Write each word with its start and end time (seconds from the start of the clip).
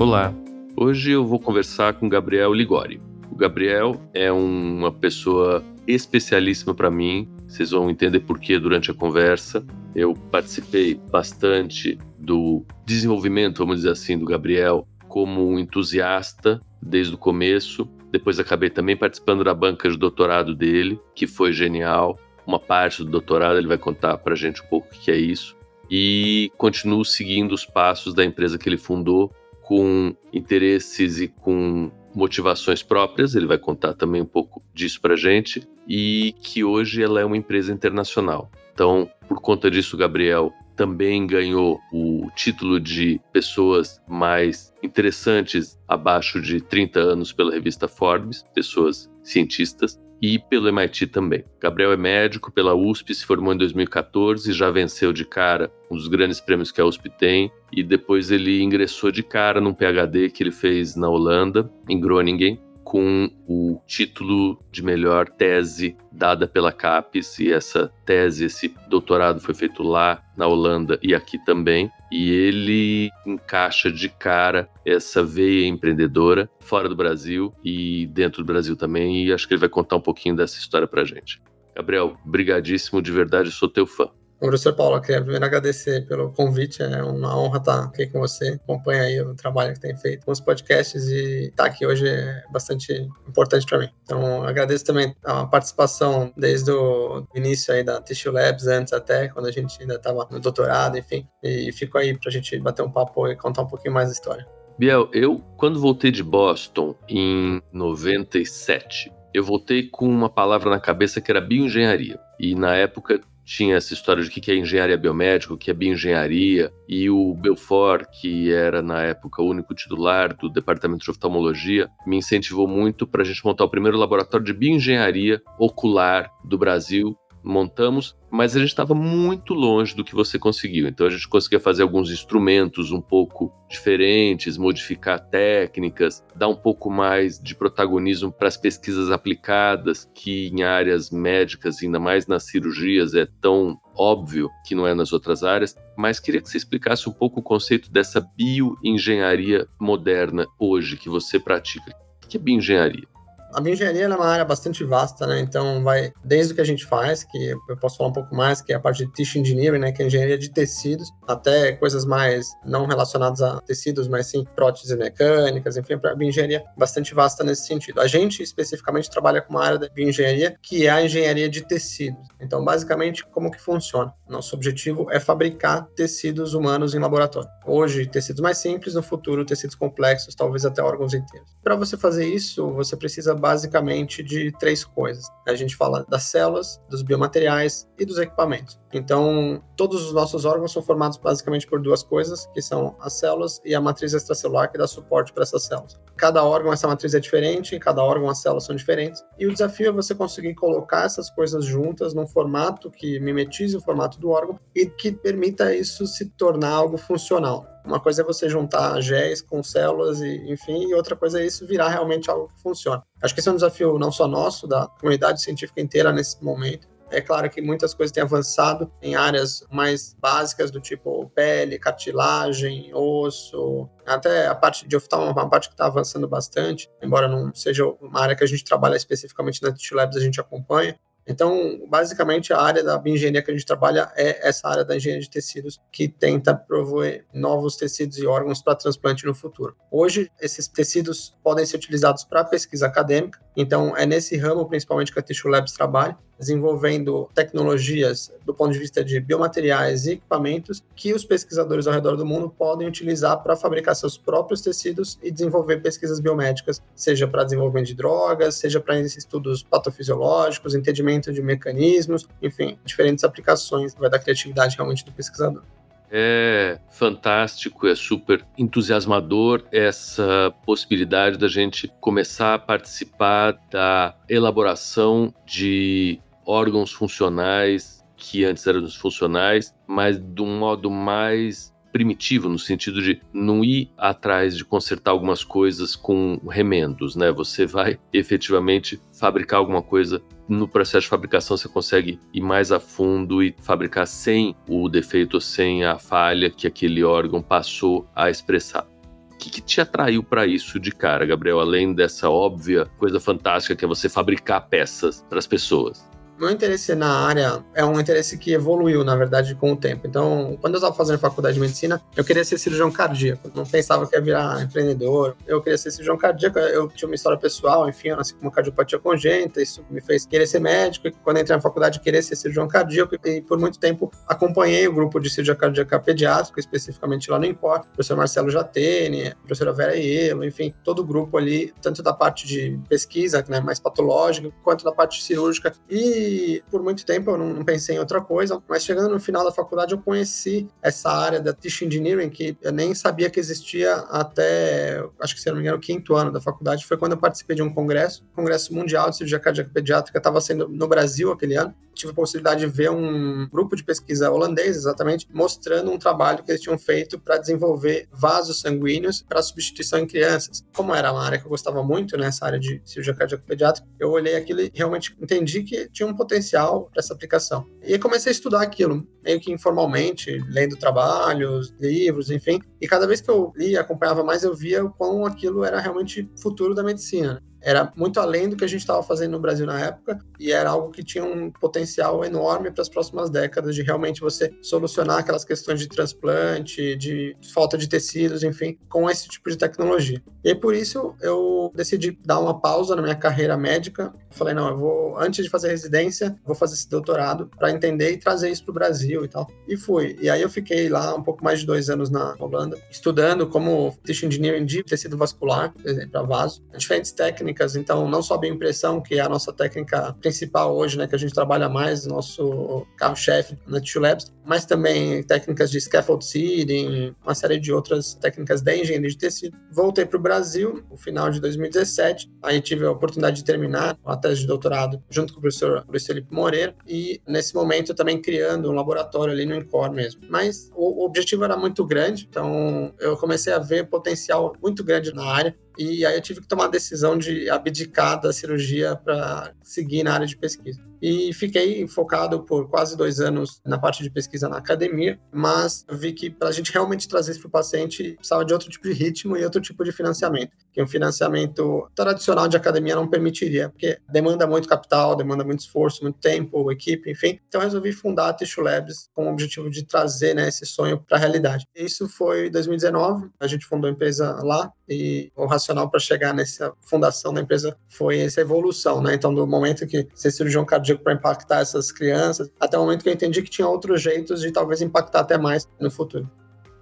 Olá, 0.00 0.34
hoje 0.78 1.10
eu 1.10 1.26
vou 1.26 1.38
conversar 1.38 1.92
com 1.92 2.08
Gabriel 2.08 2.54
Ligori. 2.54 3.02
O 3.30 3.36
Gabriel 3.36 4.00
é 4.14 4.32
uma 4.32 4.90
pessoa 4.90 5.62
especialíssima 5.86 6.74
para 6.74 6.90
mim, 6.90 7.28
vocês 7.46 7.72
vão 7.72 7.90
entender 7.90 8.20
por 8.20 8.40
que 8.40 8.58
durante 8.58 8.90
a 8.90 8.94
conversa. 8.94 9.62
Eu 9.94 10.14
participei 10.14 10.94
bastante 10.94 11.98
do 12.18 12.64
desenvolvimento, 12.86 13.58
vamos 13.58 13.76
dizer 13.76 13.90
assim, 13.90 14.16
do 14.16 14.24
Gabriel 14.24 14.88
como 15.06 15.46
um 15.46 15.58
entusiasta 15.58 16.58
desde 16.80 17.14
o 17.14 17.18
começo. 17.18 17.86
Depois 18.10 18.40
acabei 18.40 18.70
também 18.70 18.96
participando 18.96 19.44
da 19.44 19.52
banca 19.52 19.90
de 19.90 19.98
doutorado 19.98 20.54
dele, 20.54 20.98
que 21.14 21.26
foi 21.26 21.52
genial. 21.52 22.18
Uma 22.46 22.58
parte 22.58 23.04
do 23.04 23.10
doutorado 23.10 23.58
ele 23.58 23.68
vai 23.68 23.76
contar 23.76 24.16
para 24.16 24.34
gente 24.34 24.62
um 24.62 24.66
pouco 24.66 24.88
o 24.88 24.98
que 24.98 25.10
é 25.10 25.16
isso. 25.18 25.54
E 25.90 26.50
continuo 26.56 27.04
seguindo 27.04 27.52
os 27.52 27.66
passos 27.66 28.14
da 28.14 28.24
empresa 28.24 28.56
que 28.56 28.66
ele 28.66 28.78
fundou, 28.78 29.30
com 29.70 30.16
interesses 30.32 31.20
e 31.20 31.28
com 31.28 31.92
motivações 32.12 32.82
próprias, 32.82 33.36
ele 33.36 33.46
vai 33.46 33.56
contar 33.56 33.94
também 33.94 34.20
um 34.20 34.26
pouco 34.26 34.60
disso 34.74 35.00
para 35.00 35.14
gente, 35.14 35.62
e 35.86 36.34
que 36.42 36.64
hoje 36.64 37.00
ela 37.00 37.20
é 37.20 37.24
uma 37.24 37.36
empresa 37.36 37.72
internacional. 37.72 38.50
Então, 38.74 39.08
por 39.28 39.40
conta 39.40 39.70
disso, 39.70 39.96
Gabriel 39.96 40.52
também 40.74 41.24
ganhou 41.24 41.78
o 41.92 42.28
título 42.34 42.80
de 42.80 43.20
pessoas 43.32 44.02
mais 44.08 44.72
interessantes 44.82 45.78
abaixo 45.86 46.42
de 46.42 46.60
30 46.60 46.98
anos 46.98 47.32
pela 47.32 47.52
revista 47.52 47.86
Forbes, 47.86 48.42
pessoas 48.52 49.08
cientistas, 49.22 50.00
e 50.20 50.38
pelo 50.38 50.68
MIT 50.68 51.06
também. 51.06 51.44
Gabriel 51.60 51.92
é 51.92 51.96
médico 51.96 52.52
pela 52.52 52.74
USP, 52.74 53.14
se 53.14 53.24
formou 53.24 53.54
em 53.54 53.56
2014 53.56 54.50
e 54.50 54.52
já 54.52 54.70
venceu 54.70 55.12
de 55.12 55.24
cara 55.24 55.72
um 55.90 55.96
dos 55.96 56.08
grandes 56.08 56.40
prêmios 56.40 56.70
que 56.70 56.80
a 56.80 56.84
USP 56.84 57.08
tem. 57.08 57.50
E 57.72 57.82
depois 57.82 58.30
ele 58.30 58.62
ingressou 58.62 59.10
de 59.10 59.22
cara 59.22 59.60
num 59.60 59.72
PhD 59.72 60.28
que 60.30 60.42
ele 60.42 60.52
fez 60.52 60.94
na 60.94 61.08
Holanda, 61.08 61.70
em 61.88 61.98
Groningen, 61.98 62.60
com 62.90 63.30
o 63.46 63.80
título 63.86 64.58
de 64.68 64.82
melhor 64.82 65.28
tese 65.28 65.96
dada 66.10 66.48
pela 66.48 66.72
CAPES, 66.72 67.38
e 67.38 67.52
essa 67.52 67.86
tese, 68.04 68.46
esse 68.46 68.74
doutorado 68.88 69.38
foi 69.38 69.54
feito 69.54 69.80
lá 69.84 70.20
na 70.36 70.48
Holanda 70.48 70.98
e 71.00 71.14
aqui 71.14 71.38
também. 71.44 71.88
E 72.10 72.32
ele 72.32 73.08
encaixa 73.24 73.92
de 73.92 74.08
cara 74.08 74.68
essa 74.84 75.22
veia 75.22 75.68
empreendedora 75.68 76.50
fora 76.58 76.88
do 76.88 76.96
Brasil 76.96 77.54
e 77.64 78.08
dentro 78.08 78.42
do 78.42 78.46
Brasil 78.46 78.74
também, 78.74 79.24
e 79.24 79.32
acho 79.32 79.46
que 79.46 79.54
ele 79.54 79.60
vai 79.60 79.68
contar 79.68 79.94
um 79.94 80.00
pouquinho 80.00 80.34
dessa 80.34 80.58
história 80.58 80.88
pra 80.88 81.04
gente. 81.04 81.40
Gabriel, 81.76 82.16
brigadíssimo, 82.24 83.00
de 83.00 83.12
verdade, 83.12 83.52
sou 83.52 83.68
teu 83.68 83.86
fã. 83.86 84.10
Professor 84.40 84.72
Paulo, 84.72 84.98
queria 85.02 85.20
primeiro 85.20 85.44
agradecer 85.44 86.06
pelo 86.06 86.32
convite, 86.32 86.82
é 86.82 87.02
uma 87.02 87.38
honra 87.38 87.58
estar 87.58 87.84
aqui 87.84 88.06
com 88.06 88.20
você, 88.20 88.58
acompanha 88.64 89.02
aí 89.02 89.20
o 89.20 89.34
trabalho 89.34 89.74
que 89.74 89.80
tem 89.80 89.94
feito 89.94 90.24
com 90.24 90.32
os 90.32 90.40
podcasts 90.40 91.06
e 91.08 91.48
estar 91.48 91.66
aqui 91.66 91.84
hoje 91.84 92.08
é 92.08 92.42
bastante 92.50 93.06
importante 93.28 93.66
para 93.66 93.78
mim. 93.78 93.90
Então, 94.02 94.42
agradeço 94.42 94.86
também 94.86 95.14
a 95.22 95.44
participação 95.46 96.32
desde 96.34 96.70
o 96.70 97.26
início 97.34 97.74
aí 97.74 97.84
da 97.84 98.00
Tissue 98.00 98.32
Labs, 98.32 98.66
antes 98.66 98.94
até, 98.94 99.28
quando 99.28 99.46
a 99.46 99.52
gente 99.52 99.76
ainda 99.78 99.96
estava 99.96 100.26
no 100.30 100.40
doutorado, 100.40 100.96
enfim, 100.96 101.28
e 101.42 101.70
fico 101.72 101.98
aí 101.98 102.16
para 102.16 102.30
a 102.30 102.32
gente 102.32 102.58
bater 102.60 102.82
um 102.82 102.90
papo 102.90 103.28
e 103.28 103.36
contar 103.36 103.60
um 103.60 103.68
pouquinho 103.68 103.92
mais 103.92 104.08
da 104.08 104.14
história. 104.14 104.46
Biel, 104.78 105.10
eu, 105.12 105.44
quando 105.58 105.78
voltei 105.78 106.10
de 106.10 106.22
Boston 106.22 106.94
em 107.06 107.60
97, 107.70 109.12
eu 109.34 109.44
voltei 109.44 109.86
com 109.86 110.06
uma 110.06 110.30
palavra 110.30 110.70
na 110.70 110.80
cabeça 110.80 111.20
que 111.20 111.30
era 111.30 111.42
bioengenharia. 111.42 112.18
E 112.38 112.54
na 112.54 112.74
época 112.74 113.20
tinha 113.50 113.74
essa 113.74 113.92
história 113.92 114.22
de 114.22 114.30
que 114.30 114.48
é 114.48 114.54
engenharia 114.54 114.96
biomédica, 114.96 115.52
o 115.52 115.58
que 115.58 115.72
é 115.72 115.74
bioengenharia, 115.74 116.72
e 116.88 117.10
o 117.10 117.34
Belfort, 117.34 118.06
que 118.20 118.52
era 118.52 118.80
na 118.80 119.02
época 119.02 119.42
o 119.42 119.48
único 119.48 119.74
titular 119.74 120.36
do 120.36 120.48
departamento 120.48 121.04
de 121.04 121.10
oftalmologia, 121.10 121.88
me 122.06 122.16
incentivou 122.16 122.68
muito 122.68 123.08
para 123.08 123.22
a 123.22 123.24
gente 123.24 123.44
montar 123.44 123.64
o 123.64 123.68
primeiro 123.68 123.98
laboratório 123.98 124.46
de 124.46 124.52
bioengenharia 124.52 125.42
ocular 125.58 126.30
do 126.44 126.56
Brasil, 126.56 127.18
montamos, 127.42 128.16
mas 128.30 128.54
a 128.54 128.60
gente 128.60 128.68
estava 128.68 128.94
muito 128.94 129.54
longe 129.54 129.94
do 129.94 130.04
que 130.04 130.14
você 130.14 130.38
conseguiu. 130.38 130.86
Então 130.88 131.06
a 131.06 131.10
gente 131.10 131.28
conseguia 131.28 131.60
fazer 131.60 131.82
alguns 131.82 132.10
instrumentos 132.10 132.92
um 132.92 133.00
pouco 133.00 133.52
diferentes, 133.68 134.56
modificar 134.56 135.18
técnicas, 135.18 136.24
dar 136.34 136.48
um 136.48 136.54
pouco 136.54 136.90
mais 136.90 137.38
de 137.40 137.54
protagonismo 137.54 138.30
para 138.30 138.48
as 138.48 138.56
pesquisas 138.56 139.10
aplicadas, 139.10 140.08
que 140.14 140.48
em 140.48 140.62
áreas 140.62 141.10
médicas, 141.10 141.82
ainda 141.82 141.98
mais 141.98 142.26
nas 142.26 142.44
cirurgias, 142.44 143.14
é 143.14 143.26
tão 143.40 143.78
óbvio 143.96 144.48
que 144.66 144.74
não 144.74 144.86
é 144.86 144.94
nas 144.94 145.12
outras 145.12 145.42
áreas, 145.42 145.76
mas 145.96 146.20
queria 146.20 146.40
que 146.40 146.48
você 146.48 146.56
explicasse 146.56 147.08
um 147.08 147.12
pouco 147.12 147.40
o 147.40 147.42
conceito 147.42 147.90
dessa 147.90 148.20
bioengenharia 148.36 149.66
moderna 149.78 150.46
hoje 150.58 150.96
que 150.96 151.08
você 151.08 151.38
pratica. 151.38 151.94
O 152.24 152.28
que 152.28 152.36
é 152.36 152.40
bioengenharia? 152.40 153.10
A 153.52 153.60
bioengenharia 153.60 154.04
é 154.04 154.08
uma 154.08 154.26
área 154.26 154.44
bastante 154.44 154.84
vasta, 154.84 155.26
né? 155.26 155.40
Então 155.40 155.82
vai 155.82 156.12
desde 156.24 156.52
o 156.52 156.54
que 156.54 156.60
a 156.60 156.64
gente 156.64 156.84
faz, 156.86 157.24
que 157.24 157.50
eu 157.68 157.76
posso 157.78 157.96
falar 157.96 158.10
um 158.10 158.12
pouco 158.12 158.34
mais, 158.34 158.60
que 158.60 158.72
é 158.72 158.76
a 158.76 158.80
parte 158.80 159.04
de 159.04 159.12
tissue 159.12 159.40
engineering, 159.40 159.78
né? 159.78 159.92
Que 159.92 160.02
é 160.02 160.04
a 160.04 160.08
engenharia 160.08 160.38
de 160.38 160.50
tecidos, 160.50 161.10
até 161.26 161.72
coisas 161.72 162.04
mais 162.04 162.48
não 162.64 162.86
relacionadas 162.86 163.42
a 163.42 163.60
tecidos, 163.60 164.06
mas 164.08 164.26
sim 164.26 164.44
próteses 164.54 164.96
mecânicas, 164.96 165.76
enfim, 165.76 165.94
a 165.94 166.14
bioengenharia 166.14 166.64
bastante 166.76 167.14
vasta 167.14 167.42
nesse 167.42 167.66
sentido. 167.66 168.00
A 168.00 168.06
gente 168.06 168.42
especificamente 168.42 169.10
trabalha 169.10 169.40
com 169.40 169.54
uma 169.54 169.64
área 169.64 169.78
da 169.78 169.88
bioengenharia 169.88 170.56
que 170.62 170.86
é 170.86 170.90
a 170.90 171.02
engenharia 171.02 171.48
de 171.48 171.62
tecidos. 171.62 172.28
Então, 172.40 172.64
basicamente, 172.64 173.26
como 173.26 173.50
que 173.50 173.60
funciona? 173.60 174.12
Nosso 174.28 174.54
objetivo 174.54 175.10
é 175.10 175.18
fabricar 175.18 175.86
tecidos 175.96 176.54
humanos 176.54 176.94
em 176.94 176.98
laboratório. 176.98 177.48
Hoje, 177.66 178.06
tecidos 178.06 178.40
mais 178.40 178.58
simples, 178.58 178.94
no 178.94 179.02
futuro, 179.02 179.44
tecidos 179.44 179.74
complexos, 179.74 180.34
talvez 180.34 180.64
até 180.64 180.82
órgãos 180.82 181.14
inteiros. 181.14 181.50
Para 181.62 181.74
você 181.74 181.96
fazer 181.96 182.26
isso, 182.26 182.70
você 182.72 182.96
precisa 182.96 183.34
basicamente 183.40 184.22
de 184.22 184.52
três 184.58 184.84
coisas. 184.84 185.24
A 185.46 185.54
gente 185.54 185.74
fala 185.74 186.06
das 186.08 186.24
células, 186.24 186.80
dos 186.88 187.02
biomateriais 187.02 187.88
e 187.98 188.04
dos 188.04 188.18
equipamentos. 188.18 188.78
Então, 188.92 189.62
todos 189.76 190.06
os 190.06 190.12
nossos 190.12 190.44
órgãos 190.44 190.72
são 190.72 190.82
formados 190.82 191.16
basicamente 191.16 191.66
por 191.66 191.80
duas 191.80 192.02
coisas, 192.02 192.46
que 192.52 192.60
são 192.62 192.94
as 193.00 193.14
células 193.14 193.60
e 193.64 193.74
a 193.74 193.80
matriz 193.80 194.12
extracelular 194.12 194.70
que 194.70 194.78
dá 194.78 194.86
suporte 194.86 195.32
para 195.32 195.42
essas 195.42 195.64
células. 195.64 195.98
Cada 196.16 196.44
órgão, 196.44 196.72
essa 196.72 196.86
matriz 196.86 197.14
é 197.14 197.20
diferente, 197.20 197.74
em 197.74 197.78
cada 197.78 198.04
órgão 198.04 198.28
as 198.28 198.42
células 198.42 198.64
são 198.64 198.76
diferentes, 198.76 199.24
e 199.38 199.46
o 199.46 199.52
desafio 199.52 199.88
é 199.88 199.92
você 199.92 200.14
conseguir 200.14 200.54
colocar 200.54 201.06
essas 201.06 201.30
coisas 201.30 201.64
juntas 201.64 202.12
num 202.12 202.26
formato 202.26 202.90
que 202.90 203.18
mimetize 203.20 203.76
o 203.76 203.80
formato 203.80 204.20
do 204.20 204.28
órgão 204.28 204.58
e 204.74 204.86
que 204.86 205.10
permita 205.10 205.74
isso 205.74 206.06
se 206.06 206.26
tornar 206.30 206.70
algo 206.70 206.98
funcional. 206.98 207.66
Uma 207.84 208.00
coisa 208.00 208.22
é 208.22 208.24
você 208.24 208.48
juntar 208.48 209.00
géis 209.00 209.40
com 209.40 209.62
células 209.62 210.20
e, 210.20 210.50
enfim, 210.50 210.88
e 210.88 210.94
outra 210.94 211.16
coisa 211.16 211.40
é 211.40 211.46
isso 211.46 211.66
virar 211.66 211.88
realmente 211.88 212.30
algo 212.30 212.48
que 212.48 212.62
funciona. 212.62 213.02
Acho 213.22 213.34
que 213.34 213.40
esse 213.40 213.48
é 213.48 213.52
um 213.52 213.56
desafio 213.56 213.98
não 213.98 214.12
só 214.12 214.26
nosso, 214.26 214.66
da 214.66 214.86
comunidade 214.86 215.42
científica 215.42 215.80
inteira 215.80 216.12
nesse 216.12 216.42
momento, 216.42 216.88
é 217.10 217.20
claro 217.20 217.50
que 217.50 217.60
muitas 217.60 217.92
coisas 217.92 218.12
têm 218.12 218.22
avançado 218.22 218.90
em 219.02 219.16
áreas 219.16 219.64
mais 219.70 220.14
básicas 220.20 220.70
do 220.70 220.80
tipo 220.80 221.28
pele, 221.34 221.78
cartilagem, 221.78 222.94
osso, 222.94 223.88
até 224.06 224.46
a 224.46 224.54
parte 224.54 224.86
de 224.86 224.96
oftalmo 224.96 225.26
é 225.26 225.32
uma 225.32 225.50
parte 225.50 225.68
que 225.68 225.74
está 225.74 225.86
avançando 225.86 226.28
bastante, 226.28 226.88
embora 227.02 227.26
não 227.26 227.52
seja 227.52 227.84
uma 228.00 228.20
área 228.20 228.36
que 228.36 228.44
a 228.44 228.46
gente 228.46 228.64
trabalha 228.64 228.96
especificamente 228.96 229.60
na 229.60 229.72
Tissue 229.72 229.96
Labs, 229.96 230.16
a 230.16 230.20
gente 230.20 230.40
acompanha, 230.40 230.96
então, 231.26 231.80
basicamente, 231.88 232.52
a 232.52 232.60
área 232.60 232.82
da 232.82 232.98
bioengenharia 232.98 233.42
que 233.42 233.50
a 233.50 233.54
gente 233.54 233.66
trabalha 233.66 234.10
é 234.16 234.48
essa 234.48 234.68
área 234.68 234.84
da 234.84 234.96
engenharia 234.96 235.22
de 235.22 235.30
tecidos 235.30 235.80
que 235.92 236.08
tenta 236.08 236.54
prover 236.54 237.26
novos 237.32 237.76
tecidos 237.76 238.18
e 238.18 238.26
órgãos 238.26 238.60
para 238.62 238.74
transplante 238.74 239.24
no 239.26 239.34
futuro. 239.34 239.76
Hoje, 239.90 240.30
esses 240.40 240.66
tecidos 240.66 241.36
podem 241.42 241.64
ser 241.64 241.76
utilizados 241.76 242.24
para 242.24 242.44
pesquisa 242.44 242.86
acadêmica, 242.86 243.40
então 243.56 243.96
é 243.96 244.06
nesse 244.06 244.36
ramo, 244.36 244.66
principalmente, 244.66 245.12
que 245.12 245.18
a 245.18 245.22
Tissue 245.22 245.50
Labs 245.50 245.72
trabalha, 245.72 246.18
desenvolvendo 246.40 247.28
tecnologias 247.34 248.32
do 248.46 248.54
ponto 248.54 248.72
de 248.72 248.78
vista 248.78 249.04
de 249.04 249.20
biomateriais 249.20 250.06
e 250.06 250.12
equipamentos 250.12 250.82
que 250.96 251.12
os 251.12 251.22
pesquisadores 251.22 251.86
ao 251.86 251.92
redor 251.92 252.16
do 252.16 252.24
mundo 252.24 252.48
podem 252.48 252.88
utilizar 252.88 253.42
para 253.42 253.54
fabricar 253.54 253.94
seus 253.94 254.16
próprios 254.16 254.62
tecidos 254.62 255.18
e 255.22 255.30
desenvolver 255.30 255.82
pesquisas 255.82 256.18
biomédicas, 256.18 256.82
seja 256.96 257.28
para 257.28 257.44
desenvolvimento 257.44 257.88
de 257.88 257.94
drogas, 257.94 258.54
seja 258.54 258.80
para 258.80 258.98
estudos 258.98 259.62
patofisiológicos, 259.62 260.74
entendimento 260.74 261.30
de 261.32 261.42
mecanismos, 261.42 262.26
enfim, 262.42 262.78
diferentes 262.84 263.22
aplicações. 263.22 263.94
Vai 263.94 264.08
dar 264.08 264.18
criatividade 264.18 264.76
realmente 264.76 265.04
do 265.04 265.12
pesquisador. 265.12 265.62
É 266.10 266.78
fantástico, 266.90 267.86
é 267.86 267.94
super 267.94 268.44
entusiasmador 268.58 269.62
essa 269.70 270.52
possibilidade 270.66 271.38
da 271.38 271.46
gente 271.46 271.86
começar 272.00 272.54
a 272.54 272.58
participar 272.58 273.56
da 273.70 274.16
elaboração 274.28 275.32
de 275.46 276.18
órgãos 276.50 276.92
funcionais 276.92 278.04
que 278.16 278.44
antes 278.44 278.66
eram 278.66 278.86
funcionais, 278.90 279.74
mas 279.86 280.18
de 280.18 280.42
um 280.42 280.58
modo 280.58 280.90
mais 280.90 281.72
primitivo, 281.92 282.48
no 282.48 282.58
sentido 282.58 283.02
de 283.02 283.20
não 283.32 283.64
ir 283.64 283.90
atrás 283.96 284.56
de 284.56 284.64
consertar 284.64 285.10
algumas 285.10 285.42
coisas 285.42 285.96
com 285.96 286.40
remendos, 286.48 287.16
né? 287.16 287.32
Você 287.32 287.66
vai 287.66 287.98
efetivamente 288.12 289.00
fabricar 289.18 289.58
alguma 289.58 289.82
coisa. 289.82 290.22
No 290.48 290.68
processo 290.68 291.02
de 291.02 291.08
fabricação, 291.08 291.56
você 291.56 291.68
consegue 291.68 292.18
ir 292.32 292.40
mais 292.40 292.70
a 292.70 292.78
fundo 292.78 293.42
e 293.42 293.54
fabricar 293.60 294.06
sem 294.06 294.54
o 294.68 294.88
defeito, 294.88 295.40
sem 295.40 295.84
a 295.84 295.98
falha 295.98 296.50
que 296.50 296.66
aquele 296.66 297.02
órgão 297.02 297.40
passou 297.40 298.06
a 298.14 298.30
expressar. 298.30 298.86
O 299.32 299.36
que, 299.36 299.50
que 299.50 299.60
te 299.60 299.80
atraiu 299.80 300.22
para 300.22 300.46
isso 300.46 300.78
de 300.78 300.92
cara, 300.92 301.24
Gabriel? 301.24 301.60
Além 301.60 301.94
dessa 301.94 302.28
óbvia 302.28 302.86
coisa 302.98 303.18
fantástica 303.18 303.74
que 303.74 303.84
é 303.84 303.88
você 303.88 304.08
fabricar 304.08 304.68
peças 304.68 305.24
para 305.28 305.38
as 305.38 305.46
pessoas 305.46 306.09
meu 306.40 306.50
interesse 306.50 306.94
na 306.94 307.26
área 307.26 307.62
é 307.74 307.84
um 307.84 308.00
interesse 308.00 308.38
que 308.38 308.52
evoluiu, 308.52 309.04
na 309.04 309.14
verdade, 309.14 309.54
com 309.54 309.72
o 309.72 309.76
tempo. 309.76 310.06
Então, 310.06 310.56
quando 310.60 310.74
eu 310.74 310.78
estava 310.78 310.94
fazendo 310.94 311.18
faculdade 311.18 311.54
de 311.54 311.60
medicina, 311.60 312.00
eu 312.16 312.24
queria 312.24 312.42
ser 312.44 312.58
cirurgião 312.58 312.90
cardíaco. 312.90 313.50
Não 313.54 313.66
pensava 313.66 314.06
que 314.06 314.16
ia 314.16 314.22
virar 314.22 314.62
empreendedor. 314.62 315.36
Eu 315.46 315.60
queria 315.60 315.76
ser 315.76 315.90
cirurgião 315.90 316.16
cardíaco. 316.16 316.58
Eu 316.58 316.88
tinha 316.88 317.08
uma 317.08 317.14
história 317.14 317.38
pessoal, 317.38 317.88
enfim, 317.88 318.08
eu 318.08 318.16
nasci 318.16 318.34
com 318.34 318.42
uma 318.42 318.50
cardiopatia 318.50 318.98
congênita. 318.98 319.60
Isso 319.60 319.84
me 319.90 320.00
fez 320.00 320.24
querer 320.24 320.46
ser 320.46 320.60
médico. 320.60 321.08
E 321.08 321.10
quando 321.10 321.38
entrei 321.38 321.54
na 321.54 321.62
faculdade, 321.62 322.00
querer 322.00 322.22
ser 322.22 322.36
cirurgião 322.36 322.66
cardíaco. 322.66 323.14
E 323.24 323.42
por 323.42 323.58
muito 323.58 323.78
tempo 323.78 324.10
acompanhei 324.26 324.88
o 324.88 324.92
grupo 324.92 325.20
de 325.20 325.28
cirurgia 325.28 325.54
cardíaca 325.54 326.00
pediátrica, 326.00 326.58
especificamente 326.58 327.30
lá 327.30 327.38
no 327.38 327.44
INCOR. 327.44 327.82
Professor 327.86 328.16
Marcelo 328.16 328.48
Jatene, 328.48 329.34
professora 329.40 329.72
Vera 329.72 329.94
Ielo, 329.94 330.44
enfim, 330.44 330.72
todo 330.82 331.00
o 331.00 331.04
grupo 331.04 331.36
ali, 331.36 331.74
tanto 331.82 332.02
da 332.02 332.14
parte 332.14 332.46
de 332.46 332.80
pesquisa, 332.88 333.44
né, 333.48 333.60
mais 333.60 333.78
patológica, 333.78 334.50
quanto 334.62 334.84
da 334.84 334.92
parte 334.92 335.22
cirúrgica. 335.22 335.74
E 335.88 336.29
por 336.70 336.82
muito 336.82 337.04
tempo 337.04 337.30
eu 337.30 337.38
não, 337.38 337.54
não, 337.54 337.64
pensei 337.64 337.96
em 337.96 337.98
outra 337.98 338.20
coisa, 338.20 338.62
mas 338.68 338.84
chegando 338.84 339.08
no 339.08 339.20
final 339.20 339.44
da 339.44 339.52
faculdade 339.52 339.92
eu 339.92 339.98
conheci 339.98 340.68
essa 340.82 341.10
área 341.10 341.40
da 341.40 341.52
Tissue 341.52 341.86
Engineering 341.86 342.30
que 342.30 342.56
eu 342.62 342.72
nem 342.72 342.94
sabia 342.94 343.30
que 343.30 343.40
existia 343.40 343.94
até, 344.10 345.04
acho 345.20 345.34
que 345.34 345.40
se 345.40 345.48
não 345.48 345.56
me 345.56 345.62
engano, 345.62 345.76
o 345.76 345.80
quinto 345.80 346.14
ano 346.14 346.30
da 346.30 346.40
faculdade. 346.40 346.86
Foi 346.86 346.96
quando 346.96 347.12
eu 347.12 347.18
participei 347.18 347.56
de 347.56 347.62
um 347.62 347.72
congresso, 347.72 348.24
Congresso 348.34 348.74
Mundial 348.74 349.10
de 349.10 349.16
Cirurgia 349.16 349.38
Cardíaca 349.38 349.70
Pediátrica, 349.72 350.18
estava 350.18 350.40
sendo 350.40 350.68
no 350.68 350.88
Brasil 350.88 351.32
aquele 351.32 351.56
ano 351.56 351.74
tive 352.00 352.12
a 352.12 352.14
possibilidade 352.14 352.60
de 352.60 352.66
ver 352.66 352.90
um 352.90 353.48
grupo 353.48 353.76
de 353.76 353.84
pesquisa 353.84 354.30
holandês, 354.30 354.76
exatamente, 354.76 355.28
mostrando 355.32 355.90
um 355.90 355.98
trabalho 355.98 356.42
que 356.42 356.50
eles 356.50 356.60
tinham 356.60 356.78
feito 356.78 357.18
para 357.18 357.38
desenvolver 357.38 358.08
vasos 358.10 358.60
sanguíneos 358.60 359.22
para 359.22 359.42
substituição 359.42 359.98
em 359.98 360.06
crianças. 360.06 360.64
Como 360.74 360.94
era 360.94 361.12
uma 361.12 361.22
área 361.22 361.38
que 361.38 361.44
eu 361.44 361.50
gostava 361.50 361.82
muito, 361.82 362.16
né, 362.16 362.30
área 362.40 362.58
de 362.58 362.80
cirurgia 362.84 363.14
cardíaca 363.14 363.44
pediátrica, 363.46 363.86
eu 363.98 364.10
olhei 364.10 364.36
aquilo 364.36 364.60
e 364.60 364.72
realmente 364.74 365.14
entendi 365.20 365.62
que 365.62 365.88
tinha 365.90 366.06
um 366.06 366.14
potencial 366.20 366.90
para 366.92 367.00
essa 367.00 367.14
aplicação. 367.14 367.66
E 367.82 367.98
comecei 367.98 368.30
a 368.30 368.34
estudar 368.34 368.60
aquilo, 368.60 369.06
meio 369.24 369.40
que 369.40 369.50
informalmente, 369.50 370.38
lendo 370.48 370.76
trabalhos, 370.76 371.74
livros, 371.80 372.30
enfim. 372.30 372.60
E 372.78 372.86
cada 372.86 373.06
vez 373.06 373.22
que 373.22 373.30
eu 373.30 373.52
lia, 373.56 373.80
acompanhava 373.80 374.22
mais, 374.22 374.44
eu 374.44 374.54
via 374.54 374.84
o 374.84 374.90
quão 374.90 375.24
aquilo 375.24 375.64
era 375.64 375.80
realmente 375.80 376.30
futuro 376.36 376.74
da 376.74 376.82
medicina 376.82 377.42
era 377.62 377.92
muito 377.96 378.18
além 378.18 378.48
do 378.48 378.56
que 378.56 378.64
a 378.64 378.68
gente 378.68 378.80
estava 378.80 379.02
fazendo 379.02 379.32
no 379.32 379.40
Brasil 379.40 379.66
na 379.66 379.78
época 379.78 380.18
e 380.38 380.52
era 380.52 380.70
algo 380.70 380.90
que 380.90 381.02
tinha 381.02 381.24
um 381.24 381.50
potencial 381.50 382.24
enorme 382.24 382.70
para 382.70 382.82
as 382.82 382.88
próximas 382.88 383.30
décadas 383.30 383.74
de 383.74 383.82
realmente 383.82 384.20
você 384.20 384.52
solucionar 384.62 385.18
aquelas 385.18 385.44
questões 385.44 385.78
de 385.78 385.88
transplante, 385.88 386.96
de 386.96 387.36
falta 387.52 387.76
de 387.76 387.88
tecidos, 387.88 388.42
enfim, 388.42 388.78
com 388.88 389.08
esse 389.08 389.28
tipo 389.28 389.50
de 389.50 389.56
tecnologia. 389.56 390.22
E 390.42 390.54
por 390.54 390.74
isso 390.74 391.14
eu 391.20 391.70
decidi 391.74 392.18
dar 392.24 392.38
uma 392.38 392.58
pausa 392.58 392.96
na 392.96 393.02
minha 393.02 393.14
carreira 393.14 393.56
médica. 393.56 394.12
Falei, 394.30 394.54
não, 394.54 394.68
eu 394.68 394.76
vou, 394.76 395.18
antes 395.18 395.44
de 395.44 395.50
fazer 395.50 395.68
residência, 395.68 396.36
vou 396.44 396.54
fazer 396.54 396.74
esse 396.74 396.88
doutorado 396.88 397.50
para 397.58 397.70
entender 397.70 398.12
e 398.12 398.16
trazer 398.16 398.50
isso 398.50 398.64
para 398.64 398.70
o 398.70 398.74
Brasil 398.74 399.24
e 399.24 399.28
tal. 399.28 399.46
E 399.68 399.76
fui. 399.76 400.16
E 400.20 400.30
aí 400.30 400.40
eu 400.40 400.48
fiquei 400.48 400.88
lá 400.88 401.14
um 401.14 401.22
pouco 401.22 401.44
mais 401.44 401.60
de 401.60 401.66
dois 401.66 401.90
anos 401.90 402.08
na 402.08 402.34
Holanda, 402.38 402.78
estudando 402.90 403.46
como 403.46 403.96
tissue 404.04 404.26
engineering 404.26 404.64
de 404.64 404.82
tecido 404.82 405.16
vascular, 405.16 405.72
por 405.72 405.86
exemplo, 405.86 406.10
para 406.10 406.22
vaso, 406.22 406.62
diferentes 406.76 407.12
técnicas 407.12 407.49
técnicas, 407.50 407.76
então 407.76 408.08
não 408.08 408.22
só 408.22 408.34
a 408.34 408.38
bioimpressão, 408.38 409.00
que 409.00 409.16
é 409.16 409.20
a 409.20 409.28
nossa 409.28 409.52
técnica 409.52 410.14
principal 410.20 410.76
hoje, 410.76 410.96
né, 410.96 411.06
que 411.06 411.14
a 411.14 411.18
gente 411.18 411.34
trabalha 411.34 411.68
mais, 411.68 412.06
nosso 412.06 412.86
carro-chefe 412.96 413.56
na 413.66 413.80
Tissue 413.80 414.00
Labs, 414.00 414.32
mas 414.44 414.64
também 414.64 415.22
técnicas 415.22 415.70
de 415.70 415.80
scaffold 415.80 416.24
seeding, 416.24 417.14
uma 417.22 417.34
série 417.34 417.58
de 417.58 417.72
outras 417.72 418.14
técnicas 418.14 418.62
de 418.62 418.76
engenharia 418.76 419.08
de 419.08 419.18
tecido. 419.18 419.56
Voltei 419.72 420.04
para 420.06 420.16
o 420.16 420.20
Brasil 420.20 420.82
no 420.90 420.96
final 420.96 421.30
de 421.30 421.40
2017, 421.40 422.30
aí 422.42 422.60
tive 422.60 422.86
a 422.86 422.90
oportunidade 422.90 423.36
de 423.36 423.44
terminar 423.44 423.98
a 424.04 424.16
tese 424.16 424.40
de 424.40 424.46
doutorado 424.46 425.02
junto 425.10 425.32
com 425.32 425.38
o 425.38 425.42
professor 425.42 425.84
Luiz 425.88 426.06
Felipe 426.06 426.32
Moreira 426.32 426.74
e 426.86 427.20
nesse 427.26 427.54
momento 427.54 427.94
também 427.94 428.20
criando 428.20 428.70
um 428.70 428.74
laboratório 428.74 429.32
ali 429.32 429.44
no 429.44 429.54
INCOR 429.54 429.92
mesmo. 429.92 430.22
Mas 430.28 430.70
o 430.74 431.04
objetivo 431.04 431.44
era 431.44 431.56
muito 431.56 431.84
grande, 431.84 432.26
então 432.28 432.92
eu 432.98 433.16
comecei 433.16 433.52
a 433.52 433.58
ver 433.58 433.88
potencial 433.88 434.54
muito 434.62 434.82
grande 434.82 435.12
na 435.14 435.24
área 435.24 435.56
e 435.80 436.04
aí 436.04 436.14
eu 436.14 436.20
tive 436.20 436.40
que 436.40 436.46
tomar 436.46 436.66
a 436.66 436.68
decisão 436.68 437.16
de 437.16 437.48
abdicar 437.48 438.20
da 438.20 438.32
cirurgia 438.32 438.96
para 438.96 439.52
seguir 439.62 440.02
na 440.02 440.14
área 440.14 440.26
de 440.26 440.36
pesquisa 440.36 440.89
e 441.00 441.32
fiquei 441.32 441.86
focado 441.86 442.40
por 442.42 442.68
quase 442.68 442.96
dois 442.96 443.20
anos 443.20 443.60
na 443.64 443.78
parte 443.78 444.02
de 444.02 444.10
pesquisa 444.10 444.48
na 444.48 444.58
academia, 444.58 445.18
mas 445.32 445.84
vi 445.90 446.12
que 446.12 446.30
para 446.30 446.48
a 446.48 446.52
gente 446.52 446.72
realmente 446.72 447.08
trazer 447.08 447.32
isso 447.32 447.40
para 447.40 447.48
o 447.48 447.50
paciente 447.50 448.14
precisava 448.14 448.44
de 448.44 448.52
outro 448.52 448.68
tipo 448.68 448.86
de 448.86 448.92
ritmo 448.92 449.36
e 449.36 449.44
outro 449.44 449.60
tipo 449.60 449.84
de 449.84 449.92
financiamento, 449.92 450.52
que 450.72 450.82
um 450.82 450.86
financiamento 450.86 451.88
tradicional 451.94 452.48
de 452.48 452.56
academia 452.56 452.94
não 452.94 453.08
permitiria, 453.08 453.68
porque 453.70 453.98
demanda 454.08 454.46
muito 454.46 454.68
capital, 454.68 455.14
demanda 455.14 455.44
muito 455.44 455.60
esforço, 455.60 456.02
muito 456.02 456.18
tempo, 456.18 456.70
equipe, 456.70 457.10
enfim. 457.10 457.38
Então 457.48 457.60
resolvi 457.60 457.92
fundar 457.92 458.30
a 458.30 458.34
Tissue 458.34 458.62
Labs 458.62 459.08
com 459.14 459.26
o 459.26 459.30
objetivo 459.32 459.70
de 459.70 459.84
trazer 459.84 460.34
né, 460.34 460.48
esse 460.48 460.66
sonho 460.66 460.98
para 461.00 461.16
a 461.16 461.20
realidade. 461.20 461.66
Isso 461.74 462.08
foi 462.08 462.48
em 462.48 462.50
2019, 462.50 463.28
a 463.38 463.46
gente 463.46 463.66
fundou 463.66 463.88
a 463.88 463.92
empresa 463.92 464.38
lá 464.42 464.72
e 464.88 465.30
o 465.36 465.46
racional 465.46 465.88
para 465.88 466.00
chegar 466.00 466.34
nessa 466.34 466.72
fundação 466.80 467.32
da 467.32 467.40
empresa 467.40 467.76
foi 467.88 468.18
essa 468.18 468.40
evolução, 468.40 469.00
né? 469.00 469.14
Então 469.14 469.32
do 469.32 469.46
momento 469.46 469.86
que 469.86 470.08
você 470.12 470.30
cirurgião 470.30 470.64
cardíaco 470.64 470.89
digo, 470.92 471.02
para 471.02 471.14
impactar 471.14 471.60
essas 471.60 471.90
crianças, 471.90 472.50
até 472.60 472.78
o 472.78 472.82
momento 472.82 473.02
que 473.02 473.08
eu 473.08 473.12
entendi 473.12 473.42
que 473.42 473.50
tinha 473.50 473.66
outros 473.66 474.02
jeitos 474.02 474.40
de 474.40 474.50
talvez 474.50 474.80
impactar 474.82 475.20
até 475.20 475.38
mais 475.38 475.68
no 475.80 475.90
futuro. 475.90 476.28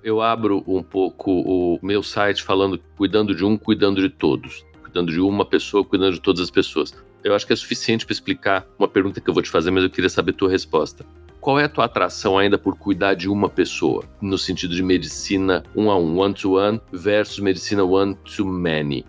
Eu 0.02 0.20
abro 0.20 0.62
um 0.66 0.82
pouco 0.82 1.30
o 1.30 1.78
meu 1.82 2.02
site 2.02 2.42
falando 2.42 2.80
cuidando 2.96 3.34
de 3.34 3.44
um, 3.44 3.56
cuidando 3.56 4.00
de 4.00 4.08
todos. 4.08 4.64
Cuidando 4.82 5.12
de 5.12 5.20
uma 5.20 5.44
pessoa, 5.44 5.84
cuidando 5.84 6.14
de 6.14 6.20
todas 6.20 6.40
as 6.40 6.50
pessoas. 6.50 6.94
Eu 7.22 7.34
acho 7.34 7.46
que 7.46 7.52
é 7.52 7.56
suficiente 7.56 8.06
para 8.06 8.12
explicar 8.12 8.66
uma 8.78 8.88
pergunta 8.88 9.20
que 9.20 9.28
eu 9.28 9.34
vou 9.34 9.42
te 9.42 9.50
fazer, 9.50 9.70
mas 9.70 9.82
eu 9.82 9.90
queria 9.90 10.08
saber 10.08 10.30
a 10.30 10.34
tua 10.34 10.50
resposta. 10.50 11.04
Qual 11.40 11.58
é 11.58 11.64
a 11.64 11.68
tua 11.68 11.84
atração 11.84 12.38
ainda 12.38 12.56
por 12.58 12.76
cuidar 12.76 13.14
de 13.14 13.28
uma 13.28 13.48
pessoa, 13.48 14.04
no 14.20 14.38
sentido 14.38 14.74
de 14.74 14.82
medicina 14.82 15.62
um 15.74 15.90
a 15.90 15.96
um, 15.96 16.18
one 16.18 16.34
to 16.34 16.56
one, 16.56 16.80
versus 16.92 17.38
medicina 17.38 17.84
one 17.84 18.14
to 18.36 18.44
many? 18.44 19.04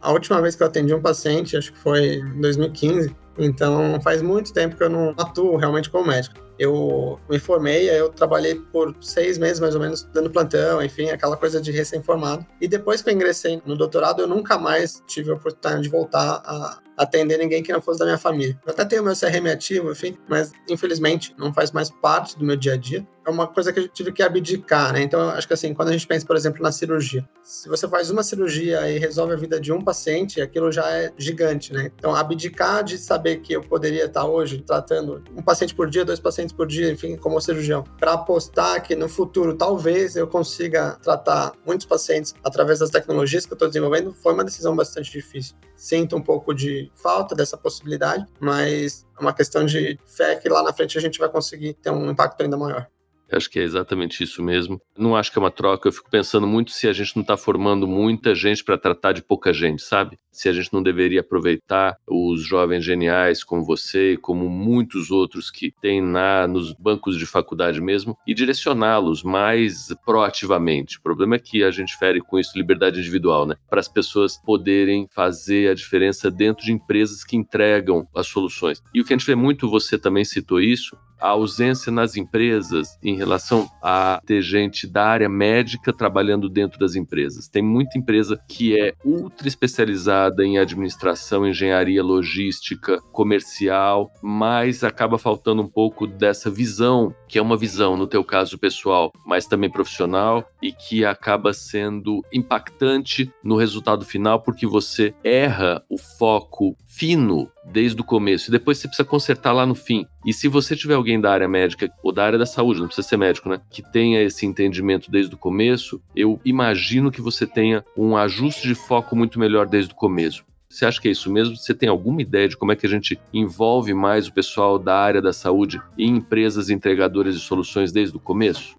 A 0.00 0.12
última 0.12 0.40
vez 0.42 0.56
que 0.56 0.62
eu 0.62 0.66
atendi 0.66 0.92
um 0.92 1.00
paciente, 1.00 1.56
acho 1.56 1.72
que 1.72 1.78
foi 1.78 2.16
em 2.16 2.40
2015, 2.40 3.14
então 3.38 4.00
faz 4.00 4.22
muito 4.22 4.52
tempo 4.52 4.76
que 4.76 4.82
eu 4.82 4.90
não 4.90 5.10
atuo 5.10 5.56
realmente 5.56 5.90
como 5.90 6.06
médico. 6.06 6.40
Eu 6.58 7.18
me 7.28 7.38
formei, 7.38 7.90
eu 7.90 8.08
trabalhei 8.10 8.54
por 8.54 8.94
seis 9.00 9.38
meses 9.38 9.58
mais 9.58 9.74
ou 9.74 9.80
menos 9.80 10.02
dando 10.12 10.30
plantão, 10.30 10.82
enfim, 10.82 11.10
aquela 11.10 11.36
coisa 11.36 11.60
de 11.60 11.72
recém-formado. 11.72 12.46
E 12.60 12.68
depois 12.68 13.02
que 13.02 13.10
eu 13.10 13.14
ingressei 13.14 13.60
no 13.64 13.76
doutorado, 13.76 14.22
eu 14.22 14.28
nunca 14.28 14.58
mais 14.58 15.02
tive 15.06 15.30
a 15.30 15.34
oportunidade 15.34 15.82
de 15.82 15.88
voltar 15.88 16.42
a 16.44 16.78
atender 17.02 17.38
ninguém 17.38 17.62
que 17.62 17.72
não 17.72 17.80
fosse 17.80 17.98
da 17.98 18.04
minha 18.04 18.18
família. 18.18 18.58
Eu 18.64 18.72
até 18.72 18.84
tenho 18.84 19.02
meu 19.02 19.14
CRM 19.14 19.46
ativo, 19.52 19.92
enfim, 19.92 20.16
mas 20.28 20.52
infelizmente 20.68 21.34
não 21.38 21.52
faz 21.52 21.70
mais 21.72 21.90
parte 21.90 22.38
do 22.38 22.44
meu 22.44 22.56
dia 22.56 22.74
a 22.74 22.76
dia. 22.76 23.06
É 23.24 23.30
uma 23.30 23.46
coisa 23.46 23.72
que 23.72 23.78
eu 23.78 23.88
tive 23.88 24.10
que 24.10 24.20
abdicar, 24.20 24.92
né? 24.92 25.00
Então, 25.00 25.30
acho 25.30 25.46
que 25.46 25.54
assim, 25.54 25.72
quando 25.72 25.90
a 25.90 25.92
gente 25.92 26.06
pensa, 26.06 26.26
por 26.26 26.34
exemplo, 26.34 26.60
na 26.60 26.72
cirurgia, 26.72 27.24
se 27.40 27.68
você 27.68 27.86
faz 27.86 28.10
uma 28.10 28.24
cirurgia 28.24 28.90
e 28.90 28.98
resolve 28.98 29.32
a 29.32 29.36
vida 29.36 29.60
de 29.60 29.72
um 29.72 29.80
paciente, 29.80 30.40
aquilo 30.40 30.72
já 30.72 30.90
é 30.90 31.12
gigante, 31.16 31.72
né? 31.72 31.92
Então, 31.96 32.16
abdicar 32.16 32.82
de 32.82 32.98
saber 32.98 33.36
que 33.36 33.52
eu 33.52 33.60
poderia 33.62 34.06
estar 34.06 34.24
hoje 34.24 34.60
tratando 34.62 35.22
um 35.36 35.42
paciente 35.42 35.72
por 35.72 35.88
dia, 35.88 36.04
dois 36.04 36.18
pacientes 36.18 36.52
por 36.52 36.66
dia, 36.66 36.90
enfim, 36.90 37.16
como 37.16 37.40
cirurgião, 37.40 37.84
para 37.96 38.14
apostar 38.14 38.82
que 38.82 38.96
no 38.96 39.08
futuro 39.08 39.54
talvez 39.54 40.16
eu 40.16 40.26
consiga 40.26 40.98
tratar 41.02 41.52
muitos 41.64 41.86
pacientes 41.86 42.34
através 42.42 42.80
das 42.80 42.90
tecnologias 42.90 43.46
que 43.46 43.52
eu 43.52 43.56
estou 43.56 43.68
desenvolvendo, 43.68 44.12
foi 44.12 44.34
uma 44.34 44.44
decisão 44.44 44.74
bastante 44.74 45.12
difícil. 45.12 45.54
Sinto 45.76 46.16
um 46.16 46.22
pouco 46.22 46.54
de 46.54 46.90
falta 46.94 47.34
dessa 47.34 47.56
possibilidade, 47.56 48.26
mas 48.40 49.06
é 49.18 49.20
uma 49.20 49.32
questão 49.32 49.64
de 49.64 49.98
fé 50.06 50.36
que 50.36 50.48
lá 50.48 50.62
na 50.62 50.72
frente 50.72 50.96
a 50.96 51.00
gente 51.00 51.18
vai 51.18 51.28
conseguir 51.28 51.74
ter 51.74 51.90
um 51.90 52.10
impacto 52.10 52.40
ainda 52.42 52.56
maior. 52.56 52.88
Acho 53.32 53.50
que 53.50 53.58
é 53.58 53.62
exatamente 53.62 54.22
isso 54.22 54.42
mesmo. 54.42 54.80
Não 54.96 55.16
acho 55.16 55.32
que 55.32 55.38
é 55.38 55.40
uma 55.40 55.50
troca. 55.50 55.88
Eu 55.88 55.92
fico 55.92 56.10
pensando 56.10 56.46
muito 56.46 56.70
se 56.70 56.86
a 56.86 56.92
gente 56.92 57.16
não 57.16 57.22
está 57.22 57.36
formando 57.36 57.86
muita 57.86 58.34
gente 58.34 58.62
para 58.62 58.78
tratar 58.78 59.12
de 59.12 59.22
pouca 59.22 59.52
gente, 59.52 59.82
sabe? 59.82 60.18
Se 60.30 60.48
a 60.48 60.52
gente 60.52 60.72
não 60.72 60.82
deveria 60.82 61.20
aproveitar 61.20 61.96
os 62.06 62.42
jovens 62.42 62.84
geniais 62.84 63.42
como 63.42 63.64
você, 63.64 64.16
como 64.20 64.48
muitos 64.48 65.10
outros 65.10 65.50
que 65.50 65.72
tem 65.80 66.00
na, 66.00 66.46
nos 66.46 66.72
bancos 66.72 67.16
de 67.16 67.26
faculdade 67.26 67.80
mesmo, 67.80 68.16
e 68.26 68.34
direcioná-los 68.34 69.22
mais 69.22 69.88
proativamente. 70.04 70.98
O 70.98 71.02
problema 71.02 71.36
é 71.36 71.38
que 71.38 71.62
a 71.64 71.70
gente 71.70 71.96
fere 71.96 72.20
com 72.20 72.38
isso 72.38 72.56
liberdade 72.56 73.00
individual, 73.00 73.46
né? 73.46 73.56
Para 73.68 73.80
as 73.80 73.88
pessoas 73.88 74.36
poderem 74.36 75.06
fazer 75.10 75.70
a 75.70 75.74
diferença 75.74 76.30
dentro 76.30 76.64
de 76.64 76.72
empresas 76.72 77.24
que 77.24 77.36
entregam 77.36 78.06
as 78.14 78.26
soluções. 78.26 78.82
E 78.94 79.00
o 79.00 79.04
que 79.04 79.12
a 79.12 79.16
gente 79.16 79.26
vê 79.26 79.34
muito, 79.34 79.68
você 79.68 79.98
também 79.98 80.24
citou 80.24 80.60
isso, 80.60 80.96
a 81.22 81.28
ausência 81.28 81.92
nas 81.92 82.16
empresas 82.16 82.98
em 83.02 83.16
relação 83.16 83.70
a 83.80 84.20
ter 84.26 84.42
gente 84.42 84.88
da 84.88 85.06
área 85.06 85.28
médica 85.28 85.92
trabalhando 85.92 86.48
dentro 86.48 86.80
das 86.80 86.96
empresas. 86.96 87.46
Tem 87.46 87.62
muita 87.62 87.96
empresa 87.96 88.38
que 88.48 88.78
é 88.78 88.92
ultra 89.04 89.46
especializada 89.46 90.44
em 90.44 90.58
administração, 90.58 91.46
engenharia, 91.46 92.02
logística, 92.02 93.00
comercial, 93.12 94.10
mas 94.20 94.82
acaba 94.82 95.16
faltando 95.16 95.62
um 95.62 95.68
pouco 95.68 96.08
dessa 96.08 96.50
visão, 96.50 97.14
que 97.28 97.38
é 97.38 97.42
uma 97.42 97.56
visão, 97.56 97.96
no 97.96 98.08
teu 98.08 98.24
caso 98.24 98.58
pessoal, 98.58 99.12
mas 99.24 99.46
também 99.46 99.70
profissional, 99.70 100.44
e 100.60 100.72
que 100.72 101.04
acaba 101.04 101.52
sendo 101.52 102.24
impactante 102.32 103.32
no 103.44 103.56
resultado 103.56 104.04
final, 104.04 104.40
porque 104.40 104.66
você 104.66 105.14
erra 105.22 105.82
o 105.88 105.96
foco 105.96 106.76
fino 106.94 107.50
desde 107.64 108.00
o 108.00 108.04
começo 108.04 108.50
e 108.50 108.52
depois 108.52 108.78
você 108.78 108.86
precisa 108.86 109.08
consertar 109.08 109.52
lá 109.52 109.64
no 109.64 109.74
fim. 109.74 110.06
E 110.26 110.32
se 110.32 110.46
você 110.46 110.76
tiver 110.76 110.94
alguém 110.94 111.20
da 111.20 111.32
área 111.32 111.48
médica 111.48 111.90
ou 112.02 112.12
da 112.12 112.24
área 112.24 112.38
da 112.38 112.44
saúde, 112.44 112.80
não 112.80 112.86
precisa 112.86 113.08
ser 113.08 113.16
médico, 113.16 113.48
né, 113.48 113.60
que 113.70 113.82
tenha 113.82 114.22
esse 114.22 114.44
entendimento 114.44 115.10
desde 115.10 115.34
o 115.34 115.38
começo, 115.38 116.02
eu 116.14 116.40
imagino 116.44 117.10
que 117.10 117.20
você 117.20 117.46
tenha 117.46 117.84
um 117.96 118.16
ajuste 118.16 118.68
de 118.68 118.74
foco 118.74 119.16
muito 119.16 119.38
melhor 119.38 119.66
desde 119.66 119.92
o 119.92 119.96
começo. 119.96 120.44
Você 120.68 120.86
acha 120.86 121.00
que 121.00 121.08
é 121.08 121.10
isso 121.10 121.30
mesmo? 121.30 121.56
Você 121.56 121.74
tem 121.74 121.88
alguma 121.88 122.22
ideia 122.22 122.48
de 122.48 122.56
como 122.56 122.72
é 122.72 122.76
que 122.76 122.86
a 122.86 122.88
gente 122.88 123.18
envolve 123.32 123.92
mais 123.92 124.26
o 124.26 124.32
pessoal 124.32 124.78
da 124.78 124.96
área 124.96 125.20
da 125.20 125.32
saúde 125.32 125.80
em 125.98 126.16
empresas 126.16 126.70
entregadoras 126.70 127.34
de 127.34 127.40
soluções 127.40 127.92
desde 127.92 128.16
o 128.16 128.20
começo? 128.20 128.76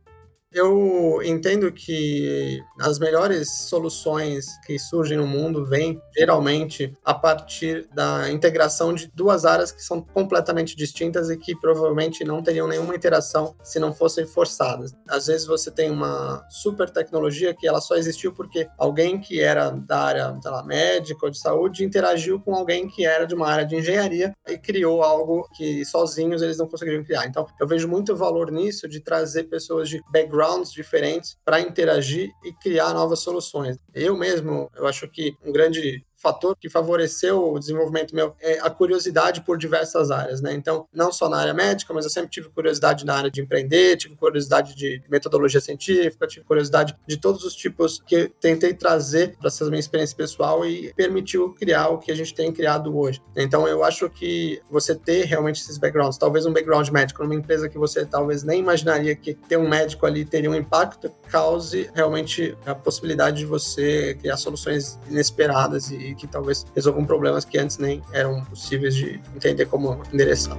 Eu 0.53 1.19
entendo 1.24 1.72
que 1.72 2.62
as 2.79 3.00
melhores 3.00 3.50
soluções 3.67 4.45
que 4.67 4.77
surgem 4.77 5.17
no 5.17 5.25
mundo 5.25 5.65
vêm 5.65 6.00
geralmente 6.15 6.93
a 7.03 7.12
partir 7.12 7.89
da 7.91 8.29
integração 8.29 8.93
de 8.93 9.12
duas 9.15 9.45
áreas 9.45 9.72
que 9.72 9.83
são 9.83 10.00
completamente 10.00 10.75
distintas 10.75 11.31
e 11.31 11.38
que 11.38 11.55
provavelmente 11.60 12.24
não 12.24 12.43
teriam 12.43 12.67
nenhuma 12.67 12.95
interação 12.95 13.55
se 13.63 13.79
não 13.79 13.91
fossem 13.91 14.27
forçadas. 14.27 14.93
Às 15.10 15.25
vezes 15.25 15.48
você 15.48 15.72
tem 15.72 15.89
uma 15.89 16.45
super 16.50 16.88
tecnologia 16.88 17.55
que 17.55 17.67
ela 17.67 17.81
só 17.81 17.95
existiu 17.95 18.31
porque 18.31 18.67
alguém 18.77 19.19
que 19.19 19.41
era 19.41 19.72
da 19.72 20.01
área, 20.01 20.38
sei 20.39 20.51
lá, 20.51 20.63
médica 20.63 21.25
ou 21.25 21.31
de 21.31 21.39
saúde 21.39 21.83
interagiu 21.83 22.39
com 22.39 22.53
alguém 22.53 22.88
que 22.88 23.03
era 23.07 23.25
de 23.25 23.33
uma 23.33 23.48
área 23.48 23.65
de 23.65 23.75
engenharia 23.75 24.31
e 24.48 24.55
criou 24.55 25.01
algo 25.01 25.50
que 25.55 25.83
sozinhos 25.83 26.43
eles 26.43 26.60
não 26.60 26.67
conseguiriam 26.67 27.03
criar. 27.03 27.25
Então, 27.25 27.48
eu 27.60 27.67
vejo 27.67 27.88
muito 27.88 28.15
valor 28.15 28.51
nisso 28.51 28.88
de 28.88 29.00
trazer 29.00 29.45
pessoas 29.45 29.89
de 29.89 30.00
background 30.12 30.43
backgrounds 30.44 30.72
diferentes 30.72 31.38
para 31.46 31.62
interagir 31.62 32.32
e 32.44 32.54
criar 32.54 32.94
novas 32.94 33.20
soluções. 33.20 33.78
Eu 33.94 34.18
mesmo, 34.18 34.70
eu 34.76 34.86
acho 34.86 35.08
que 35.08 35.36
um 35.44 35.52
grande 35.52 36.06
fator 36.24 36.56
que 36.56 36.70
favoreceu 36.70 37.51
o 37.51 37.60
desenvolvimento 37.60 38.15
meu 38.15 38.34
é 38.39 38.60
a 38.60 38.70
curiosidade 38.70 39.42
por 39.42 39.58
diversas 39.58 40.10
áreas, 40.10 40.42
né? 40.42 40.53
Então, 40.53 40.88
não 40.94 41.12
só 41.12 41.27
na 41.27 41.38
área 41.38 41.53
médica, 41.53 41.94
mas 41.94 42.06
eu 42.06 42.10
sempre 42.10 42.30
tive 42.30 42.48
curiosidade 42.50 43.06
na 43.06 43.15
área 43.15 43.30
de 43.30 43.42
empreender, 43.42 43.98
tive 43.98 44.15
curiosidade 44.15 44.74
de 44.74 45.03
metodologia 45.10 45.60
científica, 45.60 46.25
tive 46.25 46.46
curiosidade 46.46 46.96
de 47.06 47.18
todos 47.18 47.44
os 47.44 47.53
tipos 47.53 48.01
que 48.06 48.32
tentei 48.39 48.74
trazer 48.74 49.36
para 49.38 49.50
essa 49.50 49.65
minha 49.65 49.80
experiência 49.80 50.15
pessoal 50.15 50.65
e 50.65 50.94
permitiu 50.94 51.53
criar 51.53 51.89
o 51.89 51.98
que 51.98 52.12
a 52.12 52.15
gente 52.15 52.34
tem 52.34 52.53
criado 52.53 52.98
hoje. 52.98 53.22
Então, 53.36 53.68
eu 53.68 53.84
acho 53.84 54.10
que 54.10 54.62
você 54.72 54.96
ter 54.96 55.25
realmente 55.25 55.62
esses 55.62 55.77
backgrounds, 55.77 56.18
talvez 56.18 56.46
um 56.46 56.53
background 56.53 56.88
médico 56.89 57.22
numa 57.22 57.36
empresa 57.36 57.68
que 57.68 57.77
você 57.77 58.06
talvez 58.06 58.44
nem 58.44 58.60
imaginaria 58.60 59.13
que 59.15 59.34
ter 59.34 59.58
um 59.58 59.68
médico 59.68 60.06
ali 60.06 60.24
teria 60.24 60.50
um 60.50 60.56
impacto, 60.56 61.12
cause 61.30 61.89
realmente 61.94 62.58
a 62.65 62.74
possibilidade 62.74 63.39
de 63.39 63.46
você 63.46 64.15
criar 64.22 64.38
soluções 64.38 64.98
inesperadas 65.10 65.92
e 65.92 66.12
que 66.15 66.27
talvez 66.27 66.65
resolvam 66.75 67.05
problemas 67.05 67.46
que 67.46 67.58
antes 67.58 67.77
nem 67.77 68.01
eram 68.12 68.43
possíveis 68.46 68.96
de 68.96 69.20
entender 69.36 69.65
como 69.65 70.01
endereçar. 70.12 70.58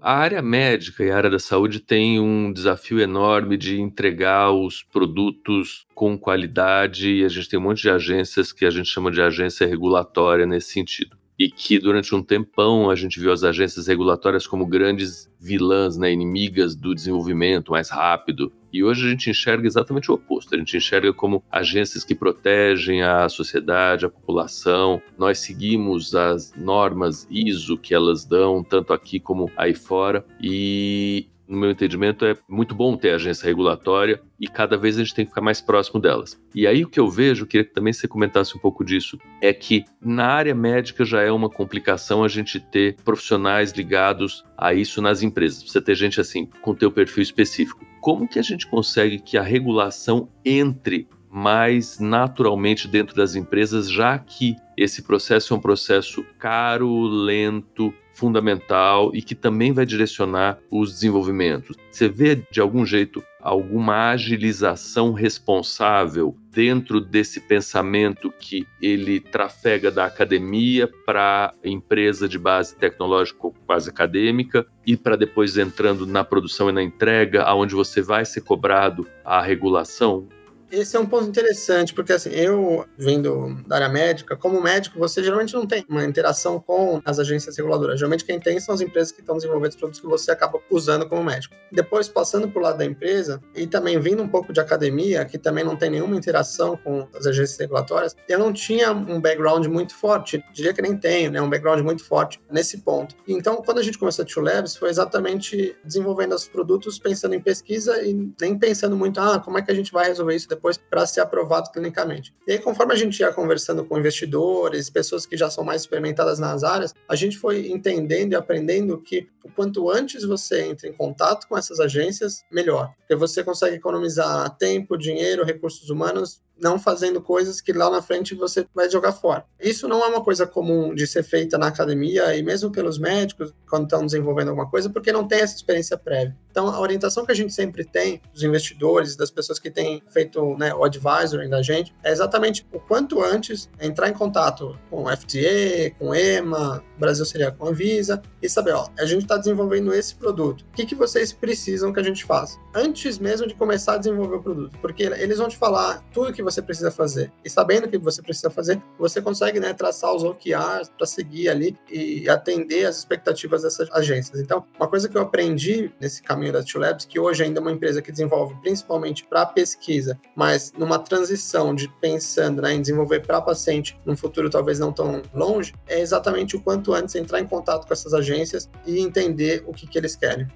A 0.00 0.12
área 0.12 0.40
médica 0.40 1.02
e 1.02 1.10
a 1.10 1.16
área 1.16 1.28
da 1.28 1.38
saúde 1.40 1.80
tem 1.80 2.20
um 2.20 2.52
desafio 2.52 3.00
enorme 3.00 3.56
de 3.56 3.80
entregar 3.80 4.52
os 4.52 4.80
produtos 4.80 5.84
com 5.96 6.16
qualidade 6.16 7.10
e 7.10 7.24
a 7.24 7.28
gente 7.28 7.48
tem 7.48 7.58
um 7.58 7.62
monte 7.62 7.82
de 7.82 7.90
agências 7.90 8.52
que 8.52 8.64
a 8.64 8.70
gente 8.70 8.88
chama 8.88 9.10
de 9.10 9.20
agência 9.20 9.66
regulatória 9.66 10.46
nesse 10.46 10.70
sentido 10.70 11.16
e 11.38 11.50
que 11.50 11.78
durante 11.78 12.14
um 12.14 12.22
tempão 12.22 12.88
a 12.88 12.94
gente 12.94 13.20
viu 13.20 13.30
as 13.30 13.44
agências 13.44 13.86
regulatórias 13.86 14.46
como 14.46 14.66
grandes 14.66 15.30
vilãs, 15.38 15.96
né, 15.96 16.10
inimigas 16.10 16.74
do 16.74 16.94
desenvolvimento 16.94 17.72
mais 17.72 17.90
rápido. 17.90 18.52
E 18.72 18.82
hoje 18.82 19.06
a 19.06 19.10
gente 19.10 19.30
enxerga 19.30 19.66
exatamente 19.66 20.10
o 20.10 20.14
oposto. 20.14 20.54
A 20.54 20.58
gente 20.58 20.76
enxerga 20.76 21.12
como 21.12 21.42
agências 21.50 22.04
que 22.04 22.14
protegem 22.14 23.02
a 23.02 23.28
sociedade, 23.28 24.06
a 24.06 24.10
população. 24.10 25.00
Nós 25.16 25.38
seguimos 25.38 26.14
as 26.14 26.52
normas 26.54 27.26
ISO 27.30 27.78
que 27.78 27.94
elas 27.94 28.24
dão, 28.24 28.62
tanto 28.62 28.92
aqui 28.92 29.20
como 29.20 29.50
aí 29.56 29.74
fora. 29.74 30.24
E 30.40 31.26
no 31.48 31.56
meu 31.56 31.70
entendimento, 31.70 32.24
é 32.24 32.36
muito 32.48 32.74
bom 32.74 32.96
ter 32.96 33.12
agência 33.12 33.46
regulatória 33.46 34.20
e 34.40 34.48
cada 34.48 34.76
vez 34.76 34.96
a 34.96 35.02
gente 35.02 35.14
tem 35.14 35.24
que 35.24 35.30
ficar 35.30 35.40
mais 35.40 35.60
próximo 35.60 36.00
delas. 36.00 36.40
E 36.54 36.66
aí 36.66 36.84
o 36.84 36.88
que 36.88 36.98
eu 36.98 37.08
vejo, 37.08 37.46
queria 37.46 37.64
que 37.64 37.72
também 37.72 37.92
você 37.92 38.08
comentasse 38.08 38.56
um 38.56 38.60
pouco 38.60 38.84
disso, 38.84 39.18
é 39.40 39.52
que 39.52 39.84
na 40.00 40.26
área 40.26 40.54
médica 40.54 41.04
já 41.04 41.22
é 41.22 41.30
uma 41.30 41.48
complicação 41.48 42.24
a 42.24 42.28
gente 42.28 42.58
ter 42.58 42.96
profissionais 43.04 43.72
ligados 43.72 44.44
a 44.56 44.74
isso 44.74 45.00
nas 45.00 45.22
empresas. 45.22 45.62
Você 45.62 45.80
ter 45.80 45.94
gente 45.94 46.20
assim, 46.20 46.46
com 46.62 46.74
teu 46.74 46.90
perfil 46.90 47.22
específico. 47.22 47.84
Como 48.00 48.28
que 48.28 48.38
a 48.38 48.42
gente 48.42 48.66
consegue 48.66 49.18
que 49.18 49.36
a 49.36 49.42
regulação 49.42 50.28
entre 50.44 51.08
mais 51.30 51.98
naturalmente 51.98 52.88
dentro 52.88 53.14
das 53.14 53.34
empresas, 53.34 53.90
já 53.90 54.18
que 54.18 54.56
esse 54.76 55.02
processo 55.02 55.52
é 55.52 55.56
um 55.56 55.60
processo 55.60 56.24
caro, 56.38 57.02
lento, 57.02 57.92
fundamental 58.16 59.10
e 59.14 59.20
que 59.20 59.34
também 59.34 59.72
vai 59.72 59.84
direcionar 59.84 60.58
os 60.70 60.92
desenvolvimentos. 60.94 61.76
Você 61.90 62.08
vê 62.08 62.34
de 62.50 62.60
algum 62.60 62.84
jeito 62.84 63.22
alguma 63.40 64.10
agilização 64.10 65.12
responsável 65.12 66.36
dentro 66.50 67.00
desse 67.00 67.40
pensamento 67.40 68.32
que 68.40 68.66
ele 68.82 69.20
trafega 69.20 69.90
da 69.90 70.06
academia 70.06 70.90
para 71.04 71.54
a 71.64 71.68
empresa 71.68 72.28
de 72.28 72.38
base 72.38 72.74
tecnológica 72.74 73.50
quase 73.66 73.90
acadêmica 73.90 74.66
e 74.84 74.96
para 74.96 75.14
depois 75.14 75.56
entrando 75.56 76.06
na 76.06 76.24
produção 76.24 76.70
e 76.70 76.72
na 76.72 76.82
entrega, 76.82 77.42
aonde 77.42 77.74
você 77.74 78.00
vai 78.00 78.24
ser 78.24 78.40
cobrado 78.40 79.06
a 79.24 79.40
regulação? 79.40 80.26
Esse 80.70 80.96
é 80.96 81.00
um 81.00 81.06
ponto 81.06 81.28
interessante, 81.28 81.94
porque 81.94 82.12
assim, 82.12 82.30
eu 82.30 82.84
vindo 82.98 83.54
da 83.66 83.76
área 83.76 83.88
médica, 83.88 84.36
como 84.36 84.60
médico, 84.60 84.98
você 84.98 85.22
geralmente 85.22 85.54
não 85.54 85.66
tem 85.66 85.84
uma 85.88 86.04
interação 86.04 86.58
com 86.58 87.00
as 87.04 87.18
agências 87.18 87.56
reguladoras. 87.56 87.98
Geralmente 87.98 88.24
quem 88.24 88.40
tem 88.40 88.58
são 88.58 88.74
as 88.74 88.80
empresas 88.80 89.12
que 89.12 89.20
estão 89.20 89.36
desenvolvendo 89.36 89.70
os 89.70 89.76
produtos 89.76 90.00
que 90.00 90.06
você 90.06 90.30
acaba 90.32 90.58
usando 90.70 91.08
como 91.08 91.22
médico. 91.22 91.54
Depois, 91.70 92.08
passando 92.08 92.48
por 92.48 92.62
lado 92.62 92.78
da 92.78 92.84
empresa 92.84 93.40
e 93.54 93.66
também 93.66 93.98
vindo 94.00 94.22
um 94.22 94.28
pouco 94.28 94.52
de 94.52 94.60
academia, 94.60 95.24
que 95.24 95.38
também 95.38 95.64
não 95.64 95.76
tem 95.76 95.90
nenhuma 95.90 96.16
interação 96.16 96.76
com 96.76 97.06
as 97.14 97.26
agências 97.26 97.58
regulatórias, 97.58 98.16
eu 98.28 98.38
não 98.38 98.52
tinha 98.52 98.92
um 98.92 99.20
background 99.20 99.66
muito 99.66 99.94
forte, 99.94 100.42
diria 100.52 100.72
que 100.72 100.82
nem 100.82 100.96
tenho, 100.96 101.30
né, 101.30 101.40
um 101.40 101.48
background 101.48 101.80
muito 101.80 102.04
forte 102.04 102.40
nesse 102.50 102.78
ponto. 102.78 103.14
Então, 103.26 103.56
quando 103.62 103.78
a 103.78 103.82
gente 103.82 103.98
começou 103.98 104.24
a 104.24 104.26
Two 104.26 104.42
Labs, 104.42 104.76
foi 104.76 104.90
exatamente 104.90 105.76
desenvolvendo 105.84 106.34
os 106.34 106.48
produtos 106.48 106.98
pensando 106.98 107.34
em 107.34 107.40
pesquisa 107.40 108.02
e 108.02 108.32
nem 108.40 108.58
pensando 108.58 108.96
muito, 108.96 109.20
ah, 109.20 109.38
como 109.38 109.58
é 109.58 109.62
que 109.62 109.70
a 109.70 109.74
gente 109.74 109.92
vai 109.92 110.08
resolver 110.08 110.34
isso 110.34 110.48
depois 110.56 110.76
para 110.76 111.06
ser 111.06 111.20
aprovado 111.20 111.70
clinicamente. 111.70 112.34
E 112.46 112.52
aí, 112.52 112.58
conforme 112.58 112.92
a 112.92 112.96
gente 112.96 113.20
ia 113.20 113.32
conversando 113.32 113.84
com 113.84 113.98
investidores, 113.98 114.90
pessoas 114.90 115.26
que 115.26 115.36
já 115.36 115.48
são 115.48 115.62
mais 115.62 115.82
experimentadas 115.82 116.38
nas 116.38 116.64
áreas, 116.64 116.94
a 117.08 117.14
gente 117.14 117.38
foi 117.38 117.68
entendendo 117.68 118.32
e 118.32 118.36
aprendendo 118.36 119.00
que 119.00 119.28
quanto 119.54 119.90
antes 119.90 120.24
você 120.24 120.62
entra 120.62 120.88
em 120.88 120.92
contato 120.92 121.46
com 121.46 121.56
essas 121.56 121.78
agências, 121.78 122.44
melhor. 122.50 122.92
Porque 122.98 123.14
você 123.14 123.44
consegue 123.44 123.76
economizar 123.76 124.56
tempo, 124.56 124.98
dinheiro, 124.98 125.44
recursos 125.44 125.88
humanos 125.88 126.40
não 126.60 126.78
fazendo 126.78 127.20
coisas 127.20 127.60
que 127.60 127.72
lá 127.72 127.90
na 127.90 128.02
frente 128.02 128.34
você 128.34 128.66
vai 128.74 128.90
jogar 128.90 129.12
fora. 129.12 129.44
Isso 129.60 129.86
não 129.88 130.02
é 130.04 130.08
uma 130.08 130.22
coisa 130.22 130.46
comum 130.46 130.94
de 130.94 131.06
ser 131.06 131.22
feita 131.22 131.58
na 131.58 131.68
academia 131.68 132.36
e 132.36 132.42
mesmo 132.42 132.70
pelos 132.70 132.98
médicos 132.98 133.52
quando 133.68 133.84
estão 133.84 134.04
desenvolvendo 134.04 134.48
alguma 134.48 134.68
coisa, 134.68 134.88
porque 134.88 135.12
não 135.12 135.26
tem 135.26 135.40
essa 135.40 135.56
experiência 135.56 135.96
prévia. 135.98 136.36
Então, 136.56 136.68
a 136.68 136.80
orientação 136.80 137.26
que 137.26 137.32
a 137.32 137.34
gente 137.34 137.52
sempre 137.52 137.84
tem 137.84 138.18
dos 138.32 138.42
investidores, 138.42 139.14
das 139.14 139.30
pessoas 139.30 139.58
que 139.58 139.70
têm 139.70 140.02
feito 140.08 140.56
né, 140.56 140.72
o 140.72 140.84
advisory 140.84 141.50
da 141.50 141.60
gente, 141.60 141.94
é 142.02 142.10
exatamente 142.10 142.66
o 142.72 142.80
quanto 142.80 143.22
antes 143.22 143.68
entrar 143.78 144.08
em 144.08 144.14
contato 144.14 144.78
com 144.88 145.04
o 145.04 145.08
FDA, 145.14 145.90
com 145.98 146.14
EMA, 146.14 146.82
Brasil 146.98 147.26
seria 147.26 147.50
com 147.50 147.68
a 147.68 147.72
Visa, 147.72 148.22
e 148.40 148.48
saber, 148.48 148.72
ó, 148.72 148.88
a 148.98 149.04
gente 149.04 149.24
está 149.24 149.36
desenvolvendo 149.36 149.92
esse 149.92 150.14
produto. 150.14 150.62
O 150.62 150.72
que, 150.72 150.86
que 150.86 150.94
vocês 150.94 151.30
precisam 151.30 151.92
que 151.92 152.00
a 152.00 152.02
gente 152.02 152.24
faça? 152.24 152.58
Antes 152.74 153.18
mesmo 153.18 153.46
de 153.46 153.52
começar 153.52 153.94
a 153.94 153.98
desenvolver 153.98 154.36
o 154.36 154.42
produto, 154.42 154.78
porque 154.80 155.02
eles 155.02 155.36
vão 155.36 155.48
te 155.48 155.58
falar 155.58 156.02
tudo 156.10 156.32
que 156.32 156.42
você 156.46 156.62
precisa 156.62 156.90
fazer. 156.90 157.32
E 157.44 157.50
sabendo 157.50 157.86
o 157.86 157.88
que 157.88 157.98
você 157.98 158.22
precisa 158.22 158.48
fazer, 158.48 158.80
você 158.98 159.20
consegue 159.20 159.58
né, 159.60 159.72
traçar 159.74 160.14
os 160.14 160.22
OKRs 160.22 160.90
para 160.96 161.06
seguir 161.06 161.48
ali 161.48 161.76
e 161.90 162.28
atender 162.28 162.86
as 162.86 162.98
expectativas 162.98 163.62
dessas 163.62 163.90
agências. 163.92 164.40
Então, 164.40 164.64
uma 164.78 164.88
coisa 164.88 165.08
que 165.08 165.16
eu 165.16 165.22
aprendi 165.22 165.92
nesse 166.00 166.22
caminho 166.22 166.52
da 166.52 166.62
Two 166.62 166.80
Labs, 166.80 167.04
que 167.04 167.18
hoje 167.18 167.42
ainda 167.42 167.58
é 167.58 167.62
uma 167.62 167.72
empresa 167.72 168.00
que 168.00 168.12
desenvolve 168.12 168.54
principalmente 168.60 169.24
para 169.24 169.44
pesquisa, 169.44 170.18
mas 170.34 170.72
numa 170.76 170.98
transição 170.98 171.74
de 171.74 171.88
pensando 172.00 172.62
né, 172.62 172.74
em 172.74 172.80
desenvolver 172.80 173.20
para 173.20 173.40
paciente 173.40 173.98
num 174.04 174.16
futuro 174.16 174.48
talvez 174.48 174.78
não 174.78 174.92
tão 174.92 175.22
longe, 175.34 175.74
é 175.86 176.00
exatamente 176.00 176.56
o 176.56 176.60
quanto 176.60 176.94
antes 176.94 177.14
entrar 177.14 177.40
em 177.40 177.46
contato 177.46 177.86
com 177.86 177.92
essas 177.92 178.14
agências 178.14 178.68
e 178.86 179.00
entender 179.00 179.64
o 179.66 179.72
que, 179.72 179.86
que 179.86 179.98
eles 179.98 180.14
querem. 180.14 180.46